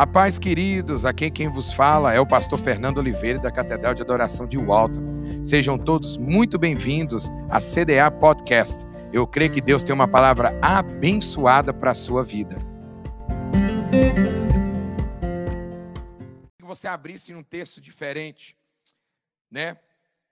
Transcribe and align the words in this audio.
A 0.00 0.06
paz, 0.06 0.38
queridos, 0.38 1.04
aqui 1.04 1.30
quem 1.30 1.50
vos 1.50 1.74
fala 1.74 2.14
é 2.14 2.18
o 2.18 2.26
pastor 2.26 2.58
Fernando 2.58 2.96
Oliveira 2.96 3.38
da 3.38 3.52
Catedral 3.52 3.92
de 3.92 4.00
Adoração 4.00 4.46
de 4.46 4.56
Walton. 4.56 5.44
Sejam 5.44 5.76
todos 5.76 6.16
muito 6.16 6.58
bem-vindos 6.58 7.28
à 7.50 7.58
CDA 7.58 8.10
Podcast. 8.10 8.86
Eu 9.12 9.26
creio 9.26 9.52
que 9.52 9.60
Deus 9.60 9.84
tem 9.84 9.94
uma 9.94 10.08
palavra 10.08 10.58
abençoada 10.62 11.74
para 11.74 11.90
a 11.90 11.94
sua 11.94 12.24
vida. 12.24 12.56
Que 16.58 16.64
você 16.64 16.88
abrisse 16.88 17.34
um 17.34 17.42
texto 17.42 17.78
diferente, 17.78 18.56
né? 19.50 19.76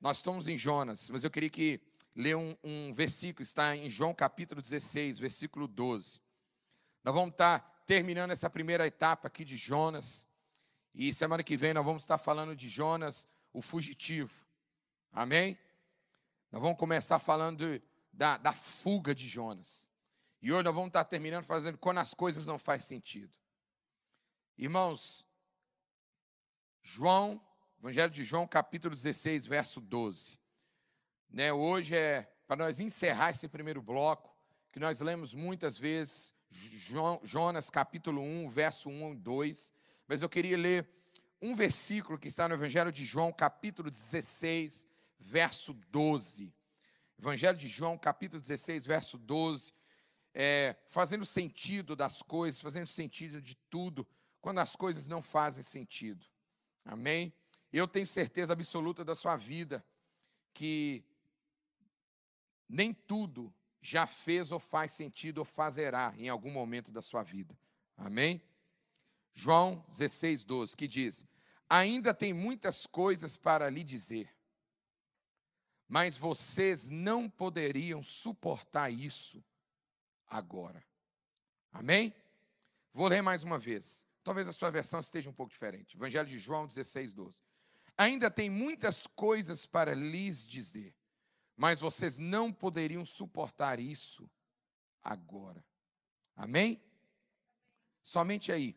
Nós 0.00 0.16
estamos 0.16 0.48
em 0.48 0.56
Jonas, 0.56 1.10
mas 1.10 1.24
eu 1.24 1.30
queria 1.30 1.50
que 1.50 1.78
ler 2.16 2.38
um, 2.38 2.56
um 2.64 2.95
versículo, 2.95 3.42
está 3.42 3.77
em 3.77 3.91
João 3.91 4.14
capítulo 4.14 4.62
16, 4.62 5.19
versículo 5.19 5.69
12. 5.69 6.23
Nós 7.05 7.14
vamos 7.14 7.32
estar 7.32 7.77
terminando 7.88 8.33
essa 8.33 8.51
primeira 8.51 8.87
etapa 8.87 9.28
aqui 9.28 9.47
de 9.47 9.56
Jonas. 9.56 10.27
E 10.95 11.15
semana 11.15 11.42
que 11.42 11.56
vem 11.56 11.73
nós 11.73 11.87
vamos 11.87 12.02
estar 12.02 12.19
falando 12.19 12.55
de 12.55 12.69
Jonas, 12.69 13.27
o 13.51 13.62
fugitivo. 13.62 14.45
Amém? 15.10 15.59
Nós 16.52 16.60
vamos 16.60 16.77
começar 16.77 17.19
falando 17.19 17.66
de, 17.66 17.82
da, 18.12 18.37
da 18.37 18.52
fuga 18.52 19.15
de 19.15 19.27
Jonas. 19.27 19.88
E 20.43 20.52
hoje 20.52 20.65
nós 20.65 20.74
vamos 20.74 20.88
estar 20.88 21.02
terminando 21.05 21.46
fazendo 21.46 21.79
quando 21.79 21.96
as 21.96 22.12
coisas 22.12 22.46
não 22.46 22.59
fazem 22.59 22.87
sentido. 22.87 23.34
Irmãos, 24.59 25.27
João, 26.82 27.41
Evangelho 27.79 28.10
de 28.12 28.23
João, 28.23 28.46
capítulo 28.46 28.95
16, 28.95 29.46
verso 29.46 29.80
12. 29.80 30.38
Né, 31.30 31.51
hoje 31.55 31.96
é 31.96 32.30
para 32.46 32.65
nós 32.65 32.80
encerrar 32.80 33.30
esse 33.30 33.48
primeiro 33.48 33.80
bloco, 33.80 34.37
que 34.70 34.79
nós 34.79 35.01
lemos 35.01 35.32
muitas 35.32 35.79
vezes 35.79 36.34
Jonas 36.51 37.70
capítulo 37.70 38.23
1, 38.23 38.48
verso 38.48 38.88
1 38.88 39.13
e 39.13 39.16
2, 39.16 39.74
mas 40.07 40.23
eu 40.23 40.29
queria 40.29 40.57
ler 40.57 40.88
um 41.40 41.55
versículo 41.55 42.18
que 42.18 42.29
está 42.29 42.49
no 42.49 42.55
Evangelho 42.55 42.90
de 42.90 43.05
João, 43.05 43.32
capítulo 43.32 43.90
16, 43.90 44.88
verso 45.18 45.73
12. 45.73 46.52
Evangelho 47.18 47.57
de 47.57 47.68
João, 47.68 47.99
capítulo 47.99 48.40
16, 48.40 48.87
verso 48.87 49.18
12, 49.18 49.74
é, 50.35 50.77
fazendo 50.88 51.27
sentido 51.27 51.95
das 51.95 52.23
coisas, 52.23 52.60
fazendo 52.60 52.87
sentido 52.87 53.43
de 53.43 53.55
tudo, 53.68 54.07
quando 54.40 54.59
as 54.59 54.74
coisas 54.74 55.09
não 55.09 55.21
fazem 55.21 55.62
sentido. 55.62 56.24
Amém? 56.85 57.33
Eu 57.73 57.87
tenho 57.87 58.07
certeza 58.07 58.52
absoluta 58.52 59.05
da 59.05 59.15
sua 59.15 59.37
vida 59.37 59.85
que 60.55 61.05
nem 62.68 62.93
tudo 62.93 63.52
já 63.80 64.06
fez 64.06 64.53
ou 64.53 64.59
faz 64.59 64.93
sentido 64.93 65.38
ou 65.38 65.44
fazerá 65.44 66.15
em 66.16 66.28
algum 66.28 66.50
momento 66.50 66.91
da 66.91 67.03
sua 67.03 67.22
vida. 67.22 67.59
Amém? 67.97 68.43
João 69.32 69.84
16, 69.88 70.44
12, 70.44 70.76
que 70.76 70.88
diz: 70.88 71.25
Ainda 71.69 72.12
tem 72.12 72.32
muitas 72.32 72.87
coisas 72.87 73.37
para 73.37 73.69
lhe 73.71 73.84
dizer, 73.84 74.34
mas 75.87 76.16
vocês 76.16 76.88
não 76.88 77.31
poderiam 77.31 78.03
suportar 78.03 78.91
isso 78.91 79.43
agora. 80.26 80.84
Amém? 81.72 82.15
Vou 82.93 83.09
ler 83.09 83.22
mais 83.22 83.43
uma 83.43 83.59
vez. 83.59 84.06
Talvez 84.22 84.49
a 84.49 84.53
sua 84.53 84.71
versão 84.71 85.00
esteja 85.00 85.31
um 85.31 85.32
pouco 85.32 85.53
diferente. 85.53 85.97
Evangelho 85.97 86.28
de 86.28 86.38
João 86.38 86.66
16, 86.66 87.12
12. 87.12 87.43
Ainda 87.97 88.31
tem 88.31 88.50
muitas 88.50 89.06
coisas 89.06 89.66
para 89.66 89.94
lhes 89.94 90.47
dizer, 90.47 90.94
mas 91.59 91.81
vocês 91.81 92.19
não 92.19 92.53
poderiam 92.53 93.04
suportar 93.04 93.81
isso 93.81 94.31
agora. 95.03 95.65
Amém? 96.37 96.81
Somente 98.00 98.53
aí. 98.53 98.76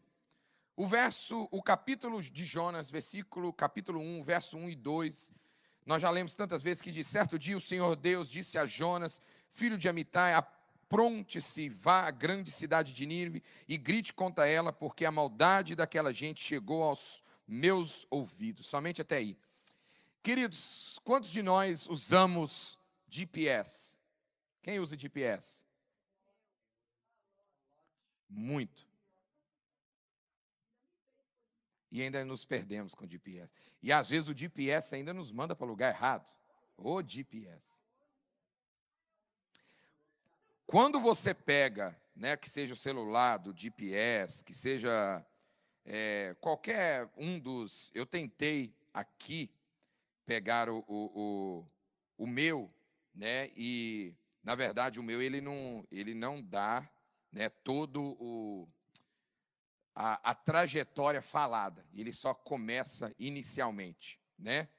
O 0.76 0.88
verso, 0.88 1.48
o 1.52 1.62
capítulo 1.62 2.20
de 2.20 2.44
Jonas, 2.44 2.90
versículo, 2.90 3.54
capítulo 3.54 4.00
1, 4.00 4.24
verso 4.24 4.58
1 4.58 4.70
e 4.72 4.76
2, 4.76 5.32
nós 5.86 6.02
já 6.02 6.10
lemos 6.10 6.34
tantas 6.34 6.64
vezes 6.64 6.82
que 6.82 6.90
de 6.90 7.04
certo 7.04 7.38
dia 7.38 7.56
o 7.56 7.62
Senhor 7.62 7.96
Deus 7.96 8.28
disse 8.28 8.58
a 8.58 8.66
Jonas, 8.66 9.22
filho 9.48 9.78
de 9.78 9.88
Amitai, 9.88 10.34
apronte-se, 10.34 11.70
vá 11.70 12.08
à 12.08 12.12
grande 12.12 12.52
cidade 12.52 12.96
de 12.96 13.06
Nínive 13.06 13.44
e 13.68 13.78
grite 13.78 14.12
contra 14.12 14.48
ela, 14.48 14.74
porque 14.74 15.06
a 15.06 15.12
maldade 15.12 15.76
daquela 15.76 16.12
gente 16.12 16.42
chegou 16.42 16.82
aos 16.82 17.24
meus 17.48 18.08
ouvidos. 18.10 18.66
Somente 18.66 19.04
até 19.04 19.18
aí. 19.18 19.38
Queridos, 20.24 21.00
quantos 21.04 21.32
de 21.32 21.42
nós 21.42 21.88
usamos 21.88 22.78
GPS? 23.10 23.98
Quem 24.62 24.80
usa 24.80 24.96
GPS? 24.96 25.66
Muito. 28.30 28.88
E 31.92 32.04
ainda 32.04 32.24
nos 32.24 32.46
perdemos 32.46 32.94
com 32.94 33.04
o 33.04 33.08
GPS. 33.08 33.52
E 33.82 33.92
às 33.92 34.10
vezes 34.10 34.30
o 34.30 34.38
GPS 34.38 34.94
ainda 34.94 35.12
nos 35.12 35.32
manda 35.32 35.56
para 35.56 35.66
o 35.66 35.70
lugar 35.70 35.92
errado. 35.92 36.32
O 36.78 37.02
GPS. 37.02 37.82
Quando 40.68 41.02
você 41.02 41.34
pega, 41.34 42.00
né, 42.16 42.38
que 42.38 42.48
seja 42.48 42.76
o 42.76 42.78
celular 42.78 43.38
do 43.38 43.58
GPS, 43.58 44.44
que 44.44 44.54
seja 44.54 45.26
é, 45.84 46.36
qualquer 46.40 47.12
um 47.18 47.40
dos. 47.40 47.92
Eu 47.96 48.06
tentei 48.06 48.74
aqui 48.94 49.52
pegar 50.26 50.70
o, 50.70 50.84
o, 50.88 51.12
o, 51.16 52.24
o 52.24 52.28
meu, 52.28 52.74
né? 53.14 53.50
E 53.56 54.16
na 54.44 54.56
verdade 54.56 55.00
o 55.00 55.04
meu 55.04 55.22
ele 55.22 55.42
não 55.42 55.86
ele 55.92 56.14
não 56.14 56.42
dá, 56.42 56.90
né? 57.32 57.50
Todo 57.50 58.16
o 58.20 58.68
a, 59.96 60.32
a 60.32 60.36
trajetória 60.36 61.22
falada. 61.22 61.86
Ele 61.94 62.14
só 62.14 62.34
começa 62.34 63.14
inicialmente, 63.20 64.20
né? 64.38 64.70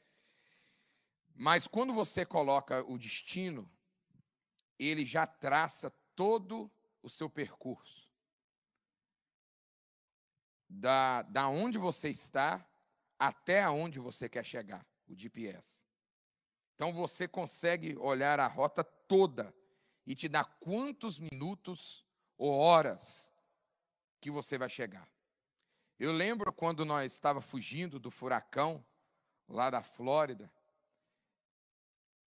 Mas 1.35 1.67
quando 1.67 1.93
você 1.93 2.25
coloca 2.25 2.85
o 2.85 2.99
destino, 2.99 3.71
ele 4.79 5.05
já 5.05 5.27
traça 5.27 5.91
todo 6.15 6.71
o 7.03 7.09
seu 7.09 7.29
percurso. 7.29 8.11
Da, 10.69 11.23
da 11.23 11.49
onde 11.49 11.79
você 11.79 12.09
está 12.09 12.67
até 13.19 13.63
aonde 13.63 14.01
você 14.01 14.29
quer 14.29 14.45
chegar, 14.45 14.87
o 15.13 15.19
GPS. 15.19 15.85
Então 16.75 16.93
você 16.93 17.29
consegue 17.29 17.97
olhar 17.99 18.41
a 18.41 18.47
rota 18.47 18.83
toda 18.83 19.55
e 20.07 20.15
te 20.15 20.29
dar 20.29 20.45
quantos 20.59 21.19
minutos 21.19 22.05
ou 22.37 22.53
horas 22.53 23.33
que 24.21 24.31
você 24.31 24.59
vai 24.59 24.69
chegar. 24.69 25.09
Eu 25.99 26.13
lembro 26.13 26.53
quando 26.53 26.85
nós 26.85 27.13
estava 27.13 27.41
fugindo 27.41 28.01
do 28.01 28.11
furacão 28.11 28.85
lá 29.49 29.71
da 29.71 29.83
Flórida, 29.83 30.51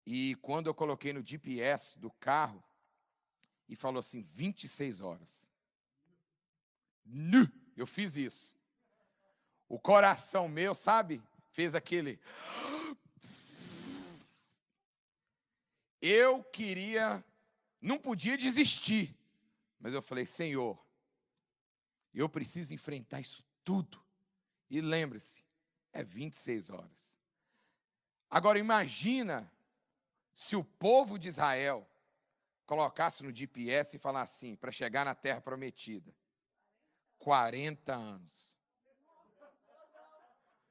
e 0.07 0.37
quando 0.37 0.69
eu 0.69 0.75
coloquei 0.75 1.13
no 1.13 1.23
GPS 1.23 1.99
do 1.99 2.11
carro, 2.11 2.65
e 3.69 3.77
falou 3.77 4.01
assim: 4.01 4.23
26 4.23 5.03
horas. 5.03 5.53
Eu 7.77 7.87
fiz 7.87 8.17
isso. 8.17 8.57
O 9.69 9.79
coração 9.79 10.49
meu, 10.49 10.75
sabe, 10.75 11.23
fez 11.59 11.75
aquele. 11.75 12.21
Eu 16.01 16.45
queria, 16.45 17.25
não 17.81 17.99
podia 17.99 18.39
desistir, 18.39 19.13
mas 19.81 19.93
eu 19.93 20.01
falei: 20.01 20.25
Senhor, 20.25 20.81
eu 22.15 22.29
preciso 22.29 22.73
enfrentar 22.73 23.21
isso 23.21 23.43
tudo. 23.65 24.01
E 24.71 24.81
lembre-se, 24.81 25.45
é 25.93 26.05
26 26.05 26.71
horas. 26.71 27.19
Agora 28.31 28.61
imagina 28.61 29.53
se 30.37 30.55
o 30.55 30.63
povo 30.63 31.19
de 31.19 31.27
Israel 31.27 31.91
colocasse 32.67 33.25
no 33.25 33.35
GPS 33.35 33.97
e 33.97 33.99
falasse 33.99 34.47
assim, 34.47 34.55
para 34.55 34.71
chegar 34.71 35.05
na 35.05 35.15
terra 35.17 35.41
prometida. 35.41 36.15
40 37.19 37.93
anos. 37.93 38.57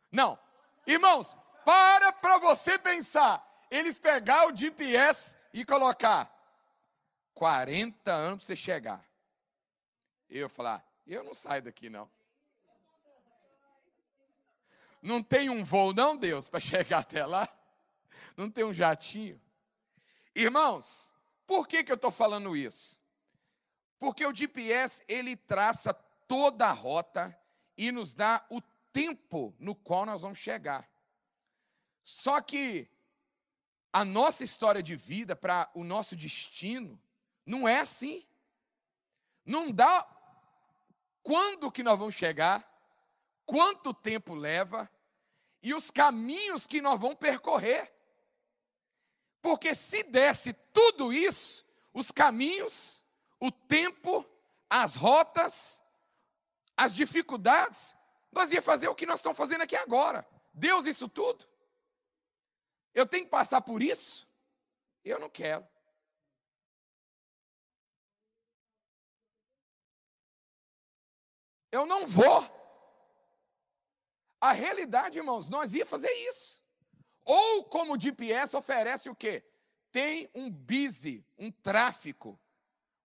Não, 0.10 0.47
irmãos, 0.88 1.38
para 1.64 2.12
para 2.12 2.40
você 2.40 2.80
pensar. 2.80 3.46
Eles 3.70 4.00
pegar 4.00 4.48
o 4.48 4.56
GPS 4.56 5.36
e 5.54 5.66
colocar 5.66 6.34
40 7.34 8.12
anos 8.12 8.38
para 8.40 8.46
você 8.48 8.56
chegar. 8.56 9.06
Eu 10.30 10.50
falar, 10.50 10.86
eu 11.06 11.24
não 11.24 11.34
saio 11.34 11.64
daqui 11.64 11.90
não. 11.90 12.10
Não 15.02 15.22
tem 15.22 15.50
um 15.50 15.64
voo, 15.64 15.94
não, 15.94 16.18
Deus, 16.18 16.50
para 16.50 16.60
chegar 16.62 17.00
até 17.00 17.26
lá? 17.26 17.48
Não 18.36 18.50
tem 18.50 18.64
um 18.64 18.74
jatinho? 18.74 19.42
Irmãos, 20.34 21.14
por 21.46 21.68
que, 21.68 21.84
que 21.84 21.92
eu 21.92 21.96
estou 21.96 22.12
falando 22.12 22.56
isso? 22.56 23.00
Porque 24.00 24.26
o 24.26 24.34
GPS, 24.34 25.04
ele 25.08 25.36
traça 25.36 25.94
toda 26.28 26.68
a 26.68 26.72
rota 26.72 27.38
e 27.78 27.92
nos 27.92 28.14
dá 28.14 28.46
o 28.50 28.62
tempo 28.98 29.56
no 29.60 29.76
qual 29.76 30.08
nós 30.08 30.24
vamos 30.24 30.40
chegar. 30.40 30.90
Só 32.04 32.42
que 32.42 32.90
a 33.94 34.04
nossa 34.04 34.44
história 34.44 34.82
de 34.82 34.96
vida, 34.96 35.36
para 35.36 35.70
o 35.76 35.84
nosso 35.84 36.16
destino, 36.16 37.00
não 37.46 37.68
é 37.68 37.82
assim. 37.82 38.26
Não 39.46 39.72
dá 39.72 40.04
quando 41.22 41.72
que 41.72 41.84
nós 41.84 42.00
vamos 42.00 42.16
chegar, 42.16 42.68
quanto 43.46 43.94
tempo 43.94 44.34
leva 44.34 44.90
e 45.62 45.76
os 45.76 45.92
caminhos 45.92 46.66
que 46.66 46.82
nós 46.82 47.00
vamos 47.00 47.20
percorrer. 47.20 47.94
Porque 49.44 49.76
se 49.76 50.02
desse 50.02 50.54
tudo 50.74 51.14
isso, 51.14 51.64
os 51.94 52.10
caminhos, 52.10 53.04
o 53.40 53.52
tempo, 53.52 54.26
as 54.68 54.96
rotas, 54.96 55.84
as 56.76 56.96
dificuldades, 56.96 57.97
nós 58.38 58.52
ia 58.52 58.62
fazer 58.62 58.88
o 58.88 58.96
que 58.96 59.06
nós 59.06 59.20
estamos 59.20 59.38
fazendo 59.38 59.62
aqui 59.62 59.76
agora. 59.76 60.28
Deus 60.54 60.86
isso 60.86 61.10
tudo. 61.10 61.46
Eu 62.94 63.06
tenho 63.06 63.26
que 63.26 63.32
passar 63.32 63.62
por 63.62 63.84
isso? 63.84 64.28
Eu 65.04 65.20
não 65.20 65.30
quero. 65.30 65.68
Eu 71.72 71.86
não 71.86 72.08
vou. 72.08 72.56
A 74.40 74.52
realidade, 74.52 75.18
irmãos, 75.18 75.50
nós 75.50 75.74
ia 75.74 75.86
fazer 75.86 76.12
isso. 76.30 76.62
Ou 77.26 77.66
como 77.66 77.96
o 77.96 78.00
GPS 78.00 78.56
oferece 78.56 79.10
o 79.10 79.16
quê? 79.16 79.44
Tem 79.92 80.30
um 80.34 80.50
busy, 80.50 81.26
um 81.38 81.52
tráfico, 81.52 82.40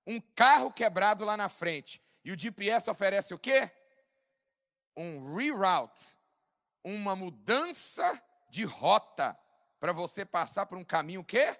um 0.06 0.20
carro 0.20 0.72
quebrado 0.72 1.24
lá 1.24 1.36
na 1.36 1.48
frente. 1.48 2.02
E 2.24 2.30
o 2.30 2.38
GPS 2.38 2.88
oferece 2.88 3.34
o 3.34 3.38
quê? 3.38 3.70
Um 4.96 5.34
reroute, 5.34 6.16
uma 6.84 7.16
mudança 7.16 8.22
de 8.50 8.64
rota 8.64 9.38
para 9.80 9.92
você 9.92 10.24
passar 10.24 10.66
por 10.66 10.76
um 10.78 10.84
caminho 10.84 11.24
quê? 11.24 11.58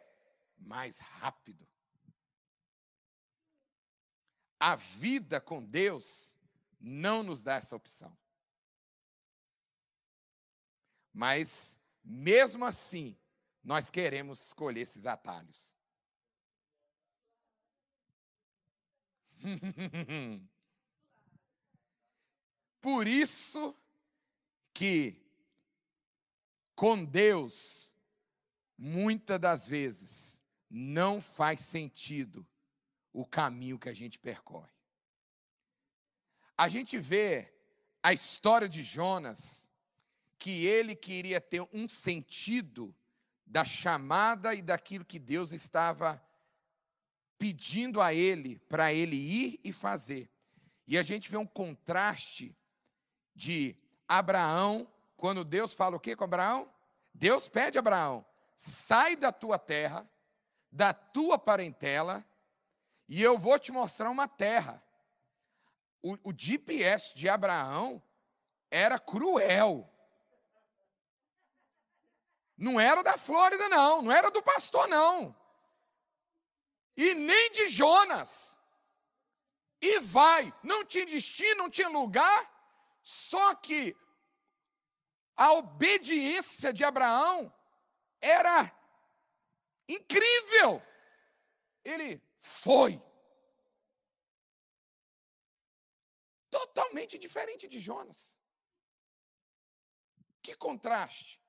Mais 0.58 0.98
rápido. 0.98 1.66
A 4.60 4.76
vida 4.76 5.40
com 5.40 5.64
Deus 5.64 6.36
não 6.78 7.22
nos 7.22 7.42
dá 7.42 7.54
essa 7.54 7.74
opção. 7.74 8.16
Mas, 11.12 11.80
mesmo 12.04 12.64
assim, 12.64 13.18
nós 13.62 13.90
queremos 13.90 14.46
escolher 14.46 14.80
esses 14.80 15.06
atalhos. 15.06 15.76
Por 22.82 23.06
isso 23.06 23.74
que 24.74 25.16
com 26.74 27.04
Deus, 27.04 27.94
muitas 28.76 29.40
das 29.40 29.68
vezes, 29.68 30.42
não 30.68 31.20
faz 31.20 31.60
sentido 31.60 32.44
o 33.12 33.24
caminho 33.24 33.78
que 33.78 33.88
a 33.88 33.92
gente 33.92 34.18
percorre. 34.18 34.72
A 36.58 36.68
gente 36.68 36.98
vê 36.98 37.54
a 38.02 38.12
história 38.12 38.68
de 38.68 38.82
Jonas 38.82 39.70
que 40.36 40.66
ele 40.66 40.96
queria 40.96 41.40
ter 41.40 41.62
um 41.72 41.86
sentido 41.86 42.92
da 43.46 43.64
chamada 43.64 44.56
e 44.56 44.60
daquilo 44.60 45.04
que 45.04 45.20
Deus 45.20 45.52
estava 45.52 46.20
pedindo 47.38 48.00
a 48.00 48.12
ele 48.12 48.58
para 48.58 48.92
ele 48.92 49.14
ir 49.14 49.60
e 49.62 49.72
fazer. 49.72 50.28
E 50.84 50.98
a 50.98 51.02
gente 51.04 51.30
vê 51.30 51.36
um 51.36 51.46
contraste 51.46 52.56
de 53.34 53.76
Abraão, 54.08 54.86
quando 55.16 55.44
Deus 55.44 55.72
fala 55.72 55.96
o 55.96 56.00
que 56.00 56.16
com 56.16 56.24
Abraão? 56.24 56.70
Deus 57.14 57.48
pede 57.48 57.78
a 57.78 57.80
Abraão: 57.80 58.24
sai 58.56 59.16
da 59.16 59.32
tua 59.32 59.58
terra, 59.58 60.08
da 60.70 60.92
tua 60.92 61.38
parentela, 61.38 62.24
e 63.08 63.22
eu 63.22 63.38
vou 63.38 63.58
te 63.58 63.72
mostrar 63.72 64.10
uma 64.10 64.28
terra. 64.28 64.82
O, 66.02 66.30
o 66.30 66.34
GPS 66.36 67.14
de 67.14 67.28
Abraão 67.28 68.02
era 68.70 68.98
cruel. 68.98 69.88
Não 72.56 72.78
era 72.78 73.02
da 73.02 73.18
Flórida, 73.18 73.68
não. 73.68 74.02
Não 74.02 74.12
era 74.12 74.30
do 74.30 74.42
pastor, 74.42 74.88
não. 74.88 75.36
E 76.96 77.14
nem 77.14 77.50
de 77.52 77.68
Jonas. 77.68 78.58
E 79.80 80.00
vai. 80.00 80.52
Não 80.62 80.84
tinha 80.84 81.06
destino, 81.06 81.64
não 81.64 81.70
tinha 81.70 81.88
lugar. 81.88 82.51
Só 83.02 83.54
que 83.54 83.96
a 85.36 85.52
obediência 85.52 86.72
de 86.72 86.84
Abraão 86.84 87.52
era 88.20 88.72
incrível. 89.88 90.82
Ele 91.84 92.22
foi. 92.36 93.02
Totalmente 96.50 97.18
diferente 97.18 97.66
de 97.66 97.78
Jonas. 97.78 98.38
Que 100.40 100.54
contraste. 100.54 101.40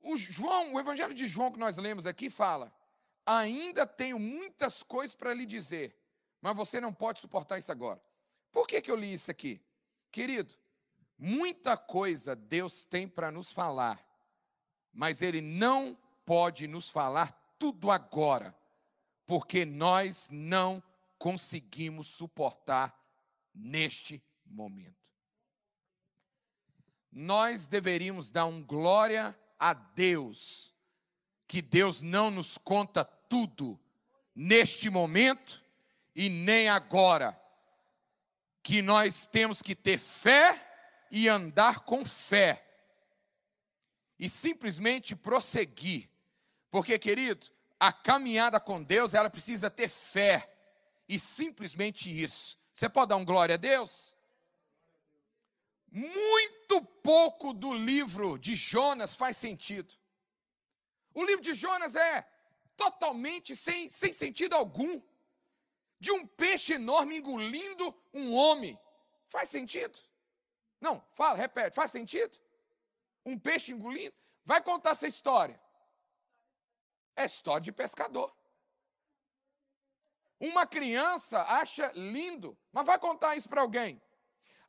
O 0.00 0.16
João, 0.16 0.74
o 0.74 0.80
Evangelho 0.80 1.14
de 1.14 1.26
João 1.26 1.50
que 1.50 1.58
nós 1.58 1.78
lemos 1.78 2.06
aqui 2.06 2.28
fala: 2.28 2.72
ainda 3.24 3.86
tenho 3.86 4.18
muitas 4.18 4.82
coisas 4.82 5.16
para 5.16 5.32
lhe 5.32 5.46
dizer, 5.46 5.98
mas 6.40 6.56
você 6.56 6.80
não 6.80 6.92
pode 6.92 7.20
suportar 7.20 7.58
isso 7.58 7.72
agora. 7.72 8.02
Por 8.54 8.68
que, 8.68 8.80
que 8.80 8.88
eu 8.88 8.94
li 8.94 9.12
isso 9.12 9.32
aqui? 9.32 9.60
Querido, 10.12 10.54
muita 11.18 11.76
coisa 11.76 12.36
Deus 12.36 12.84
tem 12.86 13.08
para 13.08 13.32
nos 13.32 13.50
falar, 13.50 14.00
mas 14.92 15.20
Ele 15.20 15.40
não 15.40 15.98
pode 16.24 16.68
nos 16.68 16.88
falar 16.88 17.32
tudo 17.58 17.90
agora, 17.90 18.56
porque 19.26 19.64
nós 19.64 20.30
não 20.30 20.80
conseguimos 21.18 22.06
suportar 22.06 22.96
neste 23.52 24.22
momento. 24.46 25.02
Nós 27.10 27.66
deveríamos 27.66 28.30
dar 28.30 28.46
um 28.46 28.62
glória 28.62 29.36
a 29.58 29.74
Deus, 29.74 30.72
que 31.48 31.60
Deus 31.60 32.02
não 32.02 32.30
nos 32.30 32.56
conta 32.56 33.04
tudo 33.04 33.80
neste 34.32 34.88
momento 34.88 35.60
e 36.14 36.28
nem 36.28 36.68
agora, 36.68 37.40
que 38.64 38.82
nós 38.82 39.28
temos 39.28 39.62
que 39.62 39.76
ter 39.76 39.98
fé 39.98 40.60
e 41.08 41.28
andar 41.28 41.84
com 41.84 42.04
fé, 42.04 42.66
e 44.18 44.28
simplesmente 44.28 45.14
prosseguir, 45.14 46.10
porque, 46.68 46.98
querido, 46.98 47.46
a 47.78 47.92
caminhada 47.92 48.58
com 48.58 48.82
Deus, 48.82 49.14
ela 49.14 49.30
precisa 49.30 49.70
ter 49.70 49.88
fé, 49.88 50.52
e 51.08 51.16
simplesmente 51.20 52.10
isso. 52.10 52.58
Você 52.72 52.88
pode 52.88 53.10
dar 53.10 53.16
um 53.16 53.24
glória 53.24 53.54
a 53.54 53.58
Deus? 53.58 54.14
muito 55.94 56.82
pouco 57.04 57.52
do 57.54 57.72
livro 57.72 58.36
de 58.36 58.56
Jonas 58.56 59.14
faz 59.14 59.36
sentido. 59.36 59.94
O 61.14 61.22
livro 61.24 61.40
de 61.40 61.54
Jonas 61.54 61.94
é 61.94 62.26
totalmente 62.76 63.54
sem, 63.54 63.88
sem 63.88 64.12
sentido 64.12 64.56
algum. 64.56 65.00
De 65.98 66.10
um 66.12 66.26
peixe 66.26 66.74
enorme 66.74 67.18
engolindo 67.18 67.94
um 68.12 68.34
homem. 68.34 68.78
Faz 69.28 69.48
sentido? 69.48 69.98
Não, 70.80 71.02
fala, 71.12 71.36
repete, 71.36 71.74
faz 71.74 71.90
sentido? 71.90 72.38
Um 73.24 73.38
peixe 73.38 73.72
engolindo? 73.72 74.14
Vai 74.44 74.62
contar 74.62 74.90
essa 74.90 75.06
história. 75.06 75.58
É 77.16 77.24
história 77.24 77.62
de 77.62 77.72
pescador. 77.72 78.34
Uma 80.38 80.66
criança 80.66 81.42
acha 81.42 81.90
lindo, 81.94 82.58
mas 82.72 82.84
vai 82.84 82.98
contar 82.98 83.36
isso 83.36 83.48
para 83.48 83.62
alguém. 83.62 84.02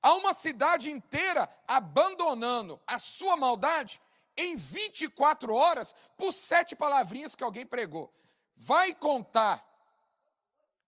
Há 0.02 0.14
uma 0.14 0.34
cidade 0.34 0.90
inteira 0.90 1.50
abandonando 1.68 2.80
a 2.86 3.00
sua 3.00 3.36
maldade 3.36 4.00
em 4.38 4.56
24 4.56 5.54
horas 5.54 5.96
por 6.16 6.32
sete 6.32 6.76
palavrinhas 6.76 7.36
que 7.36 7.44
alguém 7.44 7.66
pregou. 7.66 8.14
Vai 8.56 8.94
contar, 8.94 9.66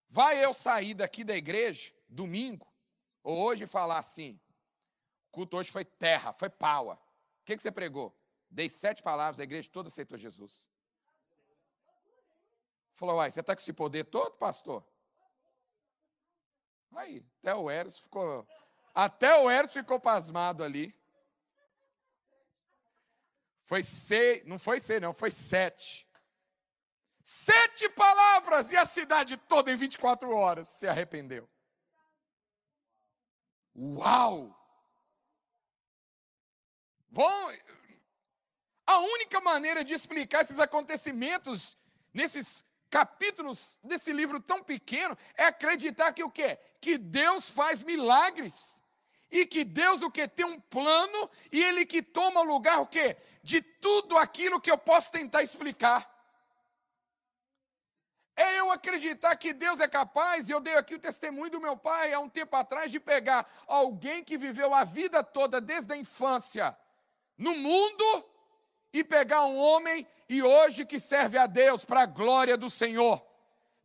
vai 0.08 0.44
eu 0.44 0.54
sair 0.54 0.94
daqui 0.94 1.24
da 1.24 1.36
igreja, 1.36 1.94
domingo, 2.08 2.68
ou 3.24 3.38
hoje 3.38 3.68
falar 3.68 4.00
assim: 4.00 4.40
o 5.28 5.32
culto 5.32 5.58
hoje 5.58 5.72
foi 5.72 5.86
terra, 5.86 6.34
foi 6.34 6.50
pau. 6.50 6.92
O 6.92 6.98
que, 7.46 7.56
que 7.56 7.62
você 7.62 7.72
pregou? 7.72 8.16
Dei 8.50 8.70
sete 8.70 9.04
palavras, 9.04 9.40
a 9.40 9.44
igreja 9.44 9.70
toda 9.70 9.88
aceitou 9.88 10.18
Jesus. 10.18 10.70
Falou, 12.96 13.18
uai, 13.18 13.30
você 13.30 13.42
está 13.42 13.56
com 13.56 13.62
esse 13.62 13.74
poder 13.74 14.06
todo, 14.06 14.38
pastor? 14.38 14.84
Aí, 16.96 17.24
até 17.40 17.54
o 17.54 17.70
Eros 17.70 18.00
ficou 18.00 18.48
até 18.96 19.38
o 19.38 19.48
Eros 19.48 19.74
ficou 19.74 20.00
pasmado 20.00 20.64
ali. 20.64 20.96
Foi 23.62 23.84
seis, 23.84 24.44
não 24.46 24.58
foi 24.58 24.80
seis, 24.80 25.00
não, 25.00 25.14
foi 25.14 25.30
sete. 25.30 26.07
Sete 27.30 27.90
palavras 27.90 28.72
e 28.72 28.78
a 28.78 28.86
cidade 28.86 29.36
toda 29.36 29.70
em 29.70 29.76
24 29.76 30.34
horas 30.34 30.70
se 30.70 30.88
arrependeu. 30.88 31.46
Uau! 33.76 34.58
Bom, 37.10 37.52
a 38.86 39.00
única 39.00 39.42
maneira 39.42 39.84
de 39.84 39.94
explicar 39.94 40.40
esses 40.40 40.58
acontecimentos 40.58 41.78
nesses 42.14 42.64
capítulos 42.90 43.78
desse 43.84 44.14
livro 44.14 44.40
tão 44.40 44.64
pequeno 44.64 45.18
é 45.36 45.48
acreditar 45.48 46.14
que 46.14 46.24
o 46.24 46.32
quê? 46.32 46.58
Que 46.80 46.98
Deus 46.98 47.50
faz 47.50 47.84
milagres 47.84 48.82
E 49.30 49.46
que 49.46 49.66
Deus 49.66 50.02
o 50.02 50.10
que 50.10 50.30
tem 50.30 50.46
um 50.46 50.62
plano 50.62 51.30
e 51.52 51.62
ele 51.62 51.86
que 51.86 52.02
toma 52.02 52.42
lugar 52.42 52.80
o 52.80 52.88
quê? 52.88 53.18
De 53.44 53.62
tudo 53.62 54.18
aquilo 54.18 54.62
que 54.62 54.72
eu 54.72 54.78
posso 54.78 55.12
tentar 55.12 55.44
explicar. 55.44 56.17
É 58.38 58.60
eu 58.60 58.72
acreditar 58.72 59.36
que 59.36 59.52
Deus 59.52 59.80
é 59.80 59.88
capaz, 59.88 60.48
e 60.48 60.52
eu 60.52 60.60
dei 60.60 60.76
aqui 60.76 60.94
o 60.94 61.00
testemunho 61.00 61.50
do 61.50 61.60
meu 61.60 61.76
pai 61.76 62.14
há 62.14 62.20
um 62.20 62.30
tempo 62.30 62.56
atrás, 62.56 62.92
de 62.92 63.00
pegar 63.00 63.50
alguém 63.66 64.24
que 64.24 64.38
viveu 64.38 64.76
a 64.76 64.84
vida 64.84 65.24
toda, 65.24 65.60
desde 65.60 65.92
a 65.92 65.98
infância, 65.98 66.78
no 67.36 67.56
mundo, 67.56 68.24
e 68.94 69.04
pegar 69.04 69.44
um 69.46 69.58
homem 69.58 70.08
e 70.30 70.44
hoje 70.44 70.86
que 70.86 71.00
serve 71.00 71.36
a 71.36 71.48
Deus 71.48 71.84
para 71.84 72.02
a 72.02 72.06
glória 72.06 72.56
do 72.56 72.70
Senhor. 72.70 73.26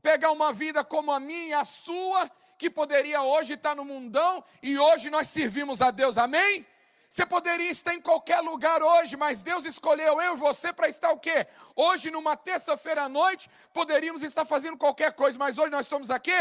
Pegar 0.02 0.30
uma 0.32 0.52
vida 0.52 0.85
como 0.85 1.11
a 1.11 1.18
minha 1.18 1.61
a 1.61 1.64
sua, 1.64 2.30
que 2.59 2.68
poderia 2.68 3.23
hoje 3.23 3.54
estar 3.54 3.75
no 3.75 3.87
mundão, 3.87 4.44
e 4.62 4.78
hoje 4.78 5.09
nós 5.09 5.28
servimos 5.28 5.80
a 5.80 5.90
Deus, 5.90 6.18
amém? 6.18 6.66
Você 7.12 7.26
poderia 7.26 7.71
estar 7.71 7.95
em 7.95 8.00
qualquer 8.00 8.40
lugar 8.40 8.83
hoje, 8.83 9.19
mas 9.19 9.42
Deus 9.42 9.66
escolheu 9.66 10.19
eu 10.19 10.33
e 10.33 10.37
você 10.38 10.73
para 10.73 10.88
estar 10.88 11.11
o 11.11 11.19
quê? 11.19 11.47
Hoje, 11.76 12.11
numa 12.11 12.38
terça-feira 12.38 13.02
à 13.02 13.09
noite, 13.09 13.50
poderíamos 13.71 14.23
estar 14.23 14.47
fazendo 14.47 14.78
qualquer 14.78 15.12
coisa, 15.12 15.37
mas 15.37 15.59
hoje 15.59 15.69
nós 15.69 15.85
estamos 15.85 16.11
aqui 16.11 16.33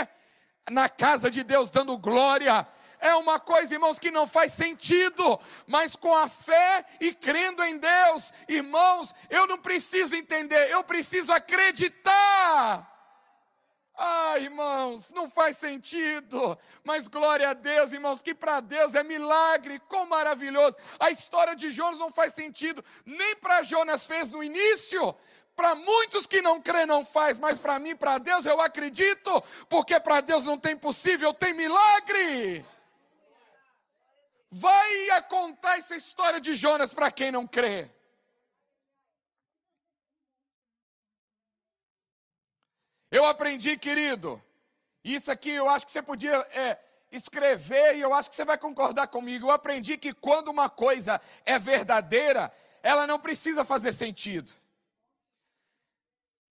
na 0.69 0.87
casa 0.87 1.29
de 1.29 1.43
Deus, 1.43 1.69
dando 1.69 1.97
glória. 1.97 2.65
É 3.01 3.13
uma 3.15 3.37
coisa, 3.37 3.73
irmãos, 3.73 3.99
que 3.99 4.09
não 4.09 4.25
faz 4.25 4.53
sentido, 4.53 5.37
mas 5.67 5.93
com 5.93 6.15
a 6.15 6.29
fé 6.29 6.85
e 7.01 7.13
crendo 7.13 7.61
em 7.63 7.77
Deus, 7.77 8.31
irmãos, 8.47 9.13
eu 9.29 9.45
não 9.45 9.57
preciso 9.57 10.15
entender, 10.15 10.69
eu 10.69 10.85
preciso 10.85 11.33
acreditar. 11.33 12.90
Ah, 14.03 14.39
irmãos, 14.39 15.11
não 15.11 15.29
faz 15.29 15.57
sentido, 15.57 16.57
mas 16.83 17.07
glória 17.07 17.51
a 17.51 17.53
Deus, 17.53 17.93
irmãos, 17.93 18.19
que 18.19 18.33
para 18.33 18.59
Deus 18.59 18.95
é 18.95 19.03
milagre, 19.03 19.79
quão 19.87 20.07
maravilhoso. 20.07 20.75
A 20.99 21.11
história 21.11 21.55
de 21.55 21.69
Jonas 21.69 21.99
não 21.99 22.11
faz 22.11 22.33
sentido, 22.33 22.83
nem 23.05 23.35
para 23.35 23.61
Jonas 23.61 24.07
fez 24.07 24.31
no 24.31 24.43
início, 24.43 25.15
para 25.55 25.75
muitos 25.75 26.25
que 26.25 26.41
não 26.41 26.59
creem 26.59 26.87
não 26.87 27.05
faz, 27.05 27.37
mas 27.37 27.59
para 27.59 27.77
mim, 27.77 27.95
para 27.95 28.17
Deus, 28.17 28.43
eu 28.47 28.59
acredito, 28.59 29.39
porque 29.69 29.99
para 29.99 30.19
Deus 30.19 30.45
não 30.45 30.57
tem 30.57 30.75
possível, 30.75 31.31
tem 31.31 31.53
milagre. 31.53 32.65
Vai 34.49 35.21
contar 35.29 35.77
essa 35.77 35.95
história 35.95 36.41
de 36.41 36.55
Jonas 36.55 36.91
para 36.91 37.11
quem 37.11 37.31
não 37.31 37.45
crê. 37.45 37.91
Eu 43.11 43.25
aprendi, 43.25 43.77
querido, 43.77 44.41
isso 45.03 45.29
aqui 45.29 45.49
eu 45.49 45.67
acho 45.67 45.85
que 45.85 45.91
você 45.91 46.01
podia 46.01 46.33
é, 46.51 46.79
escrever 47.11 47.97
e 47.97 48.01
eu 48.01 48.13
acho 48.13 48.29
que 48.29 48.35
você 48.35 48.45
vai 48.45 48.57
concordar 48.57 49.07
comigo. 49.07 49.47
Eu 49.47 49.51
aprendi 49.51 49.97
que 49.97 50.13
quando 50.13 50.47
uma 50.47 50.69
coisa 50.69 51.19
é 51.45 51.59
verdadeira, 51.59 52.51
ela 52.81 53.05
não 53.05 53.19
precisa 53.19 53.65
fazer 53.65 53.91
sentido. 53.91 54.53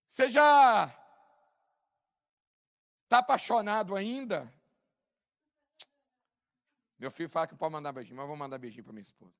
Você 0.06 0.28
já 0.28 0.94
está 3.04 3.18
apaixonado 3.18 3.96
ainda? 3.96 4.52
Meu 6.98 7.10
filho 7.10 7.30
fala 7.30 7.46
que 7.46 7.54
pode 7.54 7.72
mandar 7.72 7.92
beijinho, 7.92 8.16
mas 8.16 8.26
vou 8.26 8.36
mandar 8.36 8.58
beijinho 8.58 8.84
para 8.84 8.92
minha 8.92 9.02
esposa. 9.02 9.32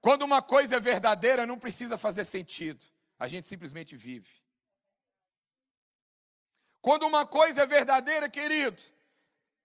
Quando 0.00 0.22
uma 0.22 0.40
coisa 0.40 0.76
é 0.76 0.80
verdadeira, 0.80 1.44
não 1.44 1.58
precisa 1.58 1.98
fazer 1.98 2.24
sentido. 2.24 2.84
A 3.18 3.28
gente 3.28 3.46
simplesmente 3.46 3.94
vive. 3.94 4.41
Quando 6.82 7.06
uma 7.06 7.24
coisa 7.24 7.62
é 7.62 7.66
verdadeira, 7.66 8.28
querido, 8.28 8.82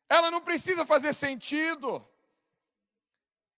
ela 0.07 0.29
não 0.29 0.39
precisa 0.39 0.85
fazer 0.85 1.13
sentido. 1.13 2.07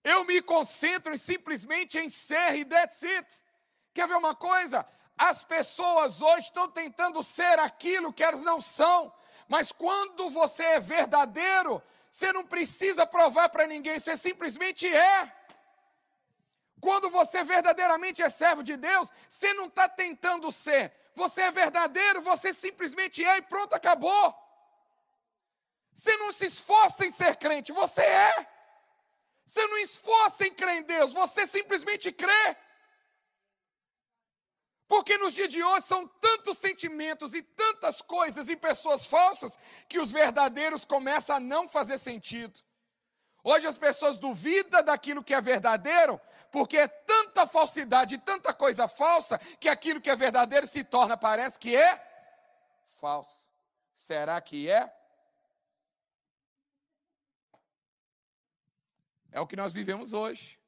Eu 0.01 0.23
me 0.23 0.41
concentro 0.41 1.15
simplesmente 1.17 1.99
em 1.99 2.07
ser 2.07 2.55
e 2.55 2.65
that's 2.65 3.03
it. 3.03 3.43
Quer 3.93 4.07
ver 4.07 4.15
uma 4.15 4.33
coisa? 4.33 4.87
As 5.17 5.43
pessoas 5.43 6.21
hoje 6.21 6.45
estão 6.45 6.71
tentando 6.71 7.21
ser 7.21 7.59
aquilo 7.59 8.13
que 8.13 8.23
elas 8.23 8.41
não 8.41 8.61
são, 8.61 9.13
mas 9.49 9.73
quando 9.73 10.29
você 10.29 10.63
é 10.63 10.79
verdadeiro, 10.79 11.83
você 12.09 12.31
não 12.31 12.45
precisa 12.45 13.05
provar 13.05 13.49
para 13.49 13.67
ninguém, 13.67 13.99
você 13.99 14.15
simplesmente 14.15 14.87
é. 14.87 15.35
Quando 16.79 17.09
você 17.09 17.43
verdadeiramente 17.43 18.21
é 18.21 18.29
servo 18.29 18.63
de 18.63 18.77
Deus, 18.77 19.11
você 19.29 19.53
não 19.53 19.65
está 19.65 19.89
tentando 19.89 20.49
ser, 20.49 20.93
você 21.19 21.41
é 21.41 21.51
verdadeiro, 21.51 22.21
você 22.21 22.53
simplesmente 22.53 23.23
é 23.23 23.37
e 23.37 23.41
pronto, 23.41 23.73
acabou. 23.73 24.25
Você 25.93 26.15
não 26.17 26.31
se 26.31 26.45
esforça 26.45 27.05
em 27.05 27.11
ser 27.11 27.35
crente, 27.35 27.71
você 27.73 28.01
é. 28.01 28.47
Você 29.45 29.67
não 29.67 29.77
esforça 29.79 30.47
em 30.47 30.53
crer 30.53 30.77
em 30.77 30.83
Deus, 30.83 31.11
você 31.13 31.45
simplesmente 31.45 32.11
crê. 32.11 32.45
Porque 34.87 35.17
nos 35.17 35.33
dias 35.33 35.49
de 35.49 35.61
hoje 35.61 35.85
são 35.85 36.07
tantos 36.07 36.57
sentimentos 36.57 37.35
e 37.35 37.41
tantas 37.41 38.01
coisas 38.01 38.47
e 38.47 38.55
pessoas 38.55 39.05
falsas 39.05 39.57
que 39.87 39.99
os 39.99 40.11
verdadeiros 40.11 40.85
começam 40.85 41.35
a 41.35 41.39
não 41.39 41.67
fazer 41.67 41.97
sentido. 41.97 42.59
Hoje 43.43 43.67
as 43.67 43.77
pessoas 43.77 44.17
duvidam 44.17 44.83
daquilo 44.83 45.23
que 45.23 45.33
é 45.33 45.41
verdadeiro, 45.41 46.19
porque 46.51 46.77
é 46.77 46.87
tanta 46.87 47.45
falsidade, 47.47 48.17
tanta 48.17 48.53
coisa 48.53 48.87
falsa, 48.87 49.37
que 49.59 49.69
aquilo 49.69 50.01
que 50.01 50.09
é 50.09 50.15
verdadeiro 50.15 50.67
se 50.67 50.83
torna, 50.83 51.17
parece 51.17 51.59
que 51.59 51.75
é 51.75 51.97
falso. 52.99 53.47
Será 53.93 54.39
que 54.41 54.69
é? 54.69 54.93
É 59.31 59.39
o 59.39 59.47
que 59.47 59.55
nós 59.55 59.71
vivemos 59.71 60.13
hoje. 60.13 60.59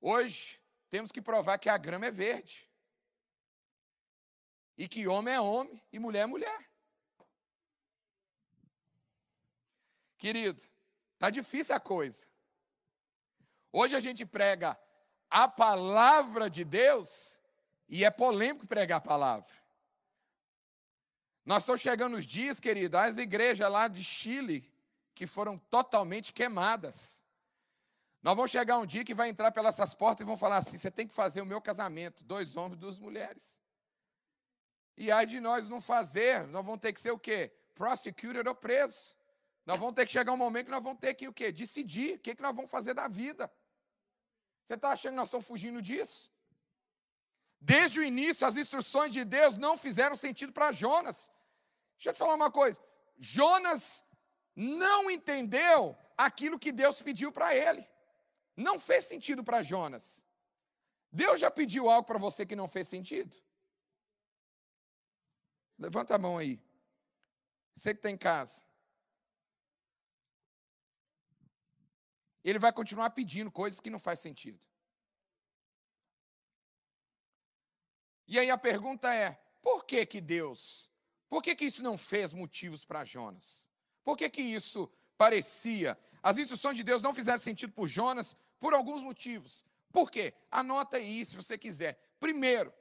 Hoje, 0.00 0.60
temos 0.88 1.12
que 1.12 1.20
provar 1.20 1.58
que 1.58 1.68
a 1.68 1.76
grama 1.76 2.06
é 2.06 2.10
verde. 2.10 2.68
E 4.76 4.88
que 4.88 5.08
homem 5.08 5.34
é 5.34 5.40
homem 5.40 5.82
e 5.92 5.98
mulher 5.98 6.22
é 6.22 6.26
mulher. 6.26 6.70
Querido, 10.16 10.62
tá 11.18 11.30
difícil 11.30 11.74
a 11.74 11.80
coisa. 11.80 12.26
Hoje 13.72 13.94
a 13.94 14.00
gente 14.00 14.24
prega 14.24 14.78
a 15.30 15.46
palavra 15.46 16.48
de 16.48 16.64
Deus 16.64 17.38
e 17.88 18.04
é 18.04 18.10
polêmico 18.10 18.66
pregar 18.66 18.98
a 18.98 19.00
palavra. 19.00 19.52
Nós 21.44 21.62
estamos 21.62 21.80
chegando 21.80 22.16
nos 22.16 22.26
dias, 22.26 22.60
querido, 22.60 22.98
as 22.98 23.16
igrejas 23.16 23.70
lá 23.70 23.88
de 23.88 24.02
Chile 24.04 24.70
que 25.14 25.26
foram 25.26 25.58
totalmente 25.58 26.32
queimadas. 26.32 27.24
Nós 28.22 28.36
vamos 28.36 28.50
chegar 28.50 28.78
um 28.78 28.86
dia 28.86 29.04
que 29.04 29.14
vai 29.14 29.28
entrar 29.28 29.50
pelas 29.50 29.78
essas 29.78 29.94
portas 29.94 30.24
e 30.24 30.26
vão 30.26 30.36
falar 30.36 30.58
assim: 30.58 30.76
você 30.76 30.90
tem 30.90 31.06
que 31.06 31.14
fazer 31.14 31.40
o 31.40 31.46
meu 31.46 31.60
casamento, 31.60 32.24
dois 32.24 32.56
homens 32.56 32.78
duas 32.78 32.98
mulheres. 32.98 33.60
E 34.96 35.10
aí 35.10 35.26
de 35.26 35.40
nós 35.40 35.68
não 35.68 35.80
fazer, 35.80 36.46
nós 36.48 36.64
vamos 36.64 36.80
ter 36.80 36.92
que 36.92 37.00
ser 37.00 37.12
o 37.12 37.18
quê? 37.18 37.52
Prosecuted 37.74 38.48
ou 38.48 38.54
preso. 38.54 39.16
Nós 39.68 39.78
vamos 39.78 39.94
ter 39.96 40.06
que 40.06 40.12
chegar 40.12 40.32
um 40.32 40.36
momento 40.38 40.64
que 40.64 40.70
nós 40.70 40.82
vamos 40.82 40.98
ter 40.98 41.12
que 41.12 41.28
o 41.28 41.32
quê? 41.38 41.52
Decidir 41.52 42.14
o 42.14 42.18
que, 42.20 42.34
que 42.34 42.40
nós 42.40 42.56
vamos 42.56 42.70
fazer 42.70 42.94
da 42.94 43.06
vida. 43.06 43.52
Você 44.64 44.72
está 44.72 44.92
achando 44.92 45.12
que 45.12 45.16
nós 45.16 45.28
estamos 45.28 45.46
fugindo 45.46 45.82
disso? 45.82 46.32
Desde 47.60 48.00
o 48.00 48.02
início, 48.02 48.46
as 48.46 48.56
instruções 48.56 49.12
de 49.12 49.26
Deus 49.26 49.58
não 49.58 49.76
fizeram 49.76 50.16
sentido 50.16 50.54
para 50.54 50.72
Jonas. 50.72 51.30
Deixa 51.96 52.08
eu 52.08 52.14
te 52.14 52.18
falar 52.18 52.34
uma 52.34 52.50
coisa. 52.50 52.82
Jonas 53.18 54.02
não 54.56 55.10
entendeu 55.10 55.94
aquilo 56.16 56.58
que 56.58 56.72
Deus 56.72 57.02
pediu 57.02 57.30
para 57.30 57.54
ele. 57.54 57.86
Não 58.56 58.78
fez 58.78 59.04
sentido 59.04 59.44
para 59.44 59.62
Jonas. 59.62 60.24
Deus 61.12 61.38
já 61.38 61.50
pediu 61.50 61.90
algo 61.90 62.06
para 62.06 62.18
você 62.18 62.46
que 62.46 62.56
não 62.56 62.68
fez 62.68 62.88
sentido? 62.88 63.36
Levanta 65.78 66.14
a 66.14 66.18
mão 66.18 66.38
aí. 66.38 66.58
Você 67.74 67.92
que 67.92 67.98
está 67.98 68.08
em 68.08 68.16
casa. 68.16 68.66
Ele 72.48 72.58
vai 72.58 72.72
continuar 72.72 73.10
pedindo 73.10 73.50
coisas 73.50 73.80
que 73.80 73.90
não 73.90 73.98
faz 73.98 74.20
sentido. 74.20 74.58
E 78.26 78.38
aí 78.38 78.50
a 78.50 78.58
pergunta 78.58 79.12
é: 79.12 79.40
por 79.62 79.84
que 79.84 80.04
que 80.06 80.20
Deus? 80.20 80.90
Por 81.28 81.42
que 81.42 81.54
que 81.54 81.64
isso 81.66 81.82
não 81.82 81.98
fez 81.98 82.32
motivos 82.32 82.84
para 82.84 83.04
Jonas? 83.04 83.68
Por 84.02 84.16
que 84.16 84.30
que 84.30 84.40
isso 84.40 84.90
parecia? 85.16 85.98
As 86.22 86.38
instruções 86.38 86.76
de 86.76 86.82
Deus 86.82 87.02
não 87.02 87.12
fizeram 87.12 87.38
sentido 87.38 87.72
por 87.72 87.86
Jonas 87.86 88.36
por 88.58 88.72
alguns 88.72 89.02
motivos. 89.02 89.64
Por 89.92 90.10
quê? 90.10 90.34
Anota 90.50 90.96
aí 90.96 91.24
se 91.24 91.36
você 91.36 91.58
quiser. 91.58 91.98
Primeiro, 92.18 92.72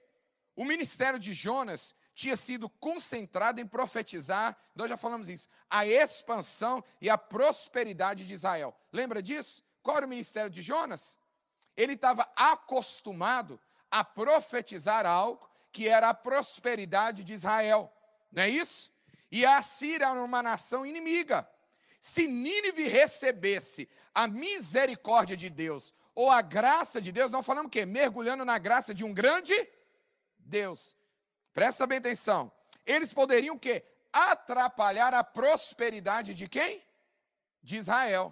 o 0.56 0.64
ministério 0.66 1.20
de 1.20 1.34
Jonas 1.34 1.96
tinha 2.18 2.36
sido 2.36 2.68
concentrado 2.68 3.62
em 3.62 3.68
profetizar, 3.68 4.58
nós 4.74 4.90
já 4.90 4.98
falamos 4.98 5.30
isso, 5.30 5.48
a 5.70 5.86
expansão 5.86 6.84
e 7.00 7.12
a 7.12 7.18
prosperidade 7.18 8.26
de 8.26 8.34
Israel. 8.34 8.76
Lembra 8.92 9.22
disso? 9.22 9.64
Qual 9.84 9.98
era 9.98 10.06
o 10.08 10.10
ministério 10.10 10.50
de 10.50 10.64
Jonas? 10.64 11.20
Ele 11.76 11.94
estava 11.94 12.28
acostumado 12.36 13.62
a 13.92 14.04
profetizar 14.04 15.06
algo 15.06 15.48
que 15.72 15.88
era 15.88 16.10
a 16.10 16.14
prosperidade 16.14 17.24
de 17.24 17.34
Israel, 17.36 17.94
não 18.32 18.42
é 18.42 18.50
isso? 18.50 18.92
E 19.32 19.46
a 19.46 19.62
Síria 19.62 20.08
era 20.08 20.24
uma 20.24 20.42
nação 20.42 20.84
inimiga. 20.88 21.48
se 22.02 22.28
Nínive 22.28 22.88
recebesse 22.88 23.88
a 24.12 24.28
misericórdia 24.28 25.38
de 25.38 25.52
Deus 25.52 25.94
ou 26.16 26.32
a 26.32 26.42
graça 26.42 27.00
de 27.00 27.12
Deus, 27.12 27.32
nós 27.32 27.46
falamos 27.46 27.68
o 27.68 27.72
quê? 27.72 27.86
Mergulhando 27.86 28.44
na 28.44 28.58
graça 28.58 28.92
de 28.92 29.06
um 29.06 29.14
grande 29.14 29.54
Deus. 30.40 30.98
Presta 31.58 31.88
bem 31.88 31.98
atenção. 31.98 32.52
Eles 32.86 33.12
poderiam 33.12 33.56
o 33.56 33.60
quê? 33.60 33.84
Atrapalhar 34.14 35.12
a 35.16 35.24
prosperidade 35.24 36.36
de 36.36 36.48
quem? 36.48 36.86
De 37.64 37.78
Israel. 37.78 38.32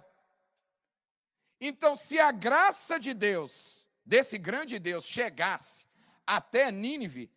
Então, 1.60 1.96
se 1.96 2.20
a 2.20 2.30
graça 2.30 3.00
de 3.00 3.12
Deus, 3.12 3.84
desse 4.04 4.38
grande 4.38 4.78
Deus, 4.78 5.04
chegasse 5.04 5.84
até 6.24 6.70
Nínive, 6.70 7.28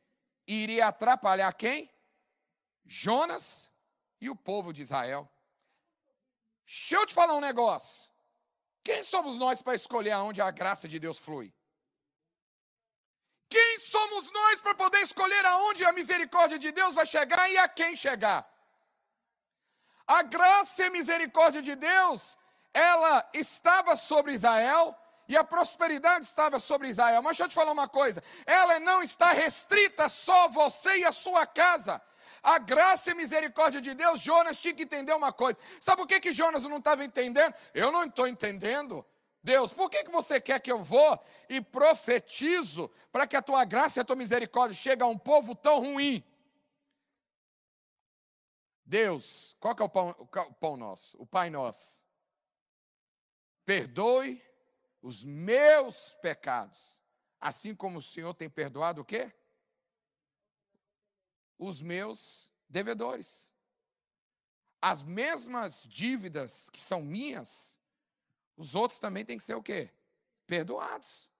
iria 0.45 0.89
atrapalhar 0.89 1.51
quem? 1.53 1.89
Jonas 2.85 3.73
e 4.21 4.29
o 4.29 4.35
povo 4.35 4.71
de 4.71 4.83
Israel. 4.83 5.27
Deixa 6.67 6.97
eu 6.97 7.05
te 7.07 7.15
falar 7.15 7.35
um 7.35 7.41
negócio. 7.41 8.11
Quem 8.83 9.03
somos 9.03 9.39
nós 9.39 9.59
para 9.59 9.73
escolher 9.73 10.11
aonde 10.11 10.39
a 10.39 10.51
graça 10.51 10.87
de 10.87 10.99
Deus 10.99 11.17
flui? 11.17 11.51
Quem 13.49 13.79
somos 13.79 14.31
nós 14.31 14.61
para 14.61 14.75
poder 14.75 15.01
escolher 15.01 15.43
aonde 15.45 15.83
a 15.83 15.91
misericórdia 15.91 16.59
de 16.59 16.71
Deus 16.71 16.93
vai 16.93 17.05
chegar 17.05 17.49
e 17.49 17.57
a 17.57 17.67
quem 17.67 17.95
chegar? 17.95 18.47
A 20.05 20.21
graça 20.21 20.83
e 20.83 20.85
a 20.85 20.91
misericórdia 20.91 21.61
de 21.61 21.75
Deus 21.75 22.37
ela 22.73 23.27
estava 23.33 23.95
sobre 23.95 24.33
Israel 24.33 24.95
e 25.27 25.35
a 25.35 25.43
prosperidade 25.43 26.25
estava 26.25 26.59
sobre 26.59 26.89
Israel. 26.89 27.21
Mas 27.21 27.37
deixa 27.37 27.43
eu 27.43 27.49
te 27.49 27.55
falar 27.55 27.71
uma 27.71 27.87
coisa: 27.87 28.23
ela 28.45 28.79
não 28.79 29.01
está 29.01 29.31
restrita 29.31 30.07
só 30.09 30.45
a 30.45 30.47
você 30.47 30.99
e 30.99 31.05
a 31.05 31.11
sua 31.11 31.45
casa. 31.45 32.01
A 32.41 32.57
graça 32.57 33.11
e 33.11 33.15
misericórdia 33.15 33.81
de 33.81 33.93
Deus, 33.93 34.19
Jonas 34.21 34.59
tinha 34.59 34.73
que 34.73 34.83
entender 34.83 35.13
uma 35.13 35.33
coisa. 35.33 35.59
Sabe 35.81 35.97
por 35.97 36.07
que, 36.07 36.19
que 36.19 36.31
Jonas 36.31 36.63
não 36.63 36.77
estava 36.77 37.03
entendendo? 37.03 37.53
Eu 37.73 37.91
não 37.91 38.05
estou 38.05 38.27
entendendo. 38.27 39.05
Deus, 39.41 39.73
por 39.73 39.89
que, 39.89 40.03
que 40.03 40.11
você 40.11 40.39
quer 40.39 40.59
que 40.59 40.71
eu 40.71 40.83
vou 40.83 41.17
e 41.47 41.61
profetizo 41.61 42.89
para 43.11 43.25
que 43.25 43.35
a 43.35 43.41
tua 43.41 43.63
graça 43.63 43.99
e 43.99 44.01
a 44.01 44.05
tua 44.05 44.15
misericórdia 44.15 44.75
chegue 44.75 45.01
a 45.01 45.07
um 45.07 45.17
povo 45.17 45.55
tão 45.55 45.79
ruim? 45.79 46.23
Deus, 48.85 49.55
qual 49.59 49.75
que 49.75 49.81
é 49.81 49.85
o 49.85 49.89
pão, 49.89 50.09
o 50.19 50.53
pão 50.53 50.75
nosso? 50.75 51.15
O 51.21 51.25
Pai 51.25 51.49
nosso 51.49 51.99
perdoe 53.69 54.43
os 54.99 55.23
meus 55.23 56.15
pecados, 56.23 56.99
assim 57.39 57.75
como 57.75 57.99
o 57.99 58.01
Senhor 58.01 58.33
tem 58.33 58.49
perdoado 58.49 59.01
o 59.01 59.05
quê? 59.05 59.31
Os 61.55 61.79
meus 61.79 62.51
devedores. 62.67 63.53
As 64.81 65.03
mesmas 65.03 65.83
dívidas 65.83 66.67
que 66.71 66.81
são 66.81 67.03
minhas, 67.03 67.78
os 68.59 68.75
outros 68.75 68.99
também 68.99 69.23
têm 69.23 69.37
que 69.37 69.43
ser 69.43 69.55
o 69.55 69.63
quê? 69.63 69.89
Perdoados. 70.45 71.31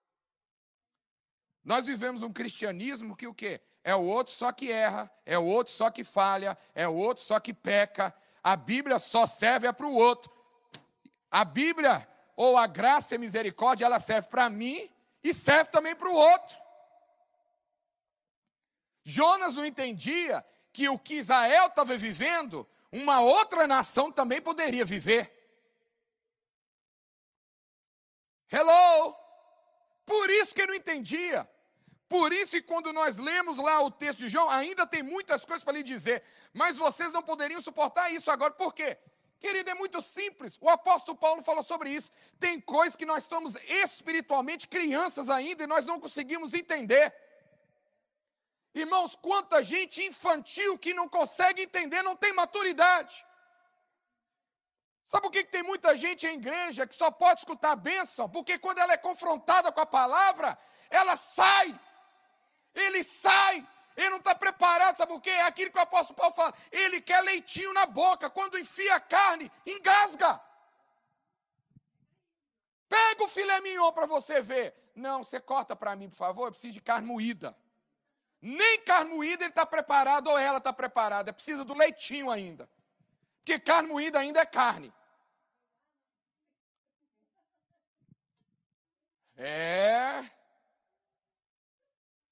Nós 1.62 1.86
vivemos 1.86 2.24
um 2.24 2.32
cristianismo 2.32 3.14
que 3.14 3.28
o 3.28 3.34
quê? 3.34 3.60
É 3.84 3.94
o 3.94 4.02
outro 4.06 4.32
só 4.32 4.54
que 4.54 4.72
erra, 4.72 5.12
é 5.26 5.38
o 5.38 5.44
outro 5.44 5.74
só 5.74 5.92
que 5.92 6.06
falha, 6.06 6.58
é 6.74 6.88
o 6.88 6.94
outro 6.94 7.22
só 7.22 7.38
que 7.38 7.54
peca. 7.54 8.16
A 8.42 8.56
Bíblia 8.56 8.98
só 9.00 9.26
serve 9.26 9.68
é 9.68 9.74
para 9.74 9.86
o 9.86 9.94
outro. 9.94 10.32
A 11.30 11.44
Bíblia 11.44 12.08
ou 12.38 12.56
a 12.56 12.66
graça 12.66 13.14
e 13.14 13.18
a 13.18 13.20
misericórdia, 13.20 13.84
ela 13.84 14.00
serve 14.00 14.30
para 14.30 14.50
mim 14.50 14.90
e 15.22 15.34
serve 15.34 15.70
também 15.72 15.94
para 15.94 16.10
o 16.10 16.14
outro. 16.14 16.58
Jonas 19.04 19.56
não 19.56 19.66
entendia 19.66 20.46
que 20.72 20.88
o 20.88 20.98
que 20.98 21.16
Israel 21.16 21.68
estava 21.68 21.98
vivendo, 21.98 22.66
uma 22.90 23.20
outra 23.20 23.68
nação 23.68 24.10
também 24.10 24.41
poderia 24.41 24.86
viver. 24.86 25.38
Hello! 28.52 29.16
Por 30.06 30.30
isso 30.30 30.56
que 30.56 30.62
ele 30.62 30.72
não 30.72 30.76
entendia. 30.76 31.48
Por 32.08 32.34
isso 32.34 32.52
que 32.52 32.62
quando 32.64 32.92
nós 32.92 33.20
lemos 33.20 33.60
lá 33.60 33.82
o 33.82 33.92
texto 33.92 34.20
de 34.20 34.30
João, 34.30 34.50
ainda 34.50 34.88
tem 34.88 35.04
muitas 35.04 35.46
coisas 35.46 35.64
para 35.64 35.74
lhe 35.74 35.84
dizer, 35.84 36.24
mas 36.52 36.76
vocês 36.76 37.12
não 37.12 37.22
poderiam 37.22 37.62
suportar 37.62 38.12
isso 38.12 38.32
agora, 38.32 38.52
por 38.52 38.74
quê? 38.74 38.98
Querido, 39.40 39.70
é 39.70 39.76
muito 39.76 40.02
simples. 40.02 40.58
O 40.60 40.68
apóstolo 40.68 41.18
Paulo 41.18 41.42
falou 41.44 41.64
sobre 41.64 41.92
isso. 41.92 42.12
Tem 42.40 42.60
coisas 42.60 42.96
que 42.96 43.06
nós 43.06 43.24
estamos 43.24 43.56
espiritualmente 43.84 44.68
crianças 44.68 45.30
ainda 45.30 45.64
e 45.64 45.68
nós 45.68 45.86
não 45.86 46.00
conseguimos 46.00 46.54
entender. 46.54 47.14
Irmãos, 48.74 49.16
quanta 49.16 49.64
gente 49.64 50.04
infantil 50.04 50.78
que 50.78 50.94
não 50.94 51.08
consegue 51.08 51.62
entender, 51.62 52.02
não 52.02 52.16
tem 52.16 52.34
maturidade. 52.34 53.26
Sabe 55.10 55.24
por 55.24 55.32
que 55.32 55.43
tem 55.43 55.63
muita 55.63 55.98
gente 55.98 56.28
em 56.28 56.36
igreja 56.36 56.86
que 56.86 56.93
só 56.93 57.10
pode 57.10 57.39
escutar 57.41 57.72
a 57.72 57.76
bênção? 57.76 58.30
Porque 58.30 58.60
quando 58.60 58.78
ela 58.78 58.93
é 58.93 58.98
confrontada 58.98 59.72
com 59.72 59.82
a 59.82 59.86
palavra, 60.00 60.58
ela 60.89 61.15
sai. 61.17 61.67
Ele 62.76 63.04
sai 63.04 63.67
ele 64.00 64.12
não 64.12 64.17
está 64.17 64.34
preparado, 64.34 64.95
sabe 64.95 65.12
o 65.12 65.19
quê? 65.19 65.30
É 65.30 65.41
aquilo 65.41 65.72
que 65.72 65.78
o 65.78 65.82
apóstolo 65.82 66.15
Paulo 66.15 66.34
fala. 66.34 66.54
Ele 66.72 67.02
quer 67.02 67.19
leitinho 67.22 67.74
na 67.74 67.86
boca. 67.86 68.30
Quando 68.30 68.58
enfia 68.58 68.95
a 68.95 69.00
carne, 69.00 69.52
engasga. 69.65 70.39
Pega 72.88 73.24
o 73.24 73.28
filé 73.28 73.60
mignon 73.60 73.91
para 73.91 74.06
você 74.06 74.41
ver. 74.41 74.74
Não, 74.95 75.22
você 75.22 75.38
corta 75.38 75.76
para 75.76 75.98
mim, 75.98 76.10
por 76.10 76.15
favor. 76.15 76.48
Eu 76.48 76.52
preciso 76.52 76.76
de 76.76 76.82
carne 76.82 77.06
moída. 77.06 77.54
Nem 78.41 78.80
carne 78.86 79.13
moída 79.13 79.43
ele 79.43 79.52
está 79.52 79.65
preparado 79.65 80.28
ou 80.28 80.38
ela 80.38 80.60
está 80.60 80.72
preparada. 80.72 81.34
Precisa 81.34 81.65
do 81.65 81.74
leitinho 81.74 82.32
ainda. 82.32 82.69
Porque 83.50 83.62
carne 83.62 83.90
moída 83.90 84.20
ainda 84.20 84.42
é 84.42 84.46
carne. 84.46 84.94
É. 89.36 90.24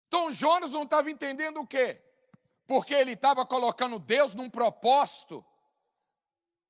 Então 0.07 0.31
Jonas 0.31 0.73
não 0.73 0.83
estava 0.83 1.09
entendendo 1.09 1.59
o 1.59 1.65
quê? 1.65 1.99
Porque 2.67 2.93
ele 2.93 3.13
estava 3.13 3.43
colocando 3.47 3.97
Deus 3.97 4.35
num 4.35 4.47
propósito 4.47 5.43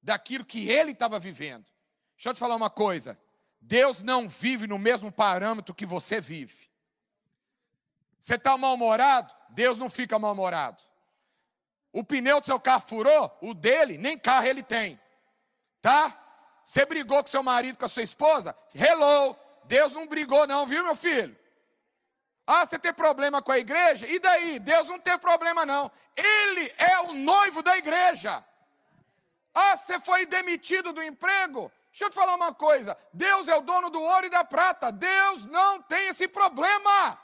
daquilo 0.01 0.45
que 0.45 0.69
ele 0.69 0.91
estava 0.91 1.19
vivendo. 1.19 1.65
Deixa 2.15 2.29
eu 2.29 2.33
te 2.33 2.39
falar 2.39 2.55
uma 2.55 2.69
coisa. 2.69 3.19
Deus 3.59 4.01
não 4.01 4.29
vive 4.29 4.65
no 4.65 4.79
mesmo 4.79 5.11
parâmetro 5.11 5.75
que 5.75 5.85
você 5.85 6.21
vive. 6.21 6.71
Você 8.21 8.35
está 8.35 8.57
mal-humorado? 8.57 9.35
Deus 9.49 9.77
não 9.77 9.89
fica 9.89 10.17
mal-humorado. 10.17 10.81
O 11.91 12.03
pneu 12.03 12.39
do 12.39 12.45
seu 12.45 12.59
carro 12.59 12.83
furou? 12.87 13.37
O 13.41 13.53
dele, 13.53 13.97
nem 13.97 14.17
carro 14.17 14.47
ele 14.47 14.63
tem. 14.63 14.99
Tá? 15.81 16.15
Você 16.63 16.85
brigou 16.85 17.23
com 17.23 17.29
seu 17.29 17.41
marido, 17.41 17.77
com 17.77 17.85
a 17.85 17.89
sua 17.89 18.03
esposa? 18.03 18.55
Hello! 18.75 19.35
Deus 19.63 19.93
não 19.93 20.07
brigou, 20.07 20.47
não, 20.47 20.65
viu, 20.65 20.83
meu 20.83 20.95
filho? 20.95 21.37
Ah, 22.45 22.65
você 22.65 22.79
tem 22.79 22.93
problema 22.93 23.41
com 23.41 23.51
a 23.51 23.57
igreja? 23.57 24.07
E 24.07 24.19
daí? 24.19 24.59
Deus 24.59 24.87
não 24.87 24.97
tem 24.97 25.17
problema, 25.17 25.65
não. 25.65 25.91
Ele 26.15 26.73
é 26.77 26.99
o 27.01 27.13
noivo 27.13 27.61
da 27.61 27.77
igreja. 27.77 28.43
Ah, 29.53 29.75
você 29.75 29.99
foi 29.99 30.25
demitido 30.25 30.93
do 30.93 31.03
emprego? 31.03 31.69
Deixa 31.91 32.05
eu 32.05 32.09
te 32.09 32.15
falar 32.15 32.35
uma 32.35 32.53
coisa: 32.53 32.97
Deus 33.11 33.47
é 33.49 33.55
o 33.55 33.61
dono 33.61 33.89
do 33.89 34.01
ouro 34.01 34.27
e 34.27 34.29
da 34.29 34.45
prata. 34.45 34.91
Deus 34.91 35.45
não 35.45 35.81
tem 35.81 36.07
esse 36.07 36.27
problema. 36.27 37.19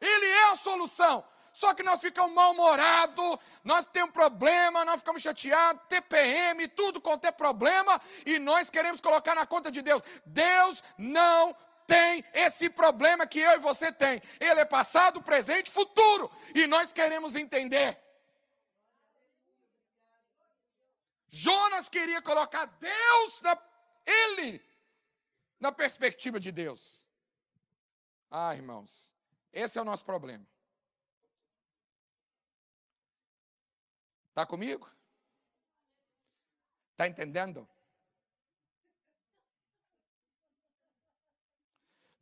Ele 0.00 0.26
é 0.26 0.52
a 0.52 0.56
solução. 0.56 1.24
Só 1.52 1.74
que 1.74 1.82
nós 1.82 2.00
ficamos 2.00 2.32
mal-humorados, 2.32 3.38
nós 3.62 3.86
temos 3.86 4.12
problema, 4.12 4.84
nós 4.84 5.00
ficamos 5.00 5.22
chateados, 5.22 5.82
TPM, 5.88 6.66
tudo 6.68 7.00
quanto 7.00 7.26
é 7.26 7.32
problema, 7.32 8.00
e 8.24 8.38
nós 8.38 8.70
queremos 8.70 9.00
colocar 9.00 9.34
na 9.34 9.46
conta 9.46 9.70
de 9.70 9.82
Deus. 9.82 10.02
Deus 10.24 10.82
não 10.96 11.54
tem 11.86 12.24
esse 12.32 12.70
problema 12.70 13.26
que 13.26 13.38
eu 13.38 13.52
e 13.52 13.58
você 13.58 13.92
tem. 13.92 14.22
Ele 14.40 14.60
é 14.60 14.64
passado, 14.64 15.20
presente, 15.22 15.70
futuro. 15.70 16.30
E 16.54 16.66
nós 16.66 16.92
queremos 16.92 17.36
entender. 17.36 17.98
Jonas 21.28 21.88
queria 21.88 22.20
colocar 22.20 22.66
Deus 22.66 23.42
na 23.42 23.56
ele 24.04 24.62
na 25.60 25.70
perspectiva 25.70 26.40
de 26.40 26.50
Deus. 26.50 27.06
Ah, 28.30 28.54
irmãos, 28.54 29.12
esse 29.52 29.78
é 29.78 29.82
o 29.82 29.84
nosso 29.84 30.04
problema. 30.04 30.46
Está 34.32 34.46
comigo? 34.46 34.90
Está 36.92 37.06
entendendo? 37.06 37.68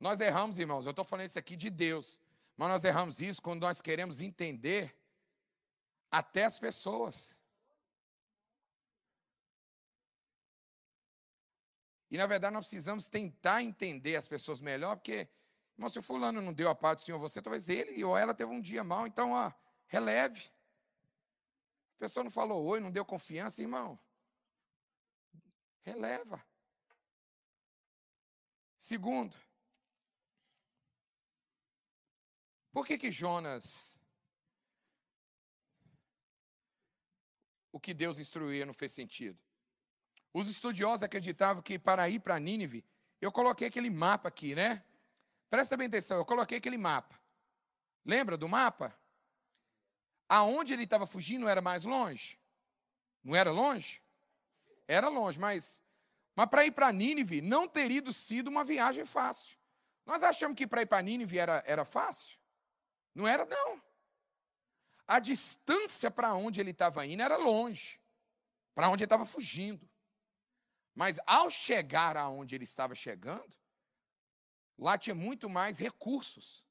Nós 0.00 0.20
erramos, 0.20 0.58
irmãos, 0.58 0.86
eu 0.86 0.90
estou 0.90 1.04
falando 1.04 1.26
isso 1.26 1.38
aqui 1.38 1.54
de 1.54 1.70
Deus, 1.70 2.20
mas 2.56 2.68
nós 2.68 2.82
erramos 2.82 3.20
isso 3.20 3.40
quando 3.40 3.60
nós 3.60 3.80
queremos 3.80 4.20
entender 4.20 4.92
até 6.10 6.44
as 6.44 6.58
pessoas. 6.58 7.38
E 12.10 12.16
na 12.18 12.26
verdade 12.26 12.54
nós 12.54 12.64
precisamos 12.64 13.08
tentar 13.08 13.62
entender 13.62 14.16
as 14.16 14.26
pessoas 14.26 14.60
melhor, 14.60 14.96
porque, 14.96 15.28
irmão, 15.76 15.88
se 15.88 16.00
o 16.00 16.02
fulano 16.02 16.42
não 16.42 16.52
deu 16.52 16.68
a 16.68 16.74
paz 16.74 16.96
do 16.96 17.02
Senhor 17.02 17.20
você, 17.20 17.40
talvez 17.40 17.68
ele 17.68 18.02
ou 18.02 18.18
ela 18.18 18.34
teve 18.34 18.50
um 18.50 18.60
dia 18.60 18.82
mal, 18.82 19.06
então, 19.06 19.30
ó, 19.30 19.52
releve. 19.86 20.50
A 22.00 22.04
pessoa 22.08 22.24
não 22.24 22.30
falou 22.30 22.64
oi, 22.64 22.80
não 22.80 22.90
deu 22.90 23.04
confiança, 23.04 23.60
irmão. 23.60 24.00
Releva. 25.82 26.42
Segundo, 28.78 29.36
por 32.72 32.86
que 32.86 32.96
que 32.96 33.12
Jonas 33.12 34.00
o 37.70 37.78
que 37.78 37.92
Deus 37.92 38.18
instruía 38.18 38.64
não 38.64 38.72
fez 38.72 38.92
sentido? 38.92 39.38
Os 40.32 40.48
estudiosos 40.48 41.02
acreditavam 41.02 41.62
que 41.62 41.78
para 41.78 42.08
ir 42.08 42.20
para 42.20 42.40
Nínive, 42.40 42.82
eu 43.20 43.30
coloquei 43.30 43.68
aquele 43.68 43.90
mapa 43.90 44.30
aqui, 44.30 44.54
né? 44.54 44.82
Presta 45.50 45.76
bem 45.76 45.88
atenção, 45.88 46.16
eu 46.16 46.24
coloquei 46.24 46.56
aquele 46.56 46.78
mapa. 46.78 47.20
Lembra 48.06 48.38
do 48.38 48.48
mapa? 48.48 48.98
Aonde 50.32 50.72
ele 50.72 50.84
estava 50.84 51.08
fugindo 51.08 51.48
era 51.48 51.60
mais 51.60 51.82
longe? 51.82 52.38
Não 53.24 53.34
era 53.34 53.50
longe? 53.50 54.00
Era 54.86 55.08
longe, 55.08 55.40
mas, 55.40 55.82
mas 56.36 56.48
para 56.48 56.64
ir 56.64 56.70
para 56.70 56.92
Nínive 56.92 57.40
não 57.42 57.66
teria 57.66 58.00
sido 58.12 58.46
uma 58.46 58.62
viagem 58.62 59.04
fácil. 59.04 59.58
Nós 60.06 60.22
achamos 60.22 60.56
que 60.56 60.68
para 60.68 60.82
ir 60.82 60.86
para 60.86 61.02
Nínive 61.02 61.36
era, 61.36 61.64
era 61.66 61.84
fácil? 61.84 62.38
Não 63.12 63.26
era, 63.26 63.44
não. 63.44 63.82
A 65.04 65.18
distância 65.18 66.12
para 66.12 66.32
onde 66.34 66.60
ele 66.60 66.70
estava 66.70 67.04
indo 67.04 67.24
era 67.24 67.36
longe, 67.36 68.00
para 68.72 68.88
onde 68.88 69.02
ele 69.02 69.06
estava 69.06 69.26
fugindo. 69.26 69.90
Mas 70.94 71.18
ao 71.26 71.50
chegar 71.50 72.16
aonde 72.16 72.54
ele 72.54 72.62
estava 72.62 72.94
chegando, 72.94 73.56
lá 74.78 74.96
tinha 74.96 75.14
muito 75.14 75.50
mais 75.50 75.80
recursos. 75.80 76.64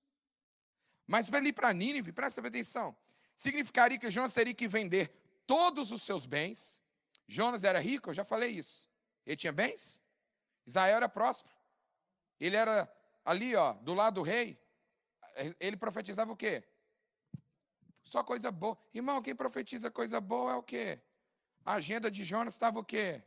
Mas 1.06 1.30
para 1.30 1.46
ir 1.46 1.52
para 1.52 1.74
Nínive, 1.74 2.14
presta 2.14 2.40
atenção, 2.40 2.96
significaria 3.40 3.98
que 3.98 4.12
Jonas 4.12 4.34
teria 4.34 4.54
que 4.54 4.68
vender 4.68 5.08
todos 5.48 5.94
os 5.94 6.04
seus 6.04 6.26
bens. 6.26 6.82
Jonas 7.26 7.64
era 7.64 7.80
rico, 7.80 8.10
eu 8.10 8.14
já 8.14 8.26
falei 8.26 8.52
isso. 8.52 8.86
Ele 9.26 9.38
tinha 9.38 9.54
bens? 9.54 10.02
Israel 10.66 10.98
era 10.98 11.08
próspero. 11.08 11.56
Ele 12.38 12.58
era 12.58 12.92
ali, 13.24 13.56
ó, 13.56 13.74
do 13.76 13.94
lado 13.94 14.16
do 14.16 14.22
rei. 14.24 14.62
Ele 15.58 15.78
profetizava 15.78 16.34
o 16.34 16.36
quê? 16.36 16.68
Só 18.04 18.22
coisa 18.26 18.52
boa. 18.52 18.78
Irmão, 18.94 19.22
quem 19.22 19.34
profetiza 19.34 19.90
coisa 19.90 20.20
boa 20.20 20.52
é 20.52 20.56
o 20.56 20.64
quê? 20.64 21.02
A 21.64 21.76
agenda 21.76 22.12
de 22.12 22.26
Jonas 22.26 22.56
estava 22.56 22.78
o 22.80 22.84
quê? 22.84 23.24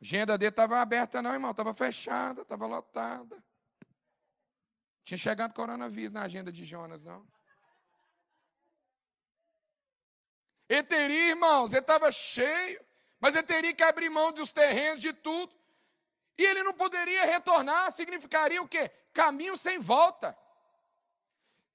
A 0.00 0.04
agenda 0.04 0.36
dele 0.36 0.48
estava 0.48 0.80
aberta, 0.80 1.22
não, 1.22 1.32
irmão, 1.32 1.52
estava 1.52 1.72
fechada, 1.72 2.42
estava 2.42 2.66
lotada. 2.66 3.44
Tinha 5.04 5.18
chegado 5.18 5.54
coronavírus 5.54 6.12
na 6.12 6.22
agenda 6.22 6.50
de 6.50 6.64
Jonas, 6.64 7.04
não. 7.04 7.24
Ele 10.72 10.84
teria, 10.84 11.28
irmãos, 11.28 11.74
ele 11.74 11.82
estava 11.82 12.10
cheio, 12.10 12.82
mas 13.20 13.34
ele 13.34 13.46
teria 13.46 13.74
que 13.74 13.82
abrir 13.82 14.08
mão 14.08 14.32
dos 14.32 14.54
terrenos, 14.54 15.02
de 15.02 15.12
tudo. 15.12 15.54
E 16.38 16.42
ele 16.42 16.62
não 16.62 16.72
poderia 16.72 17.26
retornar, 17.26 17.92
significaria 17.92 18.62
o 18.62 18.66
quê? 18.66 18.90
Caminho 19.12 19.54
sem 19.54 19.78
volta. 19.78 20.34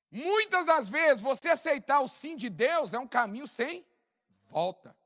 Muitas 0.09 0.65
das 0.65 0.89
vezes, 0.89 1.21
você 1.21 1.49
aceitar 1.49 1.99
o 1.99 2.07
sim 2.07 2.35
de 2.35 2.49
Deus 2.49 2.91
é 2.91 2.97
um 2.97 3.07
caminho 3.07 3.47
sem 3.47 3.85
volta. 4.47 4.97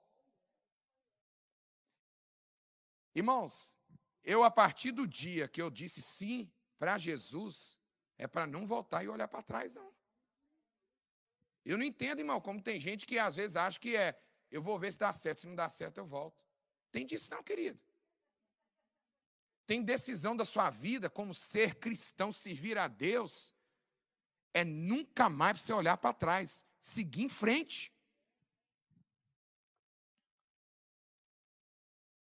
Irmãos, 3.13 3.77
eu 4.23 4.45
a 4.45 4.49
partir 4.49 4.93
do 4.93 5.05
dia 5.05 5.49
que 5.49 5.61
eu 5.61 5.69
disse 5.69 6.01
sim 6.01 6.49
para 6.79 6.97
Jesus, 6.97 7.77
é 8.17 8.25
para 8.25 8.47
não 8.47 8.65
voltar 8.65 9.03
e 9.03 9.09
olhar 9.09 9.27
para 9.27 9.43
trás, 9.43 9.73
não. 9.73 9.93
Eu 11.63 11.77
não 11.77 11.85
entendo, 11.85 12.19
irmão, 12.19 12.41
como 12.41 12.61
tem 12.61 12.79
gente 12.79 13.05
que 13.05 13.19
às 13.19 13.35
vezes 13.35 13.55
acha 13.55 13.79
que 13.79 13.95
é, 13.95 14.19
eu 14.49 14.61
vou 14.61 14.79
ver 14.79 14.91
se 14.91 14.99
dá 14.99 15.13
certo, 15.13 15.41
se 15.41 15.47
não 15.47 15.55
dá 15.55 15.69
certo 15.69 15.99
eu 15.99 16.05
volto. 16.05 16.43
Tem 16.91 17.05
disso 17.05 17.31
não, 17.31 17.43
querido. 17.43 17.79
Tem 19.65 19.81
decisão 19.81 20.35
da 20.35 20.43
sua 20.43 20.69
vida 20.69 21.09
como 21.09 21.33
ser 21.33 21.75
cristão, 21.75 22.31
servir 22.31 22.77
a 22.77 22.87
Deus, 22.87 23.53
é 24.53 24.65
nunca 24.65 25.29
mais 25.29 25.53
para 25.53 25.63
você 25.63 25.73
olhar 25.73 25.97
para 25.97 26.13
trás, 26.13 26.65
seguir 26.81 27.23
em 27.23 27.29
frente. 27.29 27.93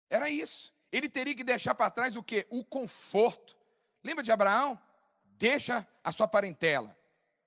Era 0.08 0.28
isso. 0.30 0.72
Ele 0.92 1.08
teria 1.08 1.34
que 1.34 1.42
deixar 1.42 1.74
para 1.74 1.90
trás 1.90 2.16
o 2.16 2.22
quê? 2.22 2.46
O 2.50 2.62
conforto. 2.62 3.56
Lembra 4.04 4.22
de 4.22 4.30
Abraão? 4.30 4.80
Deixa 5.24 5.88
a 6.04 6.12
sua 6.12 6.28
parentela, 6.28 6.96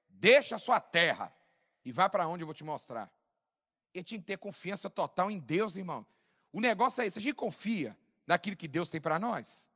deixa 0.10 0.56
a 0.56 0.60
sua 0.60 0.82
terra 0.82 1.34
e 1.86 1.92
vá 1.92 2.10
para 2.10 2.28
onde 2.28 2.44
eu 2.44 2.48
vou 2.48 2.54
te 2.54 2.64
mostrar. 2.64 3.10
Ele 3.94 4.04
tinha 4.04 4.20
que 4.20 4.26
ter 4.26 4.38
confiança 4.38 4.90
total 4.90 5.32
em 5.32 5.40
Deus, 5.40 5.78
irmão. 5.78 6.06
O 6.52 6.60
negócio 6.60 7.02
é 7.02 7.06
esse: 7.06 7.20
a 7.20 7.22
gente 7.22 7.36
confia 7.36 7.96
naquilo 8.26 8.58
que 8.58 8.68
Deus 8.68 8.90
tem 8.90 9.00
para 9.00 9.20
nós. 9.20 9.70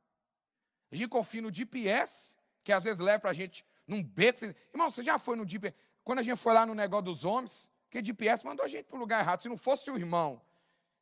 A 0.90 0.96
gente 0.96 1.08
confia 1.08 1.40
no 1.40 1.54
GPS, 1.54 2.36
que 2.64 2.72
às 2.72 2.82
vezes 2.82 2.98
leva 2.98 3.20
para 3.20 3.30
a 3.30 3.34
gente 3.34 3.64
num 3.86 4.02
beco. 4.02 4.44
Irmão, 4.74 4.90
você 4.90 5.02
já 5.02 5.18
foi 5.18 5.36
no 5.36 5.48
GPS? 5.48 5.76
Quando 6.02 6.18
a 6.18 6.22
gente 6.22 6.36
foi 6.36 6.52
lá 6.52 6.66
no 6.66 6.74
negócio 6.74 7.04
dos 7.04 7.24
homens, 7.24 7.70
que 7.88 8.02
GPS 8.02 8.44
mandou 8.44 8.64
a 8.64 8.68
gente 8.68 8.86
para 8.86 8.96
o 8.96 8.98
lugar 8.98 9.20
errado. 9.20 9.40
Se 9.40 9.48
não 9.48 9.56
fosse 9.56 9.90
o 9.90 9.96
irmão 9.96 10.42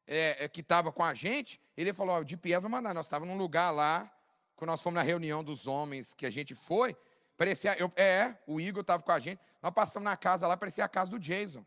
é, 0.07 0.45
é, 0.45 0.49
que 0.49 0.61
estava 0.61 0.93
com 0.93 1.05
a 1.05 1.15
gente, 1.15 1.61
ele 1.77 1.93
falou: 1.93 2.17
ó, 2.17 2.21
o 2.21 2.25
DPF 2.25 2.61
vai 2.61 2.71
mandar. 2.71 2.95
Nós 2.95 3.07
estávamos 3.07 3.35
num 3.35 3.41
lugar 3.41 3.71
lá, 3.71 4.13
quando 4.57 4.71
nós 4.71 4.83
fomos 4.83 4.97
na 4.97 5.03
reunião 5.03 5.43
dos 5.43 5.67
homens 5.67 6.15
que 6.15 6.27
a 6.27 6.31
gente 6.31 6.55
foi, 6.55 6.97
parecia. 7.39 7.79
Eu, 7.79 7.91
é, 7.97 8.37
o 8.47 8.61
Igor 8.61 8.83
estava 8.83 9.03
com 9.03 9.13
a 9.13 9.19
gente. 9.19 9.41
Nós 9.63 9.73
passamos 9.73 10.05
na 10.05 10.17
casa 10.17 10.47
lá, 10.47 10.57
parecia 10.57 10.85
a 10.85 10.89
casa 10.89 11.11
do 11.11 11.19
Jason. 11.19 11.65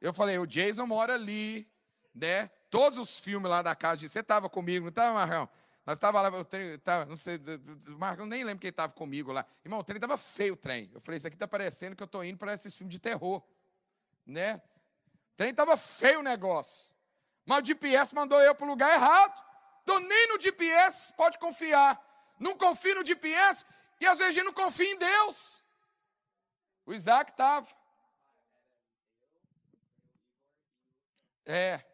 Eu 0.00 0.12
falei: 0.12 0.36
o 0.38 0.46
Jason 0.46 0.86
mora 0.86 1.14
ali, 1.14 1.66
né? 2.14 2.48
Todos 2.68 2.98
os 2.98 3.20
filmes 3.20 3.48
lá 3.48 3.62
da 3.62 3.74
casa 3.74 4.00
de. 4.00 4.08
Você 4.08 4.18
estava 4.18 4.50
comigo, 4.50 4.84
não 4.84 4.90
estava, 4.90 5.14
Marrão? 5.14 5.48
Nós 5.86 5.96
estávamos 5.96 6.32
lá, 6.32 6.38
o 6.40 6.44
trem, 6.44 6.78
tava, 6.78 7.04
não 7.04 7.16
sei, 7.16 7.38
o 7.38 8.26
nem 8.26 8.42
lembro 8.42 8.60
quem 8.60 8.70
estava 8.70 8.92
comigo 8.92 9.32
lá. 9.32 9.46
Irmão, 9.62 9.80
o 9.80 9.84
trem 9.84 9.98
estava 9.98 10.16
feio, 10.16 10.54
o 10.54 10.56
trem. 10.56 10.90
Eu 10.94 11.00
falei, 11.00 11.18
isso 11.18 11.26
aqui 11.26 11.36
está 11.36 11.46
parecendo 11.46 11.94
que 11.94 12.02
eu 12.02 12.06
estou 12.06 12.24
indo 12.24 12.38
para 12.38 12.54
esses 12.54 12.74
filmes 12.74 12.92
de 12.92 12.98
terror. 12.98 13.42
Né? 14.24 14.62
O 15.34 15.36
trem 15.36 15.50
estava 15.50 15.76
feio 15.76 16.20
o 16.20 16.22
negócio. 16.22 16.94
Mas 17.44 17.62
o 17.62 17.66
GPS 17.66 18.14
mandou 18.14 18.40
eu 18.40 18.54
para 18.54 18.64
o 18.64 18.68
lugar 18.68 18.94
errado. 18.94 19.44
Então 19.82 20.00
nem 20.00 20.28
no 20.28 20.40
GPS 20.40 21.12
pode 21.12 21.38
confiar. 21.38 22.02
Não 22.38 22.56
confia 22.56 22.94
no 22.94 23.04
GPS 23.04 23.64
e 24.00 24.06
às 24.06 24.18
vezes 24.18 24.34
a 24.34 24.38
gente 24.38 24.44
não 24.44 24.52
confia 24.52 24.90
em 24.90 24.98
Deus. 24.98 25.62
O 26.86 26.92
Isaac 26.92 27.30
estava. 27.30 27.68
É. 31.46 31.84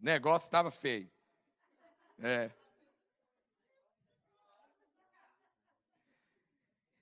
O 0.00 0.04
negócio 0.04 0.46
estava 0.46 0.70
feio. 0.70 1.10
É. 2.18 2.50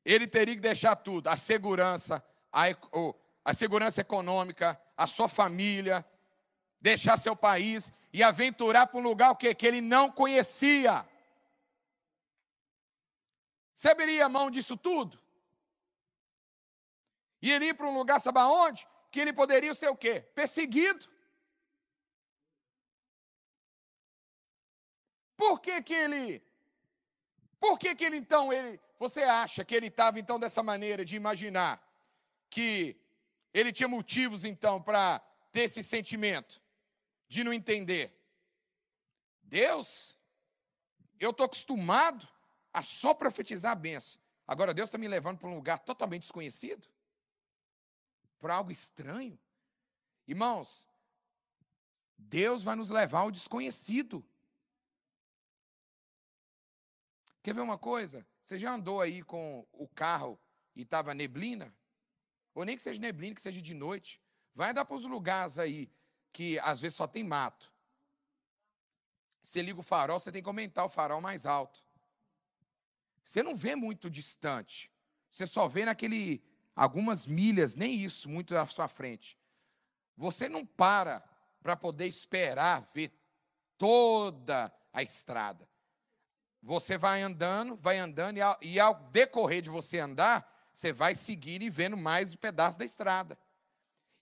ele 0.05 0.27
teria 0.27 0.55
que 0.55 0.61
deixar 0.61 0.97
tudo: 0.97 1.29
a 1.29 1.37
segurança, 1.37 2.25
a, 2.53 2.65
a 3.45 3.55
segurança 3.55 4.01
econômica, 4.01 4.81
a 4.97 5.07
sua 5.07 5.29
família, 5.29 6.05
deixar 6.81 7.19
seu 7.19 7.37
país 7.37 7.93
e 8.13 8.23
aventurar 8.23 8.87
para 8.87 8.99
um 8.99 9.03
lugar 9.03 9.31
o 9.31 9.37
quê? 9.37 9.55
que 9.55 9.67
ele 9.67 9.81
não 9.81 10.11
conhecia. 10.11 11.07
Você 13.75 13.89
abriria 13.89 14.29
mão 14.29 14.51
disso 14.51 14.77
tudo? 14.77 15.19
E 17.43 17.51
ele 17.51 17.67
ir 17.67 17.75
para 17.75 17.89
um 17.89 17.95
lugar, 17.95 18.21
sabe 18.21 18.39
aonde? 18.39 18.87
Que 19.11 19.21
ele 19.21 19.33
poderia 19.33 19.75
ser 19.75 19.89
o 19.89 19.97
quê? 19.97 20.21
Perseguido. 20.35 21.09
Por 25.37 25.61
que 25.61 25.83
que 25.83 25.95
ele... 25.95 26.43
Por 27.59 27.79
que 27.79 27.95
que 27.95 28.05
ele, 28.05 28.17
então, 28.17 28.53
ele 28.53 28.81
você 28.99 29.23
acha 29.23 29.65
que 29.65 29.75
ele 29.75 29.87
estava 29.87 30.21
então 30.21 30.39
dessa 30.39 30.63
maneira 30.63 31.05
de 31.07 31.17
imaginar 31.17 31.83
que 32.51 32.97
ele 33.53 33.73
tinha 33.73 33.89
motivos 33.89 34.45
então 34.45 34.81
para 34.81 35.21
ter 35.51 35.63
esse 35.63 35.83
sentimento 35.83 36.61
de 37.31 37.45
não 37.45 37.53
entender? 37.53 38.13
Deus, 39.45 40.17
eu 41.19 41.31
estou 41.31 41.47
acostumado 41.47 42.29
a 42.73 42.83
só 42.83 43.15
profetizar 43.15 43.73
a 43.73 43.77
benção. 43.77 44.21
Agora 44.47 44.75
Deus 44.75 44.89
está 44.89 44.99
me 44.99 45.07
levando 45.07 45.39
para 45.39 45.49
um 45.49 45.55
lugar 45.55 45.79
totalmente 45.79 46.23
desconhecido? 46.23 46.89
Para 48.41 48.57
algo 48.57 48.73
estranho? 48.73 49.39
Irmãos, 50.27 50.89
Deus 52.19 52.65
vai 52.65 52.75
nos 52.75 52.91
levar 52.91 53.21
ao 53.21 53.31
desconhecido. 53.31 54.27
Quer 57.45 57.55
ver 57.55 57.61
uma 57.61 57.79
coisa? 57.79 58.27
Você 58.43 58.59
já 58.59 58.73
andou 58.73 59.01
aí 59.01 59.23
com 59.23 59.65
o 59.73 59.87
carro 59.87 60.39
e 60.75 60.83
estava 60.83 61.15
neblina? 61.15 61.73
Ou 62.55 62.65
nem 62.65 62.75
que 62.75 62.83
seja 62.83 63.01
neblina, 63.01 63.37
que 63.37 63.43
seja 63.43 63.63
de 63.63 63.73
noite. 63.73 64.21
Vai 64.53 64.71
andar 64.71 64.85
para 64.85 64.97
os 64.97 65.05
lugares 65.05 65.59
aí 65.59 65.89
que 66.33 66.59
às 66.61 66.81
vezes 66.81 66.97
só 66.97 67.07
tem 67.07 67.25
mato. 67.25 67.73
Você 69.43 69.63
liga 69.63 69.81
o 69.81 69.83
farol, 69.83 70.19
você 70.19 70.31
tem 70.31 70.43
que 70.43 70.49
aumentar 70.49 70.85
o 70.85 70.89
farol 70.89 71.21
mais 71.21 71.47
alto. 71.47 71.83
Você 73.25 73.43
não 73.43 73.55
vê 73.55 73.75
muito 73.75 74.11
distante. 74.11 74.91
Você 75.31 75.47
só 75.47 75.69
vê 75.69 75.85
naquele 75.85 76.43
algumas 76.75 77.27
milhas, 77.27 77.75
nem 77.75 77.95
isso, 77.95 78.29
muito 78.29 78.57
à 78.57 78.67
sua 78.67 78.89
frente. 78.89 79.39
Você 80.17 80.49
não 80.49 80.65
para 80.67 81.23
para 81.63 81.77
poder 81.77 82.07
esperar 82.07 82.89
ver 82.95 83.13
toda 83.77 84.73
a 84.93 85.03
estrada. 85.03 85.69
Você 86.63 86.99
vai 86.99 87.23
andando, 87.23 87.77
vai 87.77 87.99
andando, 87.99 88.37
e 88.37 88.43
ao, 88.43 88.59
e 88.61 88.81
ao 88.81 88.95
decorrer 89.11 89.63
de 89.63 89.71
você 89.71 89.99
andar, 89.99 90.71
você 90.73 90.93
vai 90.93 91.15
seguir 91.15 91.63
e 91.63 91.71
vendo 91.71 91.97
mais 91.97 92.35
um 92.35 92.37
pedaço 92.37 92.79
da 92.79 92.85
estrada. 92.85 93.39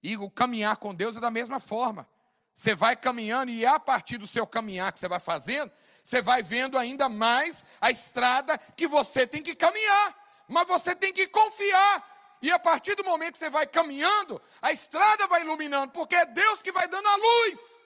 E 0.02 0.16
o 0.16 0.30
caminhar 0.30 0.76
com 0.76 0.94
Deus 0.94 1.16
é 1.16 1.20
da 1.20 1.30
mesma 1.30 1.60
forma. 1.60 2.08
Você 2.54 2.74
vai 2.74 2.96
caminhando 2.96 3.50
e 3.50 3.64
a 3.64 3.78
partir 3.78 4.18
do 4.18 4.26
seu 4.26 4.46
caminhar 4.46 4.92
que 4.92 4.98
você 4.98 5.08
vai 5.08 5.20
fazendo, 5.20 5.70
você 6.02 6.22
vai 6.22 6.42
vendo 6.42 6.78
ainda 6.78 7.08
mais 7.08 7.64
a 7.80 7.90
estrada 7.90 8.58
que 8.76 8.86
você 8.86 9.26
tem 9.26 9.42
que 9.42 9.54
caminhar. 9.54 10.14
Mas 10.48 10.66
você 10.66 10.94
tem 10.94 11.12
que 11.12 11.26
confiar. 11.26 12.38
E 12.40 12.50
a 12.50 12.58
partir 12.58 12.94
do 12.94 13.04
momento 13.04 13.32
que 13.32 13.38
você 13.38 13.50
vai 13.50 13.66
caminhando, 13.66 14.40
a 14.62 14.72
estrada 14.72 15.26
vai 15.26 15.42
iluminando, 15.42 15.92
porque 15.92 16.14
é 16.14 16.24
Deus 16.26 16.62
que 16.62 16.72
vai 16.72 16.86
dando 16.88 17.06
a 17.06 17.16
luz. 17.16 17.84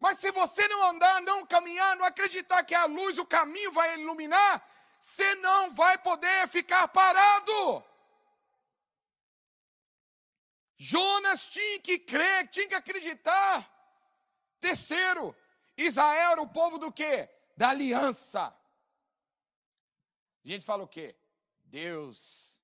Mas 0.00 0.18
se 0.18 0.30
você 0.30 0.66
não 0.68 0.90
andar, 0.90 1.20
não 1.22 1.44
caminhar, 1.44 1.96
não 1.96 2.04
acreditar 2.04 2.62
que 2.62 2.74
a 2.74 2.86
luz, 2.86 3.18
o 3.18 3.26
caminho 3.26 3.72
vai 3.72 4.00
iluminar, 4.00 4.62
você 5.00 5.34
não 5.36 5.70
vai 5.72 5.98
poder 5.98 6.48
ficar 6.48 6.88
parado. 6.88 7.84
Jonas 10.78 11.48
tinha 11.48 11.80
que 11.80 11.98
crer, 11.98 12.48
tinha 12.48 12.68
que 12.68 12.74
acreditar. 12.74 13.68
Terceiro, 14.60 15.34
Israel 15.76 16.30
era 16.32 16.40
o 16.40 16.48
povo 16.48 16.78
do 16.78 16.92
quê? 16.92 17.28
Da 17.56 17.70
aliança. 17.70 18.46
A 20.44 20.48
gente 20.48 20.64
fala 20.64 20.84
o 20.84 20.88
quê? 20.88 21.16
Deus, 21.64 22.62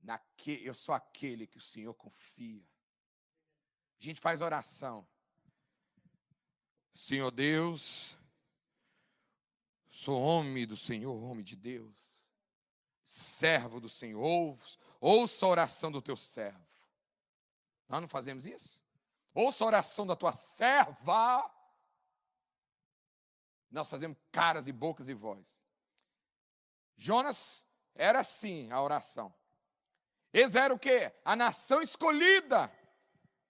naque, 0.00 0.64
eu 0.64 0.74
sou 0.74 0.94
aquele 0.94 1.46
que 1.46 1.58
o 1.58 1.60
Senhor 1.60 1.92
confia. 1.94 2.64
A 4.00 4.04
gente 4.04 4.20
faz 4.20 4.40
oração. 4.40 5.06
Senhor 6.94 7.32
Deus, 7.32 8.16
sou 9.88 10.20
homem 10.20 10.66
do 10.66 10.76
Senhor, 10.76 11.14
homem 11.22 11.42
de 11.42 11.56
Deus, 11.56 12.28
servo 13.02 13.80
do 13.80 13.88
Senhor, 13.88 14.20
ouça, 14.20 14.78
ouça 15.00 15.46
a 15.46 15.48
oração 15.48 15.90
do 15.90 16.00
teu 16.00 16.16
servo. 16.16 16.71
Nós 17.88 18.00
não 18.00 18.08
fazemos 18.08 18.46
isso? 18.46 18.84
Ouça 19.34 19.64
a 19.64 19.66
oração 19.66 20.06
da 20.06 20.16
tua 20.16 20.32
serva. 20.32 21.50
Nós 23.70 23.88
fazemos 23.88 24.18
caras 24.30 24.66
e 24.66 24.72
bocas 24.72 25.08
e 25.08 25.14
voz. 25.14 25.66
Jonas 26.96 27.66
era 27.94 28.20
assim 28.20 28.70
a 28.70 28.80
oração. 28.80 29.34
Eles 30.32 30.54
eram 30.54 30.76
o 30.76 30.78
quê? 30.78 31.12
A 31.24 31.36
nação 31.36 31.82
escolhida. 31.82 32.72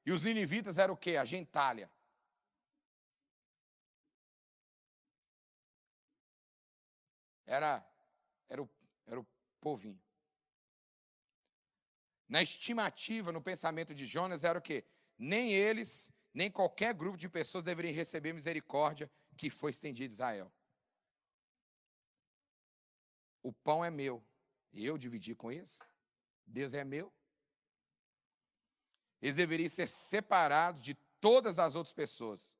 E 0.04 0.10
os 0.10 0.22
ninivitas 0.22 0.78
eram 0.78 0.94
o 0.94 0.96
quê? 0.96 1.16
A 1.16 1.24
gentalha. 1.24 1.90
Era, 7.46 7.84
era, 8.48 8.62
o, 8.62 8.70
era 9.06 9.20
o 9.20 9.26
povinho. 9.60 10.00
Na 12.32 12.42
estimativa, 12.42 13.30
no 13.30 13.42
pensamento 13.42 13.94
de 13.94 14.06
Jonas, 14.06 14.42
era 14.42 14.58
o 14.58 14.62
quê? 14.62 14.86
Nem 15.18 15.52
eles, 15.52 16.10
nem 16.32 16.50
qualquer 16.50 16.94
grupo 16.94 17.18
de 17.18 17.28
pessoas 17.28 17.62
deveriam 17.62 17.94
receber 17.94 18.32
misericórdia 18.32 19.10
que 19.36 19.50
foi 19.50 19.70
estendida 19.70 20.10
a 20.10 20.14
Israel. 20.14 20.52
O 23.42 23.52
pão 23.52 23.84
é 23.84 23.90
meu, 23.90 24.24
eu 24.72 24.96
dividi 24.96 25.34
com 25.34 25.52
isso. 25.52 25.78
Deus 26.46 26.72
é 26.72 26.82
meu. 26.84 27.12
Eles 29.20 29.36
deveriam 29.36 29.68
ser 29.68 29.86
separados 29.86 30.82
de 30.82 30.94
todas 31.20 31.58
as 31.58 31.74
outras 31.74 31.92
pessoas. 31.92 32.56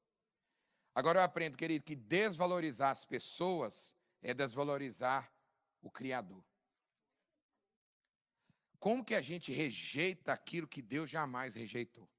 Agora 0.94 1.20
eu 1.20 1.24
aprendo, 1.24 1.56
querido, 1.56 1.82
que 1.82 1.96
desvalorizar 1.96 2.90
as 2.90 3.06
pessoas 3.06 3.96
é 4.20 4.34
desvalorizar 4.34 5.32
o 5.80 5.90
Criador. 5.90 6.44
Como 8.82 9.04
que 9.04 9.14
a 9.14 9.20
gente 9.20 9.52
rejeita 9.52 10.32
aquilo 10.32 10.66
que 10.66 10.82
Deus 10.82 11.08
jamais 11.08 11.54
rejeitou? 11.54 12.10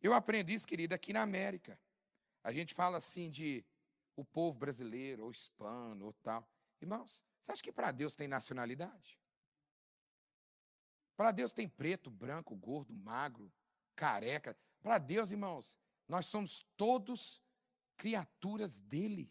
Eu 0.00 0.14
aprendi 0.14 0.54
isso, 0.54 0.66
querido, 0.66 0.94
aqui 0.94 1.12
na 1.12 1.20
América. 1.20 1.78
A 2.42 2.50
gente 2.50 2.72
fala 2.72 2.96
assim 2.96 3.28
de 3.28 3.62
o 4.16 4.24
povo 4.24 4.58
brasileiro, 4.58 5.24
ou 5.24 5.30
hispano, 5.30 6.06
ou 6.06 6.14
tal. 6.14 6.50
Irmãos, 6.80 7.22
você 7.38 7.52
acha 7.52 7.62
que 7.62 7.70
para 7.70 7.92
Deus 7.92 8.14
tem 8.14 8.26
nacionalidade? 8.26 9.20
Para 11.14 11.30
Deus 11.30 11.52
tem 11.52 11.68
preto, 11.68 12.10
branco, 12.10 12.56
gordo, 12.56 12.94
magro, 12.94 13.52
careca. 13.94 14.58
Para 14.82 14.96
Deus, 14.96 15.32
irmãos, 15.32 15.78
nós 16.08 16.24
somos 16.24 16.66
todos 16.78 17.42
criaturas 17.94 18.78
dele. 18.78 19.30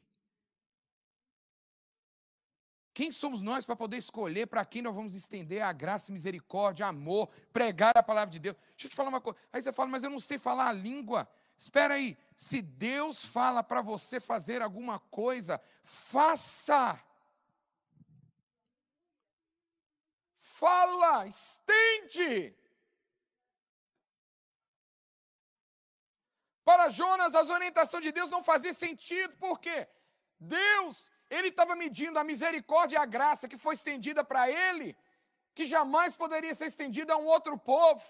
Quem 2.93 3.11
somos 3.11 3.41
nós 3.41 3.65
para 3.65 3.75
poder 3.75 3.97
escolher 3.97 4.45
para 4.45 4.63
quem 4.63 4.81
nós 4.81 4.93
vamos 4.93 5.15
estender 5.15 5.61
a 5.63 5.73
graça, 5.73 6.11
misericórdia, 6.11 6.85
amor, 6.85 7.27
pregar 7.51 7.97
a 7.97 8.03
palavra 8.03 8.31
de 8.31 8.39
Deus? 8.39 8.55
Deixa 8.71 8.85
eu 8.85 8.89
te 8.89 8.95
falar 8.95 9.09
uma 9.09 9.21
coisa. 9.21 9.39
Aí 9.51 9.61
você 9.61 9.73
fala, 9.73 9.89
mas 9.89 10.03
eu 10.03 10.11
não 10.11 10.19
sei 10.19 10.37
falar 10.37 10.67
a 10.67 10.73
língua. 10.73 11.27
Espera 11.57 11.95
aí, 11.95 12.17
se 12.37 12.61
Deus 12.61 13.25
fala 13.25 13.63
para 13.63 13.81
você 13.81 14.19
fazer 14.19 14.61
alguma 14.61 14.99
coisa, 14.99 15.59
faça. 15.83 17.01
Fala, 20.37 21.25
estende. 21.25 22.55
Para 26.63 26.89
Jonas, 26.89 27.33
as 27.33 27.49
orientações 27.49 28.03
de 28.03 28.11
Deus 28.11 28.29
não 28.29 28.43
faziam 28.43 28.73
sentido, 28.73 29.35
por 29.37 29.59
quê? 29.59 29.87
Deus, 30.39 31.09
ele 31.33 31.47
estava 31.47 31.75
medindo 31.75 32.19
a 32.19 32.23
misericórdia 32.23 32.95
e 32.95 32.99
a 33.01 33.05
graça 33.05 33.47
que 33.47 33.57
foi 33.57 33.73
estendida 33.73 34.23
para 34.23 34.49
ele, 34.49 34.95
que 35.55 35.65
jamais 35.65 36.15
poderia 36.15 36.53
ser 36.53 36.67
estendida 36.67 37.13
a 37.13 37.17
um 37.17 37.25
outro 37.25 37.57
povo. 37.57 38.03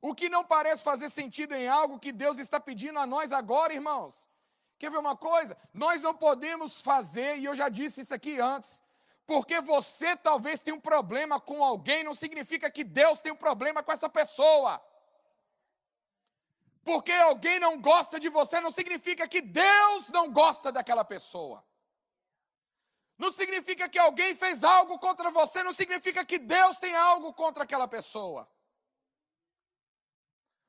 O 0.00 0.14
que 0.14 0.28
não 0.30 0.42
parece 0.42 0.82
fazer 0.82 1.10
sentido 1.10 1.54
em 1.54 1.68
algo 1.68 1.98
que 1.98 2.10
Deus 2.10 2.38
está 2.38 2.58
pedindo 2.58 2.98
a 2.98 3.06
nós 3.06 3.32
agora, 3.32 3.74
irmãos. 3.74 4.30
Quer 4.78 4.90
ver 4.90 4.98
uma 4.98 5.14
coisa? 5.14 5.56
Nós 5.74 6.00
não 6.00 6.14
podemos 6.14 6.80
fazer, 6.80 7.36
e 7.36 7.44
eu 7.44 7.54
já 7.54 7.68
disse 7.68 8.00
isso 8.00 8.14
aqui 8.14 8.40
antes, 8.40 8.82
porque 9.26 9.60
você 9.60 10.16
talvez 10.16 10.62
tenha 10.62 10.74
um 10.74 10.80
problema 10.80 11.38
com 11.38 11.62
alguém, 11.62 12.02
não 12.02 12.14
significa 12.14 12.70
que 12.70 12.82
Deus 12.82 13.20
tem 13.20 13.30
um 13.30 13.36
problema 13.36 13.82
com 13.82 13.92
essa 13.92 14.08
pessoa. 14.08 14.82
Porque 16.82 17.12
alguém 17.12 17.60
não 17.60 17.78
gosta 17.78 18.18
de 18.18 18.30
você, 18.30 18.58
não 18.58 18.70
significa 18.70 19.28
que 19.28 19.42
Deus 19.42 20.08
não 20.08 20.32
gosta 20.32 20.72
daquela 20.72 21.04
pessoa. 21.04 21.62
Não 23.20 23.30
significa 23.30 23.86
que 23.86 23.98
alguém 23.98 24.34
fez 24.34 24.64
algo 24.64 24.98
contra 24.98 25.30
você, 25.30 25.62
não 25.62 25.74
significa 25.74 26.24
que 26.24 26.38
Deus 26.38 26.78
tem 26.78 26.94
algo 26.96 27.34
contra 27.34 27.64
aquela 27.64 27.86
pessoa. 27.86 28.50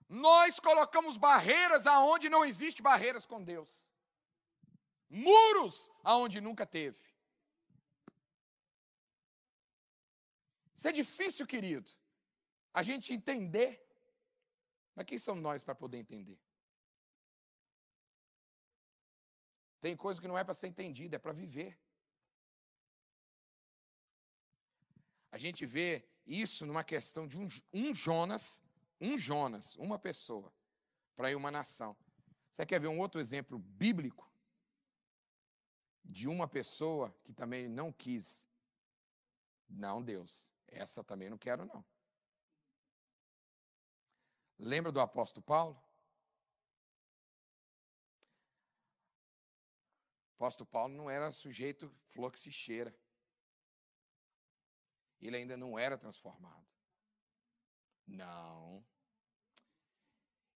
Nós 0.10 0.60
colocamos 0.60 1.18
barreiras 1.18 1.88
aonde 1.88 2.28
não 2.28 2.44
existe 2.44 2.82
barreiras 2.82 3.26
com 3.26 3.42
Deus. 3.42 3.90
Muros 5.10 5.90
aonde 6.04 6.42
nunca 6.42 6.66
teve. 6.66 7.00
Isso 10.76 10.90
é 10.90 10.92
difícil, 10.92 11.48
querido. 11.48 11.90
A 12.74 12.84
gente 12.84 13.14
entender. 13.14 13.82
Mas 14.94 15.06
quem 15.06 15.18
somos 15.18 15.42
nós 15.42 15.64
para 15.64 15.74
poder 15.74 16.00
entender? 16.00 16.38
Tem 19.80 19.96
coisa 19.96 20.20
que 20.20 20.28
não 20.28 20.38
é 20.38 20.44
para 20.44 20.54
ser 20.54 20.68
entendida, 20.68 21.16
é 21.16 21.20
para 21.20 21.32
viver. 21.32 21.80
A 25.32 25.38
gente 25.38 25.65
vê 25.65 26.06
isso 26.26 26.65
numa 26.65 26.84
questão 26.84 27.28
de 27.28 27.39
um, 27.39 27.48
um 27.74 27.94
Jonas 27.94 28.62
um 29.02 29.17
Jonas, 29.17 29.76
uma 29.78 29.98
pessoa, 29.98 30.54
para 31.15 31.32
ir 31.32 31.36
uma 31.36 31.50
nação. 31.50 31.98
Você 32.52 32.65
quer 32.65 32.80
ver 32.80 32.88
um 32.88 33.00
outro 33.00 33.20
exemplo 33.20 33.58
bíblico 33.58 34.32
de 36.06 36.28
uma 36.28 36.48
pessoa 36.48 37.12
que 37.24 37.34
também 37.34 37.67
não 37.67 37.91
quis? 37.91 38.48
Não, 39.67 40.04
Deus, 40.04 40.54
essa 40.67 41.04
também 41.04 41.30
não 41.30 41.38
quero, 41.38 41.65
não. 41.65 41.84
Lembra 44.60 44.91
do 44.91 45.00
apóstolo 45.00 45.44
Paulo? 45.44 45.82
O 50.30 50.44
apóstolo 50.44 50.70
Paulo 50.70 50.94
não 50.94 51.10
era 51.10 51.32
sujeito 51.32 51.91
flor 52.06 52.32
que 52.32 52.39
se 52.39 52.52
cheira. 52.52 52.96
Ele 55.22 55.38
ainda 55.38 55.56
não 55.56 55.78
era 55.78 55.98
transformado. 55.98 56.68
Não. 58.08 58.84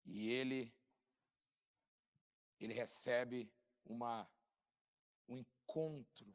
E 0.06 0.30
ele 0.30 0.74
ele 2.60 2.74
recebe 2.74 3.52
uma 3.86 4.30
um 5.28 5.38
encontro 5.38 6.34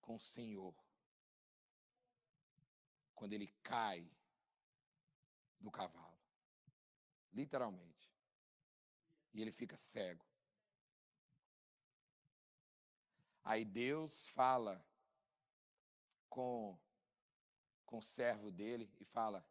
com 0.00 0.16
o 0.16 0.20
Senhor. 0.20 0.74
Quando 3.14 3.32
ele 3.32 3.48
cai 3.62 4.08
do 5.60 5.70
cavalo. 5.70 6.18
Literalmente. 7.32 8.12
E 9.34 9.42
ele 9.42 9.52
fica 9.52 9.76
cego. 9.76 10.24
Aí 13.44 13.64
Deus 13.64 14.28
fala 14.28 14.84
com, 16.28 16.78
com 17.88 17.98
o 17.98 18.02
servo 18.02 18.52
dele 18.52 18.92
e 19.00 19.04
fala: 19.06 19.44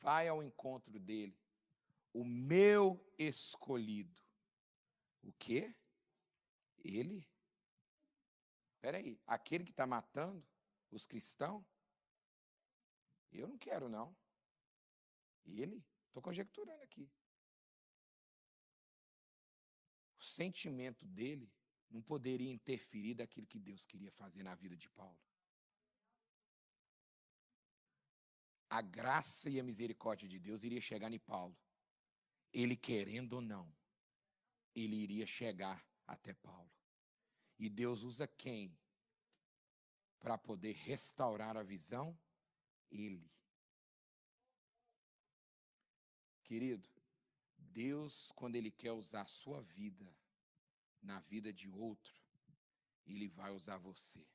vai 0.00 0.26
ao 0.26 0.42
encontro 0.42 0.98
dele, 0.98 1.38
o 2.12 2.24
meu 2.24 3.06
escolhido. 3.18 4.20
O 5.22 5.32
quê? 5.34 5.74
Ele? 6.78 7.26
Espera 8.74 8.96
aí, 8.96 9.20
aquele 9.26 9.64
que 9.64 9.72
está 9.72 9.86
matando 9.86 10.42
os 10.90 11.06
cristãos? 11.06 11.64
Eu 13.30 13.46
não 13.46 13.58
quero, 13.58 13.90
não. 13.90 14.16
Ele? 15.44 15.84
Estou 16.06 16.22
conjecturando 16.22 16.82
aqui. 16.82 17.10
O 20.18 20.24
sentimento 20.24 21.04
dele 21.04 21.52
não 21.90 22.00
poderia 22.00 22.50
interferir 22.50 23.14
daquilo 23.14 23.46
que 23.46 23.58
Deus 23.58 23.84
queria 23.84 24.10
fazer 24.12 24.42
na 24.42 24.54
vida 24.54 24.76
de 24.76 24.88
Paulo. 24.88 25.27
A 28.70 28.82
graça 28.82 29.48
e 29.48 29.58
a 29.58 29.64
misericórdia 29.64 30.28
de 30.28 30.38
Deus 30.38 30.62
iria 30.62 30.80
chegar 30.80 31.12
em 31.12 31.18
Paulo. 31.18 31.56
Ele 32.52 32.76
querendo 32.76 33.34
ou 33.34 33.40
não, 33.40 33.72
ele 34.74 34.96
iria 34.96 35.26
chegar 35.26 35.84
até 36.06 36.34
Paulo. 36.34 36.70
E 37.58 37.68
Deus 37.68 38.02
usa 38.02 38.26
quem 38.26 38.78
para 40.20 40.38
poder 40.38 40.74
restaurar 40.74 41.56
a 41.56 41.62
visão? 41.62 42.18
Ele. 42.90 43.30
Querido, 46.44 46.88
Deus, 47.56 48.32
quando 48.32 48.56
Ele 48.56 48.70
quer 48.70 48.92
usar 48.92 49.22
a 49.22 49.26
sua 49.26 49.60
vida 49.62 50.16
na 51.02 51.20
vida 51.20 51.52
de 51.52 51.68
outro, 51.68 52.14
Ele 53.06 53.28
vai 53.28 53.50
usar 53.52 53.76
você. 53.78 54.26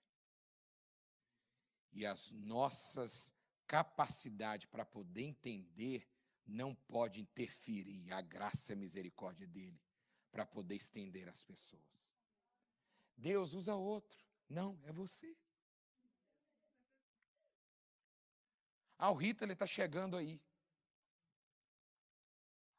E 1.91 2.05
as 2.05 2.31
nossas 2.31 3.31
capacidades 3.73 4.67
para 4.67 4.85
poder 4.85 5.23
entender 5.23 6.07
não 6.45 6.75
pode 6.75 7.19
interferir 7.19 8.13
a 8.13 8.21
graça 8.21 8.71
e 8.71 8.75
a 8.75 8.77
misericórdia 8.77 9.47
dele 9.47 9.81
para 10.31 10.45
poder 10.45 10.75
estender 10.75 11.27
às 11.27 11.43
pessoas. 11.43 12.13
Deus 13.17 13.53
usa 13.53 13.73
outro. 13.73 14.23
Não, 14.47 14.79
é 14.83 14.91
você. 14.91 15.35
Ah, 18.99 19.09
o 19.09 19.15
Hitler 19.15 19.53
está 19.53 19.65
chegando 19.65 20.17
aí. 20.17 20.39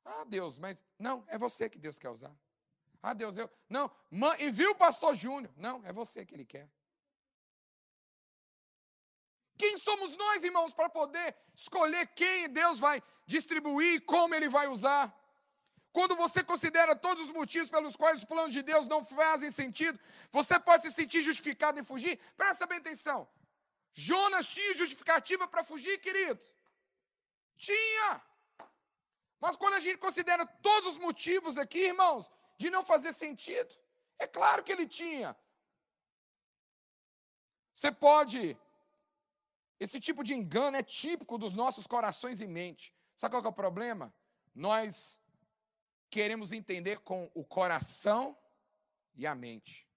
Ah, 0.04 0.24
Deus, 0.24 0.60
mas 0.60 0.84
não, 0.96 1.24
é 1.26 1.36
você 1.36 1.68
que 1.68 1.78
Deus 1.78 1.98
quer 1.98 2.10
usar. 2.10 2.38
Ah, 3.02 3.14
Deus, 3.14 3.36
eu. 3.36 3.50
Não, 3.68 3.90
man, 4.08 4.36
envia 4.38 4.70
o 4.70 4.76
pastor 4.76 5.16
Júnior. 5.16 5.52
Não, 5.56 5.84
é 5.84 5.92
você 5.92 6.24
que 6.24 6.36
ele 6.36 6.44
quer. 6.44 6.70
Quem 9.56 9.78
somos 9.78 10.16
nós, 10.16 10.42
irmãos, 10.42 10.72
para 10.72 10.88
poder 10.88 11.36
escolher 11.54 12.06
quem 12.08 12.48
Deus 12.48 12.80
vai 12.80 13.02
distribuir 13.26 13.94
e 13.94 14.00
como 14.00 14.34
ele 14.34 14.48
vai 14.48 14.66
usar? 14.66 15.14
Quando 15.92 16.16
você 16.16 16.42
considera 16.42 16.96
todos 16.96 17.22
os 17.24 17.30
motivos 17.30 17.70
pelos 17.70 17.94
quais 17.94 18.18
os 18.18 18.24
planos 18.24 18.52
de 18.52 18.62
Deus 18.62 18.88
não 18.88 19.04
fazem 19.04 19.50
sentido, 19.50 19.98
você 20.30 20.58
pode 20.58 20.82
se 20.82 20.92
sentir 20.92 21.22
justificado 21.22 21.78
em 21.78 21.84
fugir. 21.84 22.18
Presta 22.36 22.66
bem 22.66 22.78
atenção. 22.78 23.28
Jonas 23.92 24.48
tinha 24.48 24.74
justificativa 24.74 25.46
para 25.46 25.62
fugir, 25.62 26.00
querido? 26.00 26.42
Tinha. 27.56 28.20
Mas 29.40 29.54
quando 29.54 29.74
a 29.74 29.80
gente 29.80 29.98
considera 29.98 30.44
todos 30.44 30.94
os 30.94 30.98
motivos 30.98 31.58
aqui, 31.58 31.78
irmãos, 31.78 32.28
de 32.58 32.70
não 32.70 32.82
fazer 32.82 33.12
sentido, 33.12 33.72
é 34.18 34.26
claro 34.26 34.64
que 34.64 34.72
ele 34.72 34.88
tinha. 34.88 35.36
Você 37.72 37.92
pode. 37.92 38.58
Esse 39.78 40.00
tipo 40.00 40.22
de 40.22 40.34
engano 40.34 40.76
é 40.76 40.82
típico 40.82 41.36
dos 41.36 41.54
nossos 41.54 41.86
corações 41.86 42.40
e 42.40 42.46
mente. 42.46 42.94
Sabe 43.16 43.34
qual 43.34 43.44
é 43.44 43.48
o 43.48 43.52
problema? 43.52 44.14
Nós 44.54 45.20
queremos 46.10 46.52
entender 46.52 47.00
com 47.00 47.30
o 47.34 47.44
coração 47.44 48.38
e 49.14 49.26
a 49.26 49.34
mente. 49.34 49.88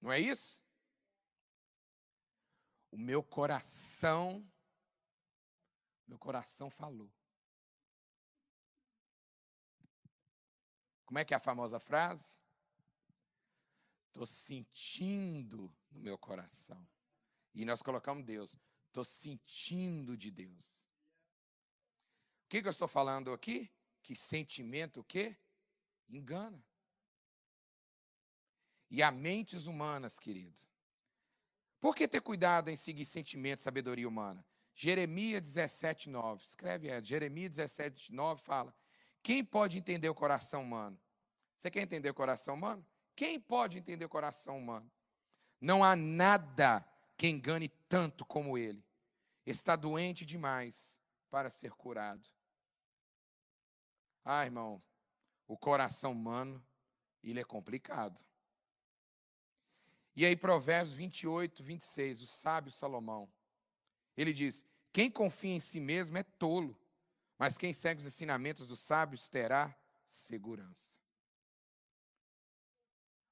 Não 0.00 0.12
é 0.12 0.20
isso? 0.20 0.62
O 2.90 2.96
meu 2.96 3.22
coração, 3.22 4.46
meu 6.06 6.18
coração 6.18 6.70
falou. 6.70 7.12
Como 11.04 11.18
é 11.18 11.24
que 11.24 11.34
é 11.34 11.36
a 11.36 11.40
famosa 11.40 11.80
frase? 11.80 12.38
Estou 14.08 14.26
sentindo 14.26 15.74
no 15.90 16.00
meu 16.00 16.16
coração. 16.16 16.86
E 17.54 17.64
nós 17.64 17.82
colocamos 17.82 18.24
Deus. 18.24 18.58
Estou 18.88 19.04
sentindo 19.04 20.16
de 20.16 20.30
Deus. 20.30 20.84
O 22.44 22.48
que, 22.48 22.60
que 22.60 22.68
eu 22.68 22.70
estou 22.70 22.88
falando 22.88 23.32
aqui? 23.32 23.70
Que 24.02 24.14
sentimento 24.14 25.00
o 25.00 25.04
quê? 25.04 25.36
Engana. 26.08 26.62
E 28.90 29.02
há 29.02 29.10
mentes 29.10 29.66
humanas, 29.66 30.18
querido. 30.18 30.60
Por 31.80 31.94
que 31.94 32.06
ter 32.06 32.20
cuidado 32.20 32.70
em 32.70 32.76
seguir 32.76 33.04
sentimentos, 33.04 33.64
sabedoria 33.64 34.08
humana? 34.08 34.44
Jeremias 34.74 35.42
17, 35.42 36.08
9. 36.08 36.42
Escreve 36.44 36.88
é, 36.88 37.02
Jeremias 37.02 37.50
17, 37.50 38.12
9 38.12 38.42
fala: 38.42 38.74
Quem 39.22 39.44
pode 39.44 39.78
entender 39.78 40.08
o 40.08 40.14
coração 40.14 40.62
humano? 40.62 41.00
Você 41.56 41.70
quer 41.70 41.82
entender 41.82 42.10
o 42.10 42.14
coração 42.14 42.54
humano? 42.54 42.86
Quem 43.14 43.40
pode 43.40 43.78
entender 43.78 44.04
o 44.04 44.08
coração 44.08 44.58
humano? 44.58 44.90
Não 45.60 45.84
há 45.84 45.94
nada 45.94 46.86
que 47.24 47.28
engane 47.30 47.70
tanto 47.88 48.22
como 48.22 48.58
ele. 48.58 48.84
Está 49.46 49.76
doente 49.76 50.26
demais 50.26 51.00
para 51.30 51.48
ser 51.48 51.70
curado. 51.72 52.28
Ah, 54.22 54.44
irmão, 54.44 54.82
o 55.48 55.56
coração 55.56 56.12
humano, 56.12 56.62
ele 57.22 57.40
é 57.40 57.44
complicado. 57.44 58.22
E 60.14 60.26
aí, 60.26 60.36
Provérbios 60.36 60.92
28, 60.92 61.62
26, 61.62 62.20
o 62.20 62.26
sábio 62.26 62.70
Salomão, 62.70 63.26
ele 64.14 64.34
diz: 64.34 64.66
Quem 64.92 65.10
confia 65.10 65.54
em 65.54 65.60
si 65.60 65.80
mesmo 65.80 66.18
é 66.18 66.22
tolo, 66.22 66.78
mas 67.38 67.56
quem 67.56 67.72
segue 67.72 68.00
os 68.00 68.06
ensinamentos 68.06 68.68
dos 68.68 68.80
sábios 68.80 69.30
terá 69.30 69.74
segurança. 70.06 71.00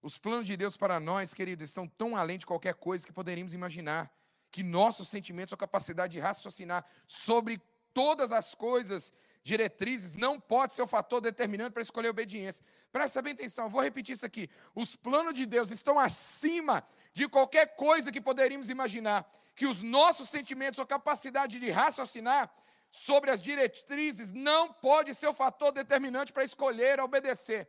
Os 0.02 0.18
planos 0.18 0.48
de 0.48 0.56
Deus 0.56 0.76
para 0.76 0.98
nós, 0.98 1.32
queridos, 1.32 1.64
estão 1.64 1.86
tão 1.86 2.16
além 2.16 2.36
de 2.36 2.44
qualquer 2.44 2.74
coisa 2.74 3.06
que 3.06 3.12
poderíamos 3.12 3.54
imaginar. 3.54 4.12
Que 4.50 4.62
nossos 4.62 5.08
sentimentos, 5.08 5.54
a 5.54 5.56
capacidade 5.56 6.14
de 6.14 6.18
raciocinar 6.18 6.84
sobre 7.06 7.62
todas 7.94 8.32
as 8.32 8.52
coisas, 8.52 9.12
diretrizes, 9.44 10.16
não 10.16 10.40
pode 10.40 10.72
ser 10.72 10.82
o 10.82 10.88
fator 10.88 11.20
determinante 11.20 11.72
para 11.72 11.82
escolher 11.82 12.08
obediência. 12.08 12.64
Presta 12.90 13.22
bem 13.22 13.32
atenção, 13.32 13.70
vou 13.70 13.80
repetir 13.80 14.14
isso 14.14 14.26
aqui. 14.26 14.50
Os 14.74 14.96
planos 14.96 15.34
de 15.34 15.46
Deus 15.46 15.70
estão 15.70 15.98
acima 16.00 16.84
de 17.14 17.28
qualquer 17.28 17.76
coisa 17.76 18.10
que 18.10 18.20
poderíamos 18.20 18.70
imaginar. 18.70 19.30
Que 19.54 19.66
os 19.66 19.82
nossos 19.82 20.28
sentimentos, 20.28 20.80
a 20.80 20.86
capacidade 20.86 21.60
de 21.60 21.70
raciocinar 21.70 22.52
sobre 22.90 23.30
as 23.30 23.40
diretrizes, 23.40 24.32
não 24.32 24.72
pode 24.72 25.14
ser 25.14 25.28
o 25.28 25.32
fator 25.32 25.70
determinante 25.70 26.32
para 26.32 26.42
escolher 26.42 27.00
obedecer. 27.00 27.68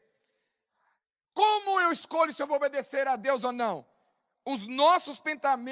Como 1.34 1.80
eu 1.80 1.92
escolho 1.92 2.32
se 2.32 2.42
eu 2.42 2.48
vou 2.48 2.58
obedecer 2.58 3.08
a 3.08 3.16
Deus 3.16 3.44
ou 3.44 3.52
não? 3.52 3.86
Os 4.46 4.68
nossos 4.68 5.22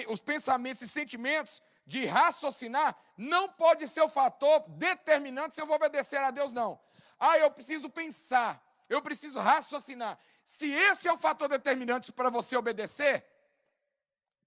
os 0.07 0.19
pensamentos 0.21 0.81
e 0.81 0.87
sentimentos 0.87 1.61
de 1.85 2.05
raciocinar 2.05 2.97
não 3.17 3.49
pode 3.49 3.87
ser 3.87 4.01
o 4.01 4.09
fator 4.09 4.67
determinante 4.69 5.55
se 5.55 5.61
eu 5.61 5.67
vou 5.67 5.75
obedecer 5.75 6.21
a 6.21 6.31
Deus, 6.31 6.53
não. 6.53 6.79
Ah, 7.19 7.37
eu 7.37 7.51
preciso 7.51 7.89
pensar, 7.89 8.63
eu 8.89 9.01
preciso 9.01 9.39
raciocinar. 9.39 10.17
Se 10.43 10.71
esse 10.71 11.07
é 11.07 11.13
o 11.13 11.17
fator 11.17 11.47
determinante 11.47 12.11
para 12.11 12.29
você 12.29 12.55
obedecer, 12.55 13.25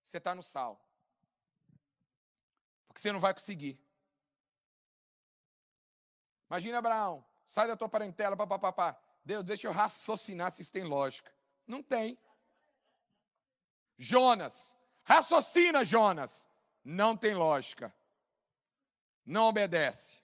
você 0.04 0.18
está 0.18 0.34
no 0.34 0.42
sal. 0.42 0.80
Porque 2.86 3.00
você 3.00 3.12
não 3.12 3.20
vai 3.20 3.32
conseguir. 3.32 3.78
Imagina 6.48 6.78
Abraão, 6.78 7.24
sai 7.46 7.66
da 7.66 7.76
tua 7.76 7.88
parentela, 7.88 8.36
papapá. 8.36 8.98
Deus, 9.24 9.44
deixa 9.44 9.66
eu 9.66 9.72
raciocinar 9.72 10.50
se 10.50 10.62
isso 10.62 10.72
tem 10.72 10.84
lógica. 10.84 11.32
Não 11.66 11.82
tem. 11.82 12.18
Jonas, 13.96 14.76
raciocina, 15.02 15.84
Jonas. 15.84 16.48
Não 16.84 17.16
tem 17.16 17.34
lógica. 17.34 17.94
Não 19.24 19.48
obedece. 19.48 20.22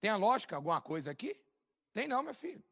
Tem 0.00 0.10
a 0.10 0.16
lógica 0.16 0.56
alguma 0.56 0.80
coisa 0.80 1.10
aqui? 1.12 1.40
Tem 1.92 2.08
não, 2.08 2.22
meu 2.22 2.34
filho. 2.34 2.62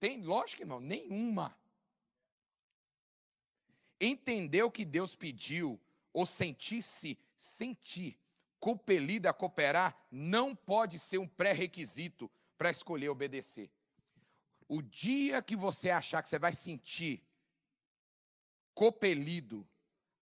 Tem, 0.00 0.22
lógico, 0.22 0.62
irmão, 0.62 0.80
nenhuma. 0.80 1.56
Entender 4.00 4.62
o 4.62 4.70
que 4.70 4.84
Deus 4.84 5.16
pediu, 5.16 5.80
ou 6.12 6.24
sentir-se, 6.26 7.18
sentir, 7.36 8.18
compelido 8.60 9.28
a 9.28 9.32
cooperar, 9.32 9.96
não 10.10 10.54
pode 10.54 10.98
ser 10.98 11.18
um 11.18 11.28
pré-requisito 11.28 12.30
para 12.56 12.70
escolher 12.70 13.08
obedecer. 13.08 13.70
O 14.66 14.82
dia 14.82 15.40
que 15.40 15.56
você 15.56 15.90
achar 15.90 16.22
que 16.22 16.28
você 16.28 16.38
vai 16.38 16.52
sentir 16.52 17.24
compelido 18.74 19.66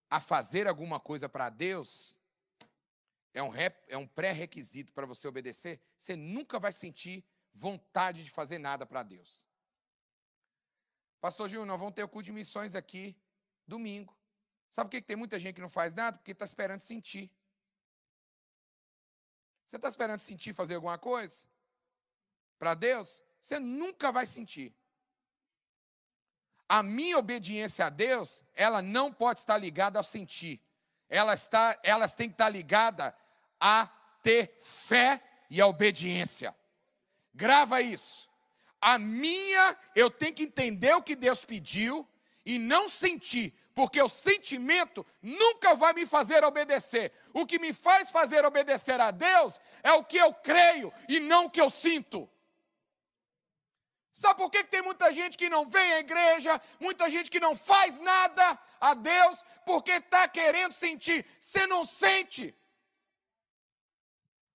a 0.09 0.21
fazer 0.21 0.67
alguma 0.69 1.01
coisa 1.01 1.29
para 1.29 1.51
Deus, 1.51 2.17
é 3.35 3.43
um, 3.43 3.53
é 3.89 3.97
um 3.97 4.07
pré-requisito 4.07 4.93
para 4.93 5.05
você 5.05 5.27
obedecer, 5.29 5.81
você 5.99 6.17
nunca 6.17 6.59
vai 6.59 6.73
sentir 6.73 7.25
vontade 7.53 8.23
de 8.23 8.31
fazer 8.31 8.59
nada 8.59 8.87
para 8.87 9.03
Deus. 9.03 9.49
Pastor 11.21 11.49
Gil, 11.49 11.67
nós 11.67 11.79
vamos 11.79 11.95
ter 11.95 12.03
o 12.03 12.09
culto 12.09 12.27
de 12.27 12.33
missões 12.33 12.75
aqui 12.75 13.17
domingo. 13.67 14.17
Sabe 14.71 14.89
por 14.89 14.97
que 14.97 15.03
tem 15.03 15.17
muita 15.17 15.39
gente 15.39 15.55
que 15.55 15.61
não 15.61 15.69
faz 15.69 15.95
nada? 15.95 16.19
Porque 16.19 16.33
está 16.33 16.45
esperando 16.45 16.81
sentir. 16.81 17.31
Você 19.67 19.77
está 19.77 19.89
esperando 19.89 20.21
sentir 20.21 20.53
fazer 20.53 20.77
alguma 20.77 20.97
coisa? 20.97 21.45
Para 22.57 22.73
Deus? 22.73 23.23
Você 23.43 23.59
nunca 23.59 24.13
vai 24.13 24.25
sentir. 24.25 24.73
A 26.69 26.85
minha 26.85 27.19
obediência 27.19 27.87
a 27.87 27.89
Deus, 27.91 28.45
ela 28.55 28.81
não 28.81 29.13
pode 29.13 29.41
estar 29.41 29.59
ligada 29.59 29.99
ao 29.99 30.05
sentir. 30.05 30.61
Ela 31.09 31.35
está, 31.35 31.79
elas 31.83 32.15
têm 32.15 32.29
que 32.29 32.35
estar 32.35 32.49
ligadas 32.49 33.13
a 33.59 33.89
ter 34.23 34.57
fé 34.63 35.21
e 35.51 35.61
a 35.61 35.67
obediência. 35.67 36.55
Grava 37.35 37.83
isso. 37.83 38.31
A 38.81 39.01
minha, 39.01 39.77
eu 39.97 40.09
tenho 40.11 40.33
que 40.33 40.45
entender 40.45 40.95
o 40.95 41.03
que 41.03 41.17
Deus 41.17 41.45
pediu 41.45 42.09
e 42.45 42.57
não 42.57 42.89
sentir, 42.89 43.53
porque 43.77 44.01
o 44.01 44.09
sentimento 44.09 45.05
nunca 45.21 45.75
vai 45.75 45.93
me 45.93 46.07
fazer 46.07 46.43
obedecer. 46.43 47.13
O 47.35 47.45
que 47.45 47.59
me 47.59 47.75
faz 47.75 48.11
fazer 48.11 48.43
obedecer 48.43 48.99
a 48.99 49.11
Deus 49.11 49.61
é 49.83 49.93
o 49.93 50.03
que 50.03 50.17
eu 50.17 50.33
creio 50.33 50.91
e 51.07 51.21
não 51.21 51.45
o 51.45 51.51
que 51.51 51.61
eu 51.61 51.69
sinto. 51.69 52.27
Sabe 54.15 54.37
por 54.37 54.51
que 54.51 54.65
tem 54.65 54.81
muita 54.81 55.13
gente 55.13 55.37
que 55.37 55.51
não 55.51 55.67
vem 55.67 55.93
à 55.93 55.99
igreja, 55.99 56.59
muita 56.81 57.11
gente 57.11 57.31
que 57.31 57.39
não 57.39 57.55
faz 57.55 57.99
nada 57.99 58.59
a 58.81 58.95
Deus, 58.95 59.45
porque 59.67 59.93
está 59.93 60.27
querendo 60.27 60.73
sentir. 60.73 61.27
Você 61.39 61.67
não 61.67 61.85
sente. 61.85 62.57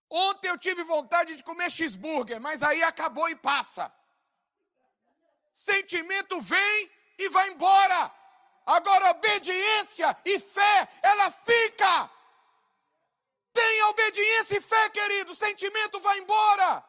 Ontem 0.09 0.47
eu 0.47 0.57
tive 0.57 0.83
vontade 0.83 1.35
de 1.35 1.43
comer 1.43 1.69
cheeseburger, 1.69 2.41
mas 2.41 2.63
aí 2.63 2.81
acabou 2.81 3.29
e 3.29 3.35
passa. 3.35 3.93
Sentimento 5.53 6.41
vem 6.41 6.91
e 7.19 7.29
vai 7.29 7.49
embora. 7.49 8.20
Agora, 8.65 9.11
obediência 9.11 10.15
e 10.23 10.39
fé, 10.39 10.87
ela 11.01 11.31
fica. 11.31 12.09
Tenha 13.53 13.87
obediência 13.89 14.57
e 14.57 14.61
fé, 14.61 14.89
querido, 14.89 15.35
sentimento 15.35 15.99
vai 15.99 16.19
embora. 16.19 16.83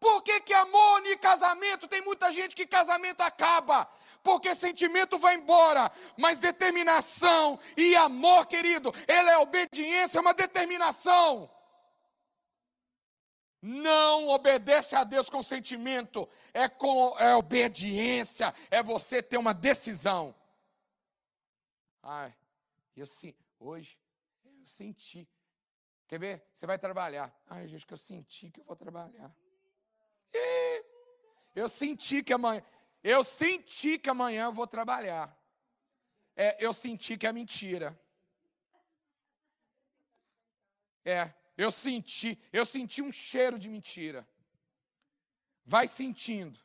Por 0.00 0.22
que, 0.22 0.40
que 0.40 0.54
amor 0.54 1.06
e 1.06 1.16
casamento? 1.16 1.88
Tem 1.88 2.02
muita 2.02 2.32
gente 2.32 2.54
que 2.54 2.66
casamento 2.66 3.20
acaba. 3.22 3.88
Porque 4.22 4.56
sentimento 4.56 5.18
vai 5.18 5.36
embora, 5.36 5.90
mas 6.16 6.40
determinação 6.40 7.58
e 7.76 7.94
amor, 7.94 8.46
querido, 8.46 8.92
ele 9.06 9.30
é 9.30 9.38
obediência, 9.38 10.18
é 10.18 10.20
uma 10.20 10.34
determinação. 10.34 11.48
Não 13.62 14.28
obedece 14.28 14.96
a 14.96 15.04
Deus 15.04 15.30
com 15.30 15.42
sentimento, 15.44 16.28
é 16.52 16.68
com 16.68 17.16
é 17.18 17.36
obediência, 17.36 18.52
é 18.68 18.82
você 18.82 19.22
ter 19.22 19.38
uma 19.38 19.54
decisão. 19.54 20.34
Ai, 22.08 22.32
eu 22.96 23.04
sim, 23.04 23.34
hoje 23.58 23.98
eu 24.44 24.64
senti. 24.64 25.28
Quer 26.06 26.20
ver? 26.20 26.48
Você 26.52 26.64
vai 26.64 26.78
trabalhar. 26.78 27.36
Ai, 27.48 27.66
gente, 27.66 27.84
que 27.84 27.92
eu 27.92 27.98
senti 27.98 28.48
que 28.48 28.60
eu 28.60 28.64
vou 28.64 28.76
trabalhar. 28.76 29.34
Eu 31.52 31.68
senti 31.68 32.22
que 32.22 32.32
amanhã, 32.32 32.62
eu 33.02 33.24
senti 33.24 33.98
que 33.98 34.08
amanhã 34.08 34.44
eu 34.44 34.52
vou 34.52 34.68
trabalhar. 34.68 35.36
É, 36.36 36.64
eu 36.64 36.72
senti 36.72 37.18
que 37.18 37.26
é 37.26 37.32
mentira. 37.32 37.98
É, 41.04 41.34
eu 41.56 41.72
senti, 41.72 42.40
eu 42.52 42.64
senti 42.64 43.02
um 43.02 43.10
cheiro 43.10 43.58
de 43.58 43.68
mentira. 43.68 44.28
Vai 45.64 45.88
sentindo. 45.88 46.60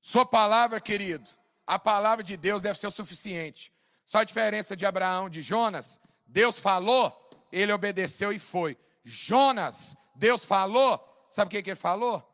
Sua 0.00 0.24
palavra, 0.24 0.80
querido, 0.80 1.28
a 1.66 1.78
palavra 1.78 2.22
de 2.22 2.36
Deus 2.36 2.62
deve 2.62 2.78
ser 2.78 2.86
o 2.86 2.90
suficiente. 2.90 3.72
Só 4.04 4.18
a 4.18 4.24
diferença 4.24 4.76
de 4.76 4.86
Abraão, 4.86 5.28
de 5.28 5.42
Jonas, 5.42 6.00
Deus 6.26 6.58
falou, 6.58 7.12
ele 7.50 7.72
obedeceu 7.72 8.32
e 8.32 8.38
foi. 8.38 8.78
Jonas, 9.04 9.96
Deus 10.14 10.44
falou, 10.44 11.04
Sabe 11.36 11.48
o 11.48 11.50
que, 11.50 11.62
que 11.62 11.68
ele 11.68 11.76
falou? 11.76 12.26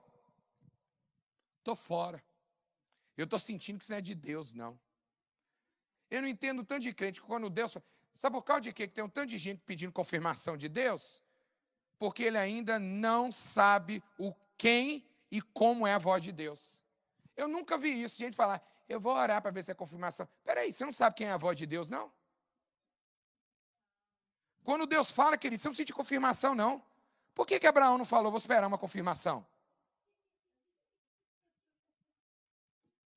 Estou 1.59 1.74
fora. 1.74 2.22
Eu 3.16 3.24
estou 3.24 3.37
sentindo 3.37 3.78
que 3.78 3.83
isso 3.83 3.91
não 3.91 3.99
é 3.99 4.01
de 4.01 4.14
Deus, 4.14 4.55
não. 4.55 4.78
Eu 6.09 6.22
não 6.22 6.28
entendo 6.28 6.64
tanto 6.64 6.83
de 6.83 6.95
crente 6.95 7.20
que 7.20 7.26
quando 7.26 7.51
Deus. 7.51 7.76
Sabe 8.14 8.37
por 8.37 8.43
causa 8.43 8.61
de 8.61 8.72
quê? 8.72 8.87
Que 8.87 8.95
tem 8.95 9.03
um 9.03 9.09
tanto 9.09 9.30
de 9.30 9.39
gente 9.39 9.61
pedindo 9.66 9.93
confirmação 9.93 10.57
de 10.57 10.68
Deus? 10.68 11.20
Porque 11.99 12.22
ele 12.22 12.39
ainda 12.39 12.78
não 12.78 13.33
sabe 13.33 14.01
o 14.16 14.33
quem 14.57 15.05
e 15.33 15.43
como 15.43 15.85
é 15.85 15.95
a 15.95 15.99
voz 15.99 16.22
de 16.22 16.30
Deus. 16.30 16.80
Eu 17.37 17.49
nunca 17.49 17.76
vi 17.76 18.05
isso, 18.05 18.18
gente 18.18 18.37
falar, 18.37 18.62
eu 18.93 19.01
vou 19.01 19.14
orar 19.14 19.40
para 19.40 19.51
ver 19.51 19.64
se 19.64 19.70
é 19.70 19.74
confirmação. 19.74 20.28
Peraí, 20.45 20.72
você 20.72 20.84
não 20.84 20.93
sabe 20.93 21.16
quem 21.16 21.26
é 21.26 21.32
a 21.32 21.36
voz 21.36 21.57
de 21.57 21.66
Deus, 21.66 21.88
não? 21.88 22.12
Quando 24.62 24.86
Deus 24.86 25.11
fala, 25.11 25.36
querido, 25.38 25.62
você 25.62 25.68
não 25.68 25.74
de 25.74 25.93
confirmação, 25.93 26.55
não. 26.55 26.84
Por 27.34 27.47
que, 27.47 27.59
que 27.59 27.66
Abraão 27.66 27.97
não 27.99 28.05
falou, 28.05 28.30
vou 28.30 28.38
esperar 28.38 28.66
uma 28.66 28.78
confirmação? 28.78 29.47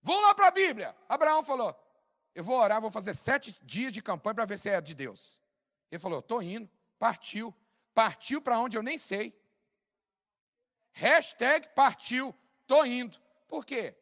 Vão 0.01 0.21
lá 0.21 0.33
para 0.33 0.47
a 0.47 0.51
Bíblia. 0.51 0.95
Abraão 1.09 1.43
falou, 1.43 1.75
eu 2.33 2.43
vou 2.43 2.57
orar, 2.57 2.79
vou 2.79 2.91
fazer 2.91 3.13
sete 3.13 3.57
dias 3.63 3.91
de 3.91 4.01
campanha 4.01 4.35
para 4.35 4.45
ver 4.45 4.57
se 4.57 4.69
é 4.69 4.79
de 4.79 4.93
Deus. 4.93 5.41
Ele 5.91 5.99
falou, 5.99 6.19
estou 6.19 6.41
indo. 6.41 6.69
Partiu. 6.97 7.53
Partiu 7.93 8.41
para 8.41 8.59
onde 8.59 8.77
eu 8.77 8.83
nem 8.83 8.97
sei. 8.97 9.37
Hashtag 10.93 11.67
partiu, 11.75 12.33
estou 12.61 12.85
indo. 12.85 13.19
Por 13.47 13.65
quê? 13.65 13.95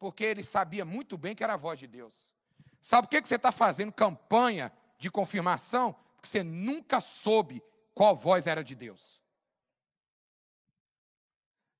Porque 0.00 0.24
ele 0.24 0.42
sabia 0.42 0.84
muito 0.84 1.16
bem 1.16 1.36
que 1.36 1.44
era 1.44 1.54
a 1.54 1.58
voz 1.58 1.78
de 1.78 1.86
Deus. 1.86 2.34
Sabe 2.82 3.06
por 3.06 3.10
que 3.10 3.28
você 3.28 3.36
está 3.36 3.52
fazendo 3.52 3.92
campanha 3.92 4.72
de 4.98 5.10
confirmação? 5.10 5.92
Porque 6.14 6.26
você 6.26 6.42
nunca 6.42 7.00
soube 7.00 7.62
qual 7.94 8.16
voz 8.16 8.46
era 8.46 8.64
de 8.64 8.74
Deus. 8.74 9.22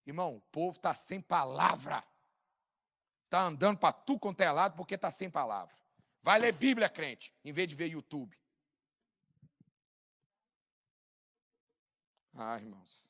Irmão, 0.07 0.37
o 0.37 0.41
povo 0.41 0.77
está 0.77 0.95
sem 0.95 1.21
palavra. 1.21 2.05
Está 3.25 3.43
andando 3.43 3.79
para 3.79 3.93
tu 3.93 4.19
quanto 4.19 4.41
é 4.43 4.51
lado 4.51 4.77
porque 4.77 4.97
está 4.97 5.11
sem 5.11 5.31
palavra. 5.31 5.75
Vai 6.21 6.39
ler 6.39 6.53
Bíblia, 6.53 6.91
crente, 6.91 7.35
em 7.43 7.53
vez 7.53 7.69
de 7.69 7.75
ver 7.75 7.87
YouTube. 7.87 8.37
Ah, 12.35 12.59
irmãos. 12.59 13.10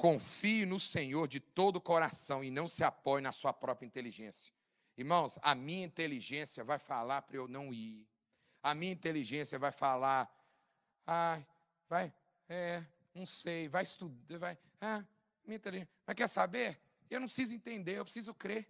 Confie 0.00 0.64
no 0.64 0.80
Senhor 0.80 1.28
de 1.28 1.38
todo 1.38 1.76
o 1.76 1.80
coração 1.80 2.42
e 2.42 2.50
não 2.50 2.66
se 2.66 2.82
apoie 2.82 3.20
na 3.20 3.32
sua 3.32 3.52
própria 3.52 3.86
inteligência. 3.86 4.50
Irmãos, 4.96 5.38
a 5.42 5.54
minha 5.54 5.84
inteligência 5.84 6.64
vai 6.64 6.78
falar 6.78 7.20
para 7.20 7.36
eu 7.36 7.46
não 7.46 7.70
ir. 7.70 8.08
A 8.62 8.74
minha 8.74 8.92
inteligência 8.92 9.58
vai 9.58 9.70
falar, 9.70 10.34
ai, 11.06 11.46
vai, 11.86 12.14
é, 12.48 12.82
não 13.14 13.26
sei, 13.26 13.68
vai 13.68 13.82
estudar, 13.82 14.38
vai. 14.38 14.58
Ah, 14.80 15.04
mas 15.44 16.16
quer 16.16 16.28
saber? 16.28 16.80
Eu 17.10 17.20
não 17.20 17.26
preciso 17.26 17.52
entender, 17.52 17.98
eu 17.98 18.04
preciso 18.06 18.32
crer. 18.32 18.66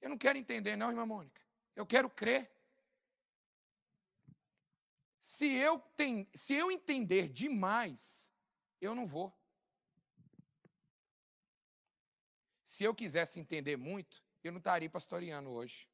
Eu 0.00 0.10
não 0.10 0.18
quero 0.18 0.36
entender, 0.36 0.74
não, 0.74 0.90
irmã 0.90 1.06
Mônica. 1.06 1.40
Eu 1.76 1.86
quero 1.86 2.10
crer. 2.10 2.50
Se 5.20 5.48
eu, 5.48 5.78
tem, 5.78 6.28
se 6.34 6.54
eu 6.54 6.72
entender 6.72 7.28
demais, 7.28 8.31
eu 8.82 8.96
não 8.96 9.06
vou. 9.06 9.32
Se 12.64 12.82
eu 12.82 12.92
quisesse 12.92 13.38
entender 13.38 13.76
muito, 13.76 14.22
eu 14.42 14.50
não 14.50 14.58
estaria 14.58 14.90
pastoreando 14.90 15.50
hoje. 15.50 15.88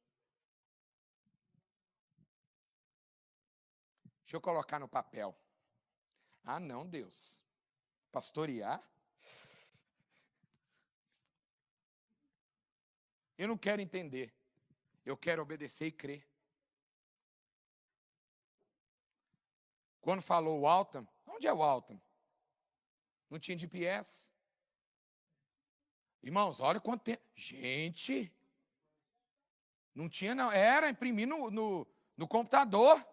Deixa 4.23 4.35
eu 4.35 4.41
colocar 4.41 4.79
no 4.79 4.87
papel. 4.87 5.37
Ah, 6.43 6.59
não, 6.59 6.87
Deus. 6.87 7.43
Pastorear? 8.11 8.81
Eu 13.37 13.47
não 13.47 13.57
quero 13.57 13.81
entender. 13.81 14.33
Eu 15.05 15.15
quero 15.15 15.43
obedecer 15.43 15.87
e 15.87 15.91
crer. 15.91 16.27
Quando 20.01 20.21
falou 20.23 20.59
o 20.59 20.67
Altam, 20.67 21.07
onde 21.27 21.45
é 21.45 21.53
o 21.53 21.61
Altam? 21.61 22.01
Não 23.29 23.39
tinha 23.39 23.57
GPS. 23.57 24.29
Irmãos, 26.23 26.59
olha 26.59 26.79
quanto 26.79 27.03
tempo. 27.03 27.21
Gente, 27.35 28.33
não 29.93 30.09
tinha, 30.09 30.33
não. 30.33 30.51
Era 30.51 30.89
imprimir 30.89 31.27
no, 31.27 31.49
no, 31.51 31.87
no 32.17 32.27
computador. 32.27 33.05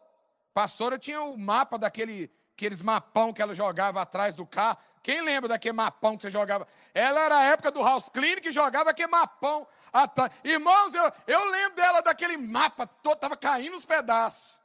Pastora 0.54 0.98
tinha 0.98 1.20
o 1.22 1.36
mapa 1.36 1.78
daquele 1.78 2.30
aqueles 2.56 2.80
mapão 2.80 3.34
que 3.34 3.42
ela 3.42 3.54
jogava 3.54 4.00
atrás 4.00 4.34
do 4.34 4.46
carro. 4.46 4.78
Quem 5.02 5.20
lembra 5.20 5.46
daquele 5.46 5.74
mapão 5.74 6.16
que 6.16 6.22
você 6.22 6.30
jogava? 6.30 6.66
Ela 6.94 7.20
era 7.20 7.38
a 7.38 7.44
época 7.44 7.70
do 7.70 7.82
house 7.82 8.08
clean 8.08 8.36
que 8.36 8.50
jogava 8.50 8.90
aquele 8.90 9.08
mapão 9.08 9.68
atrás. 9.92 10.32
Irmãos, 10.42 10.94
eu, 10.94 11.12
eu 11.26 11.44
lembro 11.50 11.76
dela 11.76 12.00
daquele 12.00 12.38
mapa 12.38 12.86
todo, 12.86 13.16
estava 13.16 13.36
caindo 13.36 13.76
os 13.76 13.84
pedaços. 13.84 14.58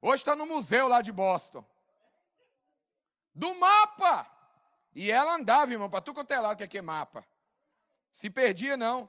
Hoje 0.00 0.22
está 0.22 0.34
no 0.34 0.46
museu 0.46 0.88
lá 0.88 1.02
de 1.02 1.12
Boston. 1.12 1.64
Do 3.34 3.54
mapa. 3.54 4.26
E 4.98 5.12
ela 5.12 5.34
andava, 5.34 5.70
irmão, 5.70 5.90
para 5.90 6.00
tu 6.00 6.14
quanto 6.14 6.30
é 6.30 6.40
lado 6.40 6.56
que 6.56 6.64
é 6.64 6.66
que 6.66 6.80
mapa. 6.80 7.22
Se 8.10 8.30
perdia, 8.30 8.78
não. 8.78 9.06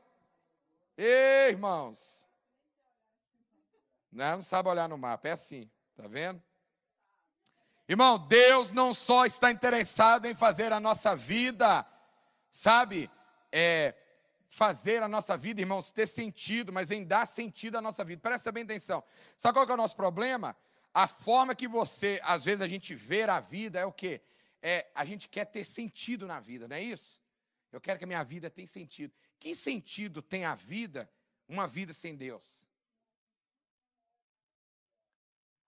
Ei, 0.98 1.52
irmãos. 1.52 2.28
Não, 4.12 4.36
não 4.36 4.42
sabe 4.42 4.68
olhar 4.68 4.90
no 4.90 4.98
mapa, 4.98 5.30
é 5.30 5.32
assim, 5.32 5.72
tá 5.96 6.06
vendo? 6.06 6.44
Irmão, 7.88 8.20
Deus 8.20 8.70
não 8.70 8.94
só 8.94 9.26
está 9.26 9.50
interessado 9.50 10.26
em 10.26 10.36
fazer 10.36 10.74
a 10.74 10.80
nossa 10.80 11.16
vida, 11.16 11.88
sabe, 12.50 13.10
é, 13.50 13.96
fazer 14.50 15.02
a 15.02 15.08
nossa 15.08 15.38
vida, 15.38 15.62
irmãos, 15.62 15.90
ter 15.90 16.06
sentido, 16.06 16.74
mas 16.74 16.92
em 16.92 17.06
dar 17.06 17.26
sentido 17.26 17.78
à 17.78 17.82
nossa 17.82 18.04
vida. 18.04 18.22
Presta 18.22 18.52
bem 18.52 18.64
atenção. 18.64 19.02
Sabe 19.38 19.54
qual 19.54 19.70
é 19.70 19.74
o 19.74 19.78
nosso 19.78 19.96
problema? 19.96 20.54
A 20.94 21.08
forma 21.08 21.56
que 21.56 21.66
você, 21.66 22.20
às 22.26 22.44
vezes, 22.44 22.60
a 22.60 22.68
gente 22.68 22.94
vê 22.94 23.24
a 23.24 23.40
vida 23.40 23.80
é 23.80 23.86
o 23.86 23.94
quê? 23.94 24.22
É, 24.70 24.92
a 24.94 25.06
gente 25.06 25.30
quer 25.30 25.46
ter 25.46 25.64
sentido 25.64 26.28
na 26.28 26.42
vida, 26.42 26.68
não 26.68 26.76
é 26.76 26.84
isso? 26.84 27.22
Eu 27.72 27.80
quero 27.80 27.98
que 27.98 28.04
a 28.04 28.08
minha 28.08 28.22
vida 28.22 28.50
tenha 28.50 28.68
sentido. 28.68 29.14
Que 29.40 29.56
sentido 29.56 30.22
tem 30.22 30.44
a 30.44 30.56
vida, 30.56 31.10
uma 31.48 31.66
vida 31.66 31.94
sem 31.94 32.18
Deus? 32.18 32.68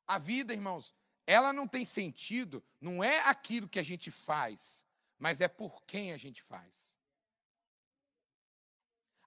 A 0.05 0.17
vida, 0.17 0.51
irmãos, 0.51 0.93
ela 1.25 1.53
não 1.53 1.65
tem 1.65 1.85
sentido, 1.85 2.61
não 2.81 3.01
é 3.01 3.21
aquilo 3.21 3.69
que 3.69 3.79
a 3.79 3.83
gente 3.83 4.11
faz, 4.11 4.85
mas 5.17 5.39
é 5.39 5.47
por 5.47 5.81
quem 5.85 6.11
a 6.11 6.17
gente 6.17 6.43
faz. 6.43 6.93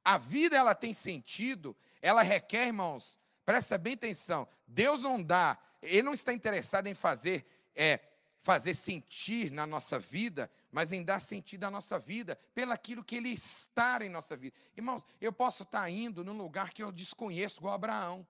A 0.04 0.18
vida 0.18 0.54
ela 0.54 0.74
tem 0.74 0.92
sentido, 0.92 1.74
ela 2.02 2.20
requer, 2.20 2.66
irmãos, 2.66 3.18
presta 3.42 3.78
bem 3.78 3.94
atenção. 3.94 4.46
Deus 4.66 5.00
não 5.00 5.22
dá, 5.22 5.58
ele 5.80 6.02
não 6.02 6.12
está 6.12 6.30
interessado 6.30 6.88
em 6.88 6.94
fazer 6.94 7.46
é 7.74 7.98
fazer 8.42 8.74
sentir 8.74 9.50
na 9.50 9.66
nossa 9.66 9.98
vida, 9.98 10.50
mas 10.70 10.92
em 10.92 11.02
dar 11.02 11.20
sentido 11.20 11.64
à 11.64 11.70
nossa 11.70 11.98
vida, 11.98 12.36
pelo 12.52 12.72
aquilo 12.72 13.04
que 13.04 13.16
ele 13.16 13.30
está 13.30 14.04
em 14.04 14.08
nossa 14.08 14.36
vida. 14.36 14.54
Irmãos, 14.76 15.06
eu 15.20 15.32
posso 15.32 15.62
estar 15.62 15.88
indo 15.88 16.24
num 16.24 16.36
lugar 16.36 16.72
que 16.72 16.82
eu 16.82 16.90
desconheço, 16.90 17.60
igual 17.60 17.74
Abraão. 17.74 18.26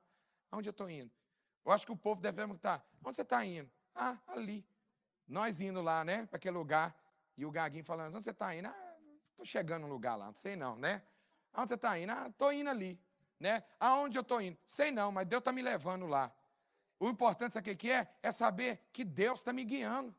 Aonde 0.50 0.68
eu 0.68 0.72
estou 0.72 0.88
indo? 0.88 1.10
Eu 1.64 1.72
acho 1.72 1.86
que 1.86 1.92
o 1.92 1.96
povo 1.96 2.20
deve 2.20 2.36
perguntar: 2.36 2.86
onde 3.02 3.16
você 3.16 3.22
está 3.22 3.44
indo? 3.44 3.70
Ah, 3.94 4.18
ali. 4.28 4.64
Nós 5.26 5.60
indo 5.62 5.80
lá, 5.80 6.04
né, 6.04 6.26
para 6.26 6.36
aquele 6.36 6.58
lugar, 6.58 6.94
e 7.36 7.46
o 7.46 7.50
Gaguinho 7.50 7.84
falando: 7.84 8.14
onde 8.14 8.24
você 8.24 8.30
está 8.30 8.54
indo? 8.54 8.68
Ah, 8.68 8.96
estou 9.30 9.46
chegando 9.46 9.86
no 9.86 9.92
lugar 9.92 10.14
lá, 10.16 10.26
não 10.26 10.36
sei 10.36 10.54
não, 10.54 10.76
né? 10.76 11.02
Aonde 11.54 11.70
você 11.70 11.74
está 11.74 11.98
indo? 11.98 12.12
Ah, 12.12 12.28
estou 12.28 12.52
indo 12.52 12.68
ali. 12.68 13.00
Né? 13.40 13.64
Aonde 13.80 14.18
eu 14.18 14.22
estou 14.22 14.40
indo? 14.40 14.58
Sei 14.66 14.90
não, 14.90 15.10
mas 15.10 15.26
Deus 15.26 15.40
está 15.40 15.52
me 15.52 15.62
levando 15.62 16.06
lá. 16.06 16.30
O 17.02 17.08
importante, 17.08 17.54
sabe 17.54 17.72
o 17.72 17.76
que 17.76 17.90
é? 17.90 18.06
É 18.22 18.30
saber 18.30 18.78
que 18.92 19.04
Deus 19.04 19.40
está 19.40 19.52
me 19.52 19.64
guiando. 19.64 20.14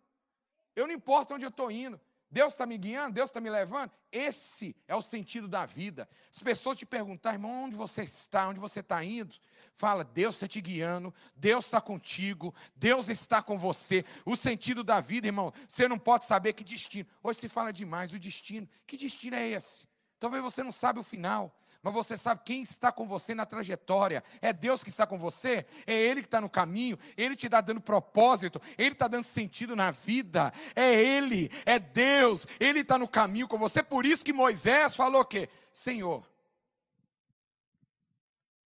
Eu 0.76 0.86
não 0.86 0.94
importo 0.94 1.34
onde 1.34 1.46
eu 1.46 1.50
estou 1.50 1.72
indo. 1.72 1.98
Deus 2.30 2.52
está 2.52 2.66
me 2.66 2.78
guiando, 2.78 3.14
Deus 3.14 3.30
está 3.30 3.40
me 3.40 3.50
levando. 3.50 3.90
Esse 4.12 4.76
é 4.86 4.94
o 4.94 5.02
sentido 5.02 5.48
da 5.48 5.66
vida. 5.66 6.10
As 6.30 6.44
pessoas 6.44 6.78
te 6.78 6.86
perguntarem, 6.86 7.38
irmão, 7.38 7.64
onde 7.64 7.78
você 7.78 8.04
está, 8.04 8.50
onde 8.50 8.60
você 8.60 8.82
está 8.82 9.02
indo? 9.02 9.34
Fala, 9.74 10.04
Deus 10.04 10.36
está 10.36 10.46
te 10.46 10.60
guiando, 10.60 11.14
Deus 11.38 11.64
está 11.64 11.80
contigo, 11.80 12.54
Deus 12.76 13.08
está 13.08 13.42
com 13.42 13.58
você. 13.58 14.04
O 14.26 14.36
sentido 14.36 14.84
da 14.84 15.00
vida, 15.00 15.28
irmão, 15.28 15.54
você 15.70 15.88
não 15.88 15.98
pode 15.98 16.26
saber 16.26 16.52
que 16.52 16.66
destino. 16.66 17.08
Hoje 17.24 17.40
se 17.40 17.48
fala 17.48 17.72
demais 17.72 18.14
o 18.14 18.20
destino. 18.20 18.68
Que 18.86 18.98
destino 18.98 19.38
é 19.38 19.48
esse? 19.48 19.88
Talvez 20.20 20.44
você 20.44 20.62
não 20.62 20.72
sabe 20.74 21.00
o 21.00 21.04
final 21.04 21.56
mas 21.84 21.94
você 21.94 22.18
sabe 22.18 22.42
quem 22.46 22.64
está 22.64 22.94
com 22.94 23.06
você 23.06 23.36
na 23.36 23.46
trajetória. 23.46 24.24
É 24.42 24.54
Deus 24.54 24.82
que 24.86 24.90
está 24.90 25.06
com 25.06 25.20
você, 25.20 25.66
é 25.86 25.94
Ele 25.94 26.22
que 26.22 26.28
está 26.28 26.40
no 26.40 26.50
caminho, 26.50 26.98
Ele 27.18 27.36
te 27.36 27.48
está 27.48 27.60
dando 27.60 27.82
propósito, 27.82 28.62
Ele 28.78 28.94
está 28.94 29.06
dando 29.06 29.26
sentido 29.26 29.76
na 29.76 29.92
vida. 29.92 30.54
É 30.78 30.94
Ele, 30.94 31.52
é 31.66 31.78
Deus, 31.80 32.48
Ele 32.58 32.80
está 32.80 32.98
no 32.98 33.06
caminho 33.06 33.50
com 33.50 33.58
você. 33.58 33.84
Por 33.84 34.06
isso 34.06 34.24
que 34.24 34.32
Moisés 34.32 34.96
falou 34.96 35.26
que, 35.26 35.50
Senhor, 35.74 36.26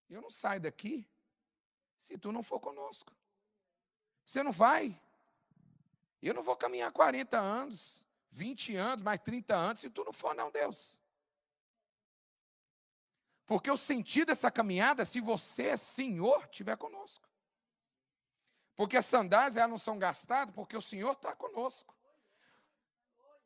eu 0.09 0.21
não 0.21 0.29
saio 0.29 0.59
daqui 0.59 1.07
se 1.97 2.17
tu 2.17 2.33
não 2.33 2.43
for 2.43 2.59
conosco. 2.59 3.13
Você 4.25 4.43
não 4.43 4.51
vai. 4.51 4.99
Eu 6.21 6.33
não 6.33 6.43
vou 6.43 6.57
caminhar 6.57 6.91
40 6.91 7.39
anos, 7.39 8.05
20 8.31 8.75
anos, 8.75 9.01
mais 9.01 9.21
30 9.21 9.55
anos, 9.55 9.79
se 9.79 9.89
tu 9.89 10.03
não 10.03 10.11
for, 10.11 10.35
não, 10.35 10.51
Deus. 10.51 10.99
Porque 13.45 13.69
o 13.69 13.77
sentido 13.77 14.27
dessa 14.27 14.49
caminhada 14.49 15.03
é 15.03 15.05
se 15.05 15.21
você, 15.21 15.77
Senhor, 15.77 16.45
estiver 16.45 16.75
conosco. 16.77 17.27
Porque 18.75 18.97
as 18.97 19.05
sandálias 19.05 19.55
elas 19.55 19.69
não 19.69 19.77
são 19.77 19.97
gastadas 19.97 20.53
porque 20.53 20.75
o 20.75 20.81
Senhor 20.81 21.13
está 21.13 21.33
conosco. 21.35 21.95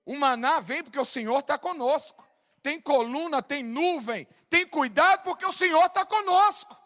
O 0.06 0.16
maná 0.16 0.60
vem 0.60 0.84
porque 0.84 1.00
o 1.00 1.06
Senhor 1.06 1.40
está 1.40 1.58
conosco. 1.58 2.28
Tem 2.64 2.82
coluna, 2.82 3.42
tem 3.42 3.64
nuvem, 3.64 4.28
tem 4.50 4.66
cuidado 4.68 5.24
porque 5.24 5.46
o 5.46 5.52
Senhor 5.52 5.86
está 5.86 6.06
conosco. 6.06 6.78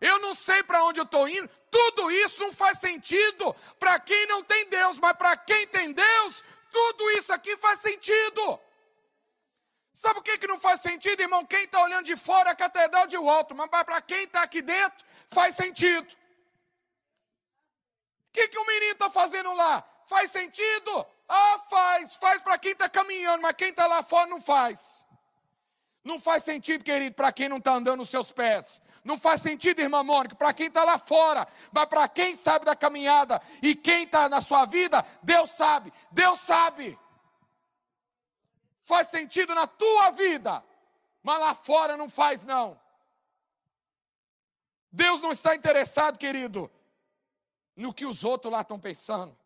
Eu 0.00 0.18
não 0.18 0.34
sei 0.34 0.62
para 0.62 0.84
onde 0.84 1.00
eu 1.00 1.04
estou 1.04 1.26
indo, 1.26 1.48
tudo 1.70 2.10
isso 2.10 2.40
não 2.42 2.52
faz 2.52 2.78
sentido 2.78 3.54
para 3.78 3.98
quem 3.98 4.26
não 4.26 4.42
tem 4.42 4.68
Deus, 4.68 4.98
mas 4.98 5.16
para 5.16 5.36
quem 5.38 5.66
tem 5.68 5.92
Deus, 5.92 6.44
tudo 6.70 7.10
isso 7.12 7.32
aqui 7.32 7.56
faz 7.56 7.80
sentido. 7.80 8.60
Sabe 9.96 10.18
o 10.18 10.22
que, 10.22 10.36
que 10.36 10.46
não 10.46 10.60
faz 10.60 10.82
sentido, 10.82 11.22
irmão? 11.22 11.42
Quem 11.46 11.64
está 11.64 11.82
olhando 11.82 12.04
de 12.04 12.18
fora 12.18 12.50
é 12.50 12.52
a 12.52 12.54
Catedral 12.54 13.06
de 13.06 13.16
Walton, 13.16 13.54
mas 13.54 13.70
para 13.70 13.98
quem 14.02 14.24
está 14.24 14.42
aqui 14.42 14.60
dentro, 14.60 15.02
faz 15.26 15.54
sentido. 15.54 16.06
O 16.12 16.16
que, 18.30 18.46
que 18.46 18.58
o 18.58 18.66
menino 18.66 18.92
está 18.92 19.08
fazendo 19.08 19.54
lá? 19.54 19.82
Faz 20.06 20.30
sentido? 20.30 21.06
Ah, 21.26 21.60
faz. 21.70 22.14
Faz 22.16 22.42
para 22.42 22.58
quem 22.58 22.72
está 22.72 22.90
caminhando, 22.90 23.40
mas 23.40 23.54
quem 23.54 23.70
está 23.70 23.86
lá 23.86 24.02
fora 24.02 24.28
não 24.28 24.38
faz. 24.38 25.02
Não 26.04 26.20
faz 26.20 26.44
sentido, 26.44 26.84
querido, 26.84 27.14
para 27.14 27.32
quem 27.32 27.48
não 27.48 27.56
está 27.56 27.72
andando 27.72 28.00
nos 28.00 28.10
seus 28.10 28.30
pés. 28.30 28.82
Não 29.02 29.16
faz 29.16 29.40
sentido, 29.40 29.80
irmã 29.80 30.02
Mônica, 30.02 30.36
para 30.36 30.52
quem 30.52 30.66
está 30.66 30.84
lá 30.84 30.98
fora. 30.98 31.48
Mas 31.72 31.86
para 31.86 32.06
quem 32.06 32.36
sabe 32.36 32.66
da 32.66 32.76
caminhada 32.76 33.40
e 33.62 33.74
quem 33.74 34.02
está 34.02 34.28
na 34.28 34.42
sua 34.42 34.66
vida, 34.66 35.02
Deus 35.22 35.52
sabe. 35.52 35.90
Deus 36.12 36.38
sabe 36.40 36.98
faz 38.86 39.08
sentido 39.08 39.54
na 39.54 39.66
tua 39.66 40.10
vida, 40.10 40.64
mas 41.22 41.40
lá 41.40 41.54
fora 41.54 41.96
não 41.96 42.08
faz, 42.08 42.44
não. 42.44 42.80
Deus 44.90 45.20
não 45.20 45.32
está 45.32 45.54
interessado, 45.54 46.16
querido, 46.16 46.70
no 47.74 47.92
que 47.92 48.06
os 48.06 48.24
outros 48.24 48.50
lá 48.50 48.60
estão 48.62 48.78
pensando. 48.78 49.36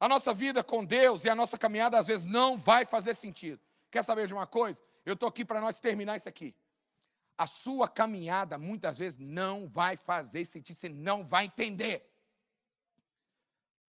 A 0.00 0.08
nossa 0.08 0.32
vida 0.32 0.64
com 0.64 0.84
Deus 0.84 1.24
e 1.24 1.30
a 1.30 1.34
nossa 1.34 1.58
caminhada 1.58 1.98
às 1.98 2.06
vezes 2.06 2.24
não 2.24 2.56
vai 2.56 2.86
fazer 2.86 3.14
sentido. 3.14 3.60
Quer 3.90 4.02
saber 4.02 4.26
de 4.26 4.32
uma 4.32 4.46
coisa? 4.46 4.82
Eu 5.04 5.12
estou 5.14 5.28
aqui 5.28 5.44
para 5.44 5.60
nós 5.60 5.78
terminar 5.78 6.16
isso 6.16 6.28
aqui. 6.28 6.54
A 7.36 7.46
sua 7.46 7.86
caminhada 7.86 8.56
muitas 8.56 8.98
vezes 8.98 9.18
não 9.18 9.68
vai 9.68 9.96
fazer 9.96 10.44
sentido, 10.46 10.76
você 10.76 10.88
não 10.88 11.22
vai 11.24 11.44
entender. 11.44 12.04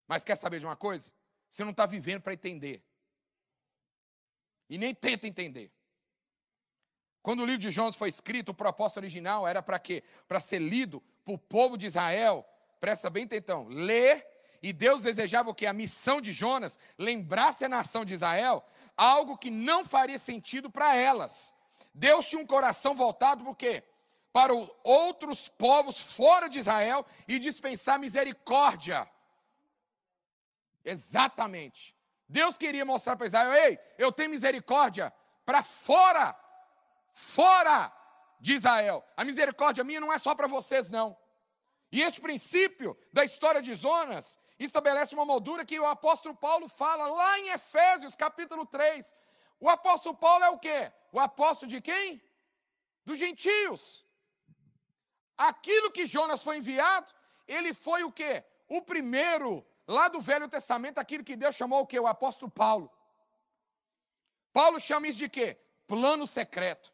Mas 0.08 0.24
quer 0.24 0.36
saber 0.36 0.60
de 0.60 0.66
uma 0.66 0.76
coisa? 0.76 1.12
Você 1.50 1.64
não 1.64 1.72
está 1.72 1.86
vivendo 1.86 2.22
para 2.22 2.34
entender. 2.34 2.84
E 4.70 4.78
nem 4.78 4.94
tenta 4.94 5.28
entender. 5.28 5.72
Quando 7.22 7.42
o 7.42 7.46
livro 7.46 7.62
de 7.62 7.72
Jonas 7.72 7.96
foi 7.96 8.10
escrito, 8.10 8.50
o 8.50 8.54
propósito 8.54 8.98
original 8.98 9.48
era 9.48 9.62
para 9.62 9.78
quê? 9.78 10.04
Para 10.28 10.40
ser 10.40 10.60
lido 10.60 11.02
por 11.26 11.38
povo 11.38 11.78
de 11.78 11.86
Israel. 11.86 12.46
Presta 12.80 13.10
bem 13.10 13.28
então, 13.30 13.68
ler 13.68 14.26
e 14.62 14.72
Deus 14.74 15.02
desejava 15.02 15.50
o 15.50 15.56
que 15.56 15.66
a 15.66 15.74
missão 15.74 16.22
de 16.22 16.32
Jonas 16.32 16.80
lembrasse 16.98 17.66
a 17.66 17.70
nação 17.70 18.04
de 18.04 18.14
Israel 18.14 18.64
algo 18.96 19.38
que 19.38 19.52
não 19.52 19.84
faria 19.86 20.18
sentido 20.18 20.70
para 20.70 20.96
elas. 20.96 21.54
Deus 21.94 22.26
tinha 22.26 22.42
um 22.42 22.46
coração 22.46 22.96
voltado 22.96 23.44
por 23.44 23.56
quê? 23.56 23.84
Para 24.32 24.56
os 24.56 24.70
outros 24.84 25.50
povos 25.50 26.16
fora 26.16 26.48
de 26.48 26.60
Israel 26.60 27.06
e 27.28 27.40
dispensar 27.40 28.00
misericórdia. 28.00 29.10
Exatamente. 30.86 31.97
Deus 32.28 32.58
queria 32.58 32.86
mostrar 32.86 33.16
para 33.16 33.28
Israel: 33.28 33.54
ei, 33.54 33.80
eu 33.98 34.12
tenho 34.12 34.30
misericórdia 34.30 35.14
para 35.46 35.64
fora, 35.64 36.38
fora 37.14 37.92
de 38.40 38.54
Israel. 38.54 39.06
A 39.16 39.24
misericórdia 39.24 39.84
minha 39.84 40.00
não 40.00 40.12
é 40.12 40.18
só 40.18 40.36
para 40.36 40.48
vocês, 40.48 40.90
não. 40.90 41.18
E 41.92 42.02
este 42.02 42.20
princípio 42.20 42.98
da 43.14 43.24
história 43.24 43.62
de 43.62 43.74
Jonas, 43.76 44.38
estabelece 44.60 45.14
uma 45.14 45.26
moldura 45.26 45.66
que 45.66 45.80
o 45.80 45.86
apóstolo 45.86 46.36
Paulo 46.36 46.68
fala 46.68 47.08
lá 47.08 47.40
em 47.40 47.50
Efésios, 47.50 48.16
capítulo 48.16 48.66
3. 48.66 49.16
O 49.60 49.70
apóstolo 49.70 50.16
Paulo 50.16 50.44
é 50.44 50.50
o 50.50 50.58
quê? 50.58 50.92
O 51.12 51.20
apóstolo 51.20 51.70
de 51.70 51.82
quem? 51.82 52.22
Dos 53.06 53.20
gentios. 53.20 54.06
Aquilo 55.38 55.92
que 55.92 56.06
Jonas 56.06 56.44
foi 56.44 56.58
enviado, 56.58 57.12
ele 57.48 57.74
foi 57.74 58.04
o 58.04 58.12
quê? 58.12 58.44
O 58.68 58.82
primeiro, 58.82 59.66
lá 59.88 60.08
do 60.10 60.20
Velho 60.20 60.48
Testamento, 60.50 60.98
aquilo 60.98 61.24
que 61.24 61.36
Deus 61.36 61.56
chamou 61.56 61.82
o 61.82 61.88
quê? 61.88 62.00
O 62.00 62.08
apóstolo 62.08 62.52
Paulo. 62.52 62.92
Paulo 64.52 64.80
chama 64.80 65.08
isso 65.08 65.20
de 65.20 65.30
quê? 65.30 65.58
Plano 65.88 66.28
secreto. 66.28 66.92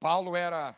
Paulo 0.00 0.34
era. 0.34 0.74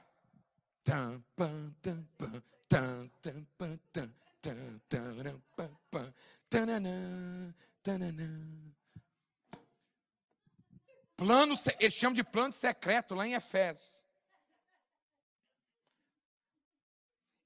Plano, 11.17 11.55
ele 11.79 11.91
chama 11.91 12.15
de 12.15 12.25
plano 12.25 12.53
secreto 12.53 13.15
lá 13.15 13.27
em 13.27 13.35
Efésios. 13.35 14.04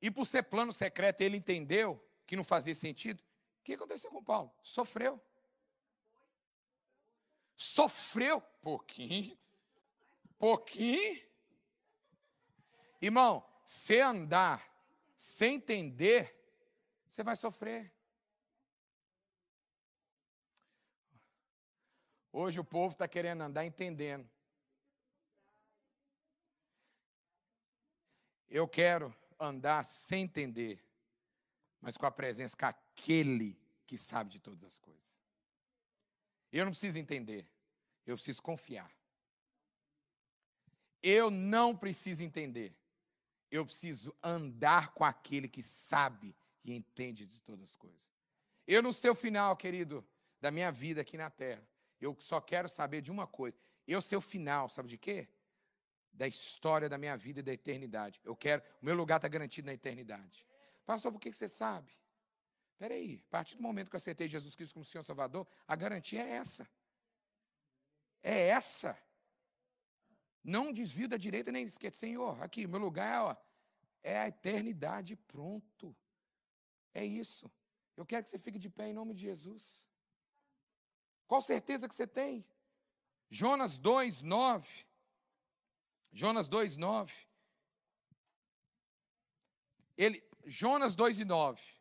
E 0.00 0.10
por 0.10 0.24
ser 0.26 0.44
plano 0.44 0.72
secreto, 0.72 1.20
ele 1.20 1.36
entendeu 1.36 2.02
que 2.26 2.36
não 2.36 2.44
fazia 2.44 2.74
sentido. 2.74 3.20
O 3.60 3.64
que 3.64 3.74
aconteceu 3.74 4.10
com 4.10 4.22
Paulo? 4.22 4.52
Sofreu. 4.62 5.20
Sofreu 7.56 8.40
pouquinho, 8.40 9.36
pouquinho. 10.38 11.26
Irmão, 13.00 13.44
se 13.66 14.00
andar 14.00 14.64
sem 15.16 15.56
entender, 15.56 16.34
você 17.08 17.24
vai 17.24 17.34
sofrer. 17.34 17.92
Hoje 22.32 22.60
o 22.60 22.64
povo 22.64 22.92
está 22.92 23.08
querendo 23.08 23.42
andar 23.42 23.64
entendendo. 23.64 24.28
Eu 28.48 28.68
quero 28.68 29.12
andar 29.38 29.84
sem 29.84 30.24
entender, 30.24 30.82
mas 31.80 31.96
com 31.96 32.06
a 32.06 32.10
presença 32.10 32.56
com 32.56 32.66
aquele 32.66 33.58
que 33.86 33.96
sabe 33.96 34.30
de 34.30 34.38
todas 34.38 34.64
as 34.64 34.78
coisas. 34.78 35.18
Eu 36.50 36.64
não 36.64 36.72
preciso 36.72 36.98
entender, 36.98 37.46
eu 38.06 38.16
preciso 38.16 38.42
confiar. 38.42 38.90
Eu 41.02 41.30
não 41.30 41.76
preciso 41.76 42.24
entender, 42.24 42.76
eu 43.50 43.64
preciso 43.64 44.14
andar 44.22 44.92
com 44.92 45.04
aquele 45.04 45.48
que 45.48 45.62
sabe 45.62 46.34
e 46.64 46.74
entende 46.74 47.24
de 47.24 47.40
todas 47.40 47.62
as 47.62 47.76
coisas. 47.76 48.12
Eu, 48.66 48.82
no 48.82 48.92
seu 48.92 49.14
final, 49.14 49.56
querido, 49.56 50.06
da 50.40 50.50
minha 50.50 50.70
vida 50.70 51.00
aqui 51.00 51.16
na 51.16 51.30
terra, 51.30 51.66
eu 52.00 52.14
só 52.18 52.40
quero 52.40 52.68
saber 52.68 53.00
de 53.00 53.10
uma 53.10 53.26
coisa. 53.26 53.56
Eu, 53.86 54.02
seu 54.02 54.20
final, 54.20 54.68
sabe 54.68 54.88
de 54.88 54.98
quê? 54.98 55.28
Da 56.18 56.26
história 56.26 56.88
da 56.88 56.98
minha 56.98 57.16
vida 57.16 57.38
e 57.38 57.42
da 57.44 57.52
eternidade. 57.52 58.20
Eu 58.24 58.34
quero, 58.34 58.60
o 58.82 58.84
meu 58.84 58.96
lugar 58.96 59.16
está 59.16 59.28
garantido 59.28 59.66
na 59.66 59.72
eternidade. 59.72 60.44
Pastor, 60.84 61.12
por 61.12 61.20
que 61.20 61.32
você 61.32 61.46
sabe? 61.46 61.92
Espera 62.72 62.94
aí, 62.94 63.22
a 63.28 63.30
partir 63.30 63.54
do 63.54 63.62
momento 63.62 63.88
que 63.88 63.94
eu 63.94 63.98
aceitei 63.98 64.26
Jesus 64.26 64.56
Cristo 64.56 64.74
como 64.74 64.84
Senhor 64.84 65.04
Salvador, 65.04 65.46
a 65.66 65.76
garantia 65.76 66.22
é 66.22 66.30
essa. 66.30 66.68
É 68.20 68.48
essa. 68.48 68.98
Não 70.42 70.72
desvio 70.72 71.08
da 71.08 71.16
direita 71.16 71.52
nem 71.52 71.64
da 71.64 71.70
esquerda. 71.70 71.96
Senhor, 71.96 72.42
aqui, 72.42 72.66
meu 72.66 72.80
lugar 72.80 73.22
ó, 73.22 73.36
é 74.02 74.18
a 74.18 74.26
eternidade, 74.26 75.14
pronto. 75.14 75.96
É 76.92 77.04
isso. 77.04 77.48
Eu 77.96 78.04
quero 78.04 78.24
que 78.24 78.30
você 78.30 78.40
fique 78.40 78.58
de 78.58 78.68
pé 78.68 78.88
em 78.88 78.92
nome 78.92 79.14
de 79.14 79.20
Jesus. 79.20 79.88
Qual 81.28 81.40
certeza 81.40 81.88
que 81.88 81.94
você 81.94 82.08
tem? 82.08 82.44
Jonas 83.30 83.78
2, 83.78 84.22
9. 84.22 84.87
Jonas 86.12 86.48
2, 86.48 86.76
9. 86.76 87.12
Ele, 89.96 90.22
Jonas 90.46 90.94
2 90.94 91.20
e 91.20 91.24
9 91.24 91.78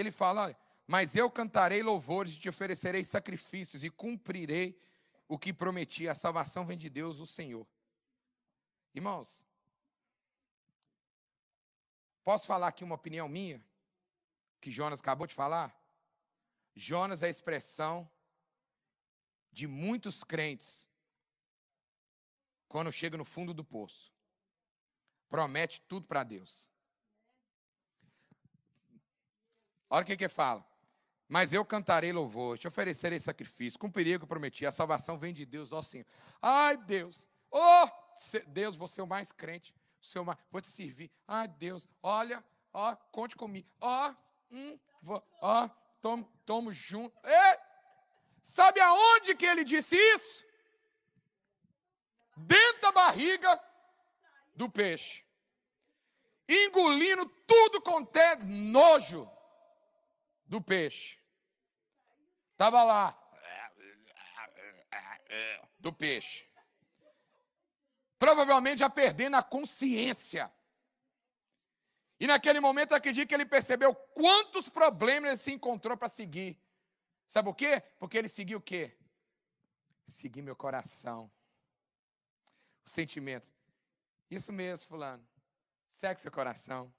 ele 0.00 0.12
fala: 0.12 0.44
olha, 0.44 0.58
mas 0.86 1.16
eu 1.16 1.30
cantarei 1.30 1.82
louvores 1.82 2.34
e 2.34 2.40
te 2.40 2.48
oferecerei 2.48 3.04
sacrifícios 3.04 3.84
e 3.84 3.90
cumprirei 3.90 4.80
o 5.26 5.38
que 5.38 5.52
prometi. 5.52 6.08
A 6.08 6.14
salvação 6.14 6.64
vem 6.64 6.78
de 6.78 6.88
Deus, 6.88 7.18
o 7.18 7.26
Senhor. 7.26 7.66
Irmãos, 8.94 9.44
posso 12.24 12.46
falar 12.46 12.68
aqui 12.68 12.84
uma 12.84 12.94
opinião 12.94 13.28
minha? 13.28 13.62
Que 14.60 14.70
Jonas 14.70 15.00
acabou 15.00 15.26
de 15.26 15.34
falar? 15.34 15.76
Jonas 16.74 17.22
é 17.22 17.26
a 17.26 17.30
expressão 17.30 18.08
de 19.52 19.66
muitos 19.66 20.22
crentes 20.22 20.88
quando 22.68 22.92
chega 22.92 23.16
no 23.16 23.24
fundo 23.24 23.54
do 23.54 23.64
poço. 23.64 24.12
Promete 25.28 25.80
tudo 25.82 26.06
para 26.06 26.22
Deus. 26.22 26.70
Olha 29.90 30.02
o 30.02 30.06
que 30.06 30.16
que 30.16 30.28
fala. 30.28 30.66
Mas 31.28 31.52
eu 31.52 31.64
cantarei 31.64 32.12
louvor, 32.12 32.56
te 32.58 32.66
oferecerei 32.66 33.20
sacrifício, 33.20 33.78
cumprirei 33.78 34.16
o 34.16 34.18
que 34.18 34.24
eu 34.24 34.28
prometi. 34.28 34.64
A 34.64 34.72
salvação 34.72 35.18
vem 35.18 35.32
de 35.32 35.44
Deus, 35.44 35.72
ó 35.72 35.82
Senhor. 35.82 36.06
Ai, 36.40 36.76
Deus. 36.76 37.28
Oh, 37.50 37.88
Deus, 38.46 38.74
vou 38.74 38.88
ser 38.88 39.02
o 39.02 39.06
mais 39.06 39.30
crente. 39.30 39.74
O 40.16 40.24
mais, 40.24 40.38
vou 40.50 40.60
te 40.60 40.68
servir. 40.68 41.10
Ai, 41.26 41.46
Deus, 41.48 41.86
olha, 42.02 42.42
ó, 42.72 42.96
conte 43.12 43.36
comigo. 43.36 43.68
Ó, 43.80 44.14
hum, 44.50 44.78
vou, 45.02 45.22
ó, 45.42 45.68
tomo, 46.00 46.24
tomo 46.46 46.72
junto. 46.72 47.14
Ei, 47.22 47.58
sabe 48.42 48.80
aonde 48.80 49.34
que 49.34 49.44
ele 49.44 49.64
disse 49.64 49.96
isso? 49.96 50.47
Dentro 52.38 52.80
da 52.82 52.92
barriga 52.92 53.60
do 54.54 54.68
peixe. 54.68 55.24
Engolindo 56.48 57.26
tudo 57.46 57.80
quanto 57.82 58.16
é 58.16 58.36
nojo 58.44 59.30
do 60.46 60.60
peixe. 60.60 61.18
Estava 62.52 62.82
lá. 62.82 63.16
Do 65.78 65.92
peixe. 65.92 66.48
Provavelmente 68.18 68.80
já 68.80 68.90
perdendo 68.90 69.36
a 69.36 69.42
consciência. 69.42 70.52
E 72.18 72.26
naquele 72.26 72.58
momento, 72.58 72.94
acredito 72.94 73.28
que 73.28 73.34
ele 73.34 73.46
percebeu 73.46 73.94
quantos 73.94 74.68
problemas 74.68 75.30
ele 75.30 75.36
se 75.36 75.52
encontrou 75.52 75.96
para 75.96 76.08
seguir. 76.08 76.60
Sabe 77.28 77.48
o 77.48 77.54
quê? 77.54 77.80
Porque 77.98 78.18
ele 78.18 78.28
seguiu 78.28 78.58
o 78.58 78.62
quê? 78.62 78.96
Seguir 80.06 80.42
meu 80.42 80.56
coração. 80.56 81.30
Os 82.88 82.92
sentimentos. 82.92 83.52
Isso 84.30 84.50
mesmo, 84.50 84.88
fulano. 84.88 85.22
Segue 85.90 86.18
seu 86.18 86.32
coração. 86.32 86.90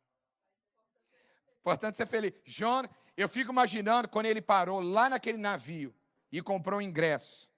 Importante 1.61 1.97
ser 1.97 2.05
feliz. 2.05 2.31
Jonas, 2.45 2.91
eu 3.17 3.27
fico 3.27 3.51
imaginando 3.51 4.07
quando 4.07 4.27
ele 4.27 4.39
parou 4.39 4.81
lá 4.81 5.09
naquele 5.09 5.39
navio 5.39 5.91
e 6.31 6.43
comprou 6.43 6.77
um 6.77 6.81
ingresso 6.83 7.49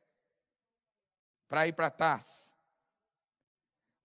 para 1.49 1.67
ir 1.67 1.73
para 1.73 1.91
Tars. 1.91 2.55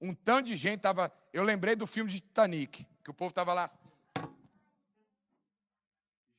Um 0.00 0.12
tanto 0.12 0.46
de 0.46 0.56
gente 0.56 0.78
estava. 0.78 1.12
Eu 1.32 1.44
lembrei 1.44 1.76
do 1.76 1.86
filme 1.86 2.10
de 2.10 2.18
Titanic, 2.18 2.84
que 3.04 3.10
o 3.10 3.14
povo 3.14 3.28
estava 3.28 3.54
lá 3.54 3.62
assim. 3.62 3.78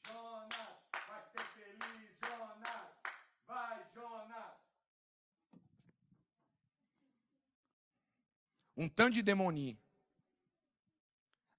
Jonas, 0.06 0.68
vai 1.08 1.24
ser 1.32 1.46
feliz, 1.54 2.18
Jonas. 2.22 2.82
Vai, 3.48 3.82
Jonas. 3.96 4.58
Um 8.78 8.88
tanto 8.88 9.16
de 9.16 9.24
demoninho. 9.24 9.78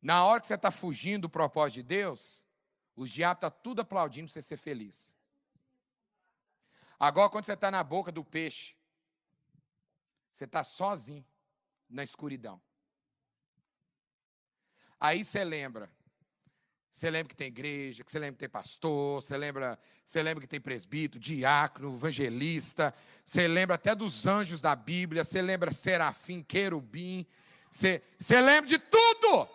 Na 0.01 0.25
hora 0.25 0.41
que 0.41 0.47
você 0.47 0.55
está 0.55 0.71
fugindo 0.71 1.23
do 1.23 1.29
propósito 1.29 1.75
de 1.75 1.83
Deus, 1.83 2.45
os 2.95 3.11
diabos 3.11 3.39
estão 3.39 3.51
tá 3.51 3.57
tudo 3.63 3.81
aplaudindo 3.81 4.29
para 4.29 4.35
você 4.35 4.43
ser 4.43 4.57
feliz. 4.57 5.17
Agora, 6.99 7.29
quando 7.29 7.45
você 7.45 7.53
está 7.53 7.71
na 7.71 7.83
boca 7.83 8.11
do 8.11 8.25
peixe, 8.25 8.77
você 10.33 10.45
está 10.45 10.63
sozinho 10.63 11.27
na 11.89 12.03
escuridão. 12.03 12.61
Aí 15.01 15.25
você 15.25 15.45
lembra. 15.45 15.91
Você 16.99 17.11
lembra 17.11 17.29
que 17.29 17.37
tem 17.37 17.47
igreja, 17.47 18.03
que 18.03 18.11
você 18.11 18.19
lembra 18.19 18.33
que 18.33 18.41
tem 18.41 18.49
pastor, 18.49 19.23
você 19.23 19.37
lembra, 19.37 19.79
você 20.05 20.21
lembra 20.21 20.41
que 20.41 20.49
tem 20.49 20.61
presbítero, 20.61 21.21
diácono, 21.21 21.95
evangelista, 21.95 22.93
você 23.25 23.47
lembra 23.47 23.77
até 23.77 23.95
dos 23.95 24.27
anjos 24.27 24.61
da 24.61 24.75
Bíblia, 24.75 25.23
você 25.23 25.41
lembra 25.41 25.71
serafim, 25.71 26.43
querubim, 26.43 27.25
você, 27.71 28.03
você 28.19 28.41
lembra 28.41 28.67
de 28.67 28.81
tudo. 28.81 29.49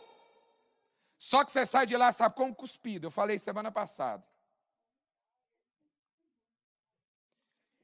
Só 1.19 1.43
que 1.43 1.51
você 1.51 1.65
sai 1.65 1.85
de 1.85 1.97
lá, 1.97 2.13
sabe, 2.13 2.33
como 2.33 2.55
cuspido. 2.55 3.07
Eu 3.07 3.11
falei 3.11 3.37
semana 3.37 3.73
passada. 3.73 4.25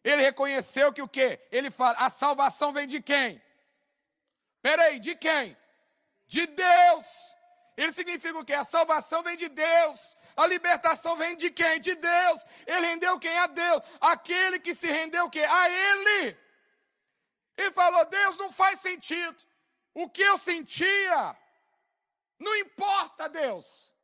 Ele 0.01 0.21
reconheceu 0.21 0.93
que 0.93 1.01
o 1.01 1.07
quê? 1.09 1.37
Ele 1.51 1.69
fala, 1.69 1.97
a 1.97 2.09
salvação 2.09 2.71
vem 2.71 2.87
de 2.87 3.01
quem? 3.01 3.41
Peraí, 4.61 5.01
de 5.01 5.15
quem? 5.15 5.57
De 6.29 6.47
Deus. 6.47 7.37
Ele 7.79 7.93
significa 7.93 8.37
o 8.37 8.43
quê? 8.43 8.53
A 8.53 8.65
salvação 8.65 9.23
vem 9.23 9.37
de 9.37 9.47
Deus. 9.47 10.17
A 10.35 10.45
libertação 10.45 11.15
vem 11.15 11.37
de 11.37 11.49
quem? 11.49 11.79
De 11.79 11.95
Deus. 11.95 12.45
Ele 12.67 12.87
rendeu 12.87 13.17
quem? 13.17 13.37
A 13.37 13.47
Deus. 13.47 13.81
Aquele 14.01 14.59
que 14.59 14.75
se 14.75 14.87
rendeu 14.87 15.23
o 15.27 15.29
quê? 15.29 15.39
A 15.39 15.69
Ele. 15.69 16.37
Ele 17.57 17.71
falou: 17.71 18.03
Deus 18.03 18.35
não 18.35 18.51
faz 18.51 18.81
sentido. 18.81 19.41
O 19.93 20.09
que 20.09 20.21
eu 20.21 20.37
sentia, 20.37 21.37
não 22.37 22.53
importa, 22.57 23.29
Deus. 23.29 23.95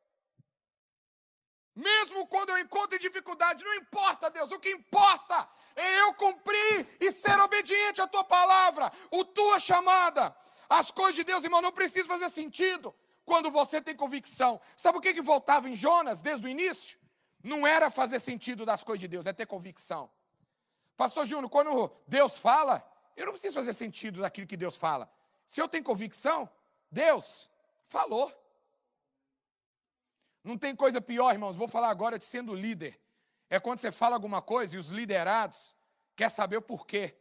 Mesmo 1.76 2.26
quando 2.28 2.52
eu 2.52 2.60
encontro 2.60 2.98
dificuldade, 2.98 3.66
não 3.66 3.76
importa, 3.76 4.30
Deus. 4.30 4.54
O 4.54 4.60
que 4.60 4.70
importa 4.70 5.50
é 5.76 6.00
eu 6.04 6.14
cumprir 6.14 6.88
e 7.02 7.12
ser 7.12 7.38
obediente 7.42 8.00
à 8.02 8.08
tua 8.08 8.24
palavra, 8.24 8.90
o 9.12 9.26
tua 9.26 9.60
chamada. 9.60 10.34
As 10.70 10.92
coisas 10.92 11.16
de 11.16 11.26
Deus, 11.26 11.44
irmão, 11.44 11.62
não 11.62 11.74
precisam 11.74 12.08
fazer 12.08 12.30
sentido 12.30 12.96
quando 13.26 13.50
você 13.50 13.82
tem 13.82 13.96
convicção. 13.96 14.62
Sabe 14.78 15.00
o 15.00 15.02
que, 15.02 15.14
que 15.14 15.22
voltava 15.22 15.68
em 15.68 15.76
Jonas 15.76 16.22
desde 16.22 16.46
o 16.46 16.50
início? 16.50 17.00
Não 17.44 17.66
era 17.66 17.90
fazer 17.90 18.20
sentido 18.20 18.66
das 18.66 18.84
coisas 18.84 19.02
de 19.02 19.08
Deus, 19.08 19.26
é 19.26 19.34
ter 19.34 19.46
convicção. 19.46 20.10
Pastor 20.96 21.26
Júnior, 21.26 21.50
quando 21.50 21.92
Deus 22.08 22.38
fala, 22.38 22.88
eu 23.16 23.26
não 23.26 23.34
preciso 23.34 23.56
fazer 23.56 23.74
sentido 23.74 24.22
daquilo 24.22 24.48
que 24.48 24.56
Deus 24.56 24.78
fala. 24.78 25.12
Se 25.46 25.62
eu 25.62 25.68
tenho 25.68 25.84
convicção, 25.84 26.50
Deus 26.90 27.50
falou. 27.88 28.32
Não 30.44 30.58
tem 30.58 30.76
coisa 30.76 31.02
pior, 31.02 31.34
irmãos, 31.34 31.56
vou 31.56 31.68
falar 31.68 31.90
agora 31.90 32.18
de 32.18 32.26
sendo 32.26 32.54
líder. 32.54 33.00
É 33.50 33.60
quando 33.60 33.80
você 33.80 33.92
fala 33.92 34.16
alguma 34.16 34.42
coisa 34.42 34.76
e 34.76 34.80
os 34.80 34.90
liderados 34.90 35.76
querem 36.16 36.34
saber 36.34 36.58
o 36.58 36.62
porquê. 36.62 37.16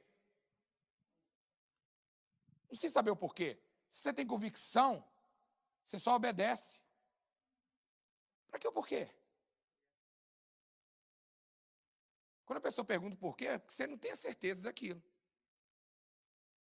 Não 2.62 2.68
precisa 2.68 2.94
saber 2.94 3.10
o 3.10 3.16
porquê. 3.16 3.58
Se 3.90 4.02
você 4.02 4.12
tem 4.12 4.26
convicção, 4.26 5.04
você 5.84 5.98
só 5.98 6.14
obedece. 6.14 6.80
Para 8.48 8.58
que 8.58 8.68
o 8.68 8.72
porquê? 8.72 9.08
Quando 12.44 12.58
a 12.58 12.62
pessoa 12.62 12.84
pergunta 12.84 13.16
o 13.16 13.18
porquê, 13.18 13.46
é 13.46 13.58
porque 13.58 13.72
você 13.72 13.86
não 13.86 13.98
tem 13.98 14.12
a 14.12 14.16
certeza 14.16 14.62
daquilo. 14.62 15.02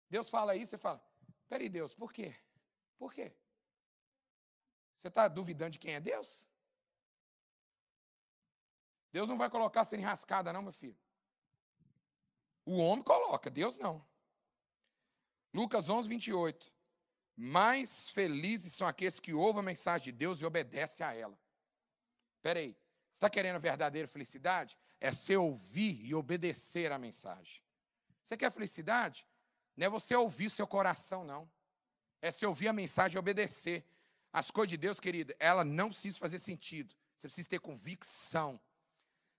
Deus 0.09 0.29
fala 0.29 0.55
isso, 0.57 0.71
você 0.71 0.79
fala, 0.79 1.05
peraí, 1.49 1.69
Deus, 1.69 1.95
por 1.95 2.13
quê? 2.13 2.37
Por 2.99 3.13
quê? 3.13 3.35
Você 4.97 5.09
está 5.09 5.27
duvidando 5.27 5.71
de 5.71 5.79
quem 5.79 5.95
é 5.95 6.01
Deus? 6.01 6.49
Deus 9.11 9.29
não 9.29 9.37
vai 9.37 9.51
colocar 9.51 9.85
sem 9.85 10.01
rascada, 10.01 10.53
não, 10.53 10.63
meu 10.63 10.73
filho. 10.73 10.99
O 12.65 12.79
homem 12.79 13.05
coloca, 13.05 13.51
Deus 13.51 13.79
não. 13.79 14.07
Lucas 15.53 15.89
11, 15.89 16.09
28. 16.09 16.73
Mais 17.45 18.09
felizes 18.09 18.73
são 18.73 18.87
aqueles 18.87 19.19
que 19.19 19.35
ouvem 19.35 19.59
a 19.59 19.65
mensagem 19.65 20.05
de 20.05 20.13
Deus 20.13 20.41
e 20.41 20.45
obedecem 20.45 21.05
a 21.05 21.13
ela. 21.13 21.37
Espera 22.37 22.61
aí, 22.61 22.77
você 23.11 23.17
está 23.17 23.29
querendo 23.29 23.57
a 23.57 23.59
verdadeira 23.59 24.07
felicidade? 24.07 24.79
É 25.01 25.11
você 25.11 25.37
ouvir 25.37 26.01
e 26.05 26.15
obedecer 26.15 26.93
a 26.93 27.01
mensagem. 27.01 27.61
Você 28.23 28.37
quer 28.37 28.53
felicidade? 28.53 29.27
Não 29.77 29.89
é 29.89 29.91
você 29.91 30.15
ouvir 30.15 30.51
seu 30.51 30.69
coração, 30.69 31.25
não. 31.25 31.51
É 32.21 32.31
você 32.31 32.47
ouvir 32.47 32.69
a 32.69 32.73
mensagem 32.73 33.17
e 33.17 33.19
obedecer. 33.19 33.85
As 34.33 34.49
coisas 34.49 34.71
de 34.71 34.77
Deus, 34.77 35.01
querida, 35.01 35.35
ela 35.41 35.65
não 35.65 35.89
precisa 35.89 36.21
fazer 36.21 36.39
sentido. 36.39 36.95
Você 37.19 37.27
precisa 37.27 37.49
ter 37.49 37.59
convicção. 37.59 38.61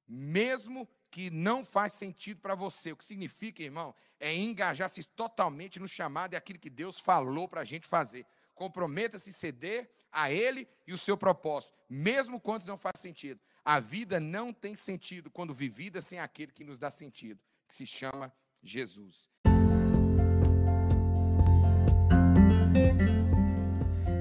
Mesmo 0.06 0.89
que 1.14 1.30
não 1.30 1.64
faz 1.64 1.93
sentido 1.93 2.41
para 2.41 2.55
você. 2.55 2.91
O 2.91 2.97
que 2.97 3.05
significa, 3.05 3.61
irmão, 3.61 3.93
é 4.20 4.34
engajar-se 4.34 5.03
totalmente 5.03 5.80
no 5.80 5.88
chamado 5.88 6.34
e 6.34 6.36
aquilo 6.36 6.57
que 6.57 6.72
Deus 6.72 6.99
falou 6.99 7.47
para 7.47 7.61
a 7.61 7.64
gente 7.64 7.86
fazer. 7.86 8.26
Comprometa-se 8.55 9.30
a 9.30 9.34
ceder 9.34 9.91
a 10.11 10.32
Ele 10.32 10.68
e 10.88 10.91
o 10.91 10.97
seu 10.97 11.16
propósito, 11.16 11.78
mesmo 11.88 12.39
quando 12.39 12.66
não 12.66 12.78
faz 12.78 12.99
sentido. 12.99 13.39
A 13.64 13.80
vida 13.80 14.20
não 14.20 14.51
tem 14.51 14.76
sentido 14.76 15.30
quando 15.30 15.53
vivida 15.53 16.01
sem 16.01 16.20
aquele 16.20 16.51
que 16.51 16.64
nos 16.64 16.80
dá 16.80 16.89
sentido, 16.89 17.39
que 17.68 17.76
se 17.76 17.86
chama 17.86 18.34
Jesus. 18.64 19.30